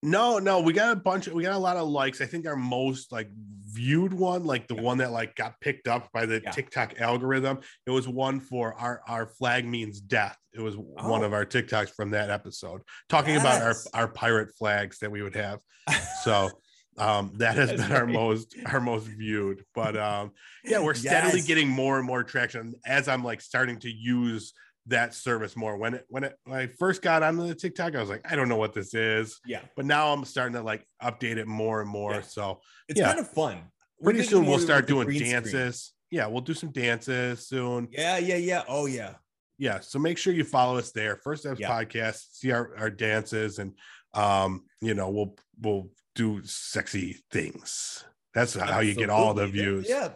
No, 0.02 0.38
no, 0.38 0.60
we 0.60 0.72
got 0.72 0.92
a 0.92 0.96
bunch. 1.00 1.26
Of, 1.26 1.32
We 1.34 1.42
got 1.42 1.54
a 1.54 1.58
lot 1.58 1.76
of 1.76 1.88
likes. 1.88 2.20
I 2.20 2.26
think 2.26 2.46
our 2.46 2.54
most 2.56 3.10
like 3.10 3.28
viewed 3.64 4.12
one, 4.14 4.44
like 4.44 4.68
the 4.68 4.76
Yeah. 4.76 4.82
one 4.82 4.98
that 4.98 5.10
like 5.10 5.34
got 5.34 5.60
picked 5.60 5.88
up 5.88 6.08
by 6.12 6.24
the 6.24 6.40
Yeah. 6.42 6.52
TikTok 6.52 7.00
algorithm, 7.00 7.58
it 7.84 7.90
was 7.90 8.06
one 8.08 8.38
for 8.38 8.74
our 8.74 9.02
our 9.08 9.26
flag 9.26 9.66
means 9.66 10.00
death. 10.00 10.36
It 10.54 10.60
was 10.60 10.76
one 10.76 11.22
Oh. 11.22 11.24
of 11.24 11.32
our 11.32 11.44
TikToks 11.44 11.90
from 11.96 12.10
that 12.10 12.30
episode, 12.30 12.82
talking 13.08 13.36
about 13.36 13.60
our 13.60 13.74
our 13.92 14.08
pirate 14.08 14.54
flags 14.56 14.98
that 15.00 15.10
we 15.10 15.22
would 15.22 15.34
have. 15.34 15.58
So 16.22 16.50
um 16.98 17.32
that 17.36 17.56
has 17.56 17.70
been 17.72 17.92
our 17.92 18.06
most 18.06 18.54
our 18.66 18.80
most 18.80 19.06
viewed. 19.06 19.64
But 19.74 19.96
um 19.96 20.32
yeah, 20.64 20.80
we're 20.80 20.94
steadily 20.94 21.38
Yes. 21.38 21.46
getting 21.46 21.68
more 21.68 21.98
and 21.98 22.06
more 22.06 22.22
traction 22.24 22.74
as 22.86 23.08
I'm 23.08 23.24
like 23.24 23.40
starting 23.40 23.78
to 23.80 23.90
use 23.90 24.52
that 24.86 25.14
service 25.14 25.56
more. 25.56 25.76
When 25.76 25.94
it 25.94 26.06
when 26.08 26.24
it 26.24 26.36
when 26.44 26.58
I 26.58 26.66
first 26.66 27.02
got 27.02 27.22
onto 27.22 27.46
the 27.46 27.54
TikTok, 27.54 27.94
I 27.94 28.00
was 28.00 28.08
like, 28.08 28.30
I 28.30 28.36
don't 28.36 28.48
know 28.48 28.56
what 28.56 28.72
this 28.74 28.94
is 28.94 29.38
Yeah, 29.46 29.60
but 29.76 29.84
now 29.84 30.12
I'm 30.12 30.24
starting 30.24 30.54
to 30.54 30.62
like 30.62 30.86
update 31.02 31.36
it 31.36 31.46
more 31.46 31.80
and 31.80 31.88
more. 31.90 32.12
Yeah. 32.14 32.20
So 32.22 32.60
it's 32.88 32.98
Yeah. 32.98 33.08
kind 33.08 33.20
of 33.20 33.28
fun. 33.30 33.58
Pretty 34.02 34.22
soon 34.22 34.46
we'll 34.46 34.58
start 34.60 34.86
doing 34.86 35.06
green 35.06 35.18
screen. 35.18 35.32
dances. 35.32 35.92
Yeah, 36.10 36.26
we'll 36.26 36.40
do 36.40 36.54
some 36.54 36.70
dances 36.70 37.46
soon. 37.46 37.88
Yeah, 37.90 38.16
yeah, 38.18 38.36
yeah. 38.36 38.62
Oh 38.68 38.86
yeah. 38.86 39.14
Yeah, 39.60 39.80
so 39.80 39.98
make 39.98 40.18
sure 40.18 40.32
you 40.32 40.44
follow 40.44 40.78
us 40.78 40.92
there. 40.92 41.16
First 41.16 41.42
Steps 41.42 41.58
Yeah. 41.58 41.68
podcast, 41.68 42.26
see 42.32 42.52
our, 42.52 42.76
our 42.78 42.90
dances, 42.90 43.58
and 43.58 43.72
um, 44.14 44.64
you 44.80 44.94
know, 44.94 45.10
we'll 45.10 45.34
we'll 45.60 45.90
do 46.18 46.42
sexy 46.44 47.16
things. 47.30 48.04
That's 48.34 48.54
how 48.54 48.80
you 48.80 48.94
get 48.94 49.08
all 49.08 49.34
the 49.34 49.46
views. 49.46 49.86
Yeah. 49.88 50.10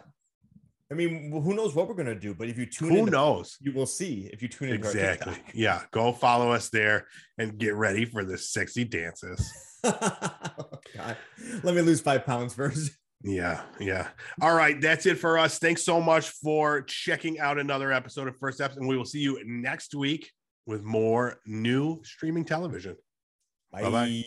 I 0.91 0.95
mean, 0.95 1.31
who 1.31 1.55
knows 1.55 1.73
what 1.73 1.87
we're 1.87 1.95
gonna 1.95 2.13
do? 2.13 2.35
But 2.35 2.49
if 2.49 2.57
you 2.57 2.65
tune 2.65 2.89
Who 2.89 2.97
in, 2.97 3.05
who 3.05 3.11
knows? 3.11 3.57
you 3.61 3.71
will 3.71 3.87
see. 3.87 4.29
If 4.31 4.41
you 4.41 4.49
tune 4.49 4.69
in, 4.69 4.75
Exactly. 4.75 5.33
Yeah. 5.53 5.81
Go 5.91 6.11
follow 6.11 6.51
us 6.51 6.69
there 6.69 7.07
and 7.37 7.57
get 7.57 7.73
ready 7.73 8.05
for 8.05 8.23
the 8.23 8.37
sexy 8.37 8.83
dances. 8.83 9.49
God. 9.83 11.17
Let 11.63 11.73
me 11.73 11.81
lose 11.81 12.01
five 12.01 12.25
pounds 12.25 12.53
first. 12.53 12.91
Yeah, 13.25 13.61
yeah. 13.79 14.09
All 14.41 14.53
right, 14.53 14.79
that's 14.81 15.05
it 15.05 15.17
for 15.17 15.37
us. 15.37 15.57
Thanks 15.57 15.83
so 15.83 16.01
much 16.01 16.29
for 16.29 16.81
checking 16.81 17.39
out 17.39 17.57
another 17.57 17.93
episode 17.93 18.27
of 18.27 18.35
First 18.37 18.57
Steps, 18.57 18.75
and 18.75 18.85
we 18.85 18.97
will 18.97 19.05
see 19.05 19.19
you 19.19 19.39
next 19.45 19.95
week 19.95 20.29
with 20.65 20.83
more 20.83 21.39
new 21.45 22.01
streaming 22.03 22.43
television. 22.43 22.97
Bye-bye. 23.71 24.25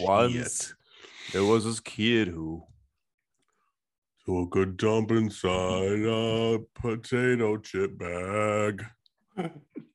Once 0.00 0.74
there 1.32 1.44
was 1.44 1.64
this 1.64 1.80
kid 1.80 2.28
who 2.28 2.62
took 4.24 4.56
a 4.56 4.66
dump 4.66 5.10
inside 5.10 6.00
a 6.04 6.58
potato 6.74 7.56
chip 7.58 7.98
bag. 7.98 8.84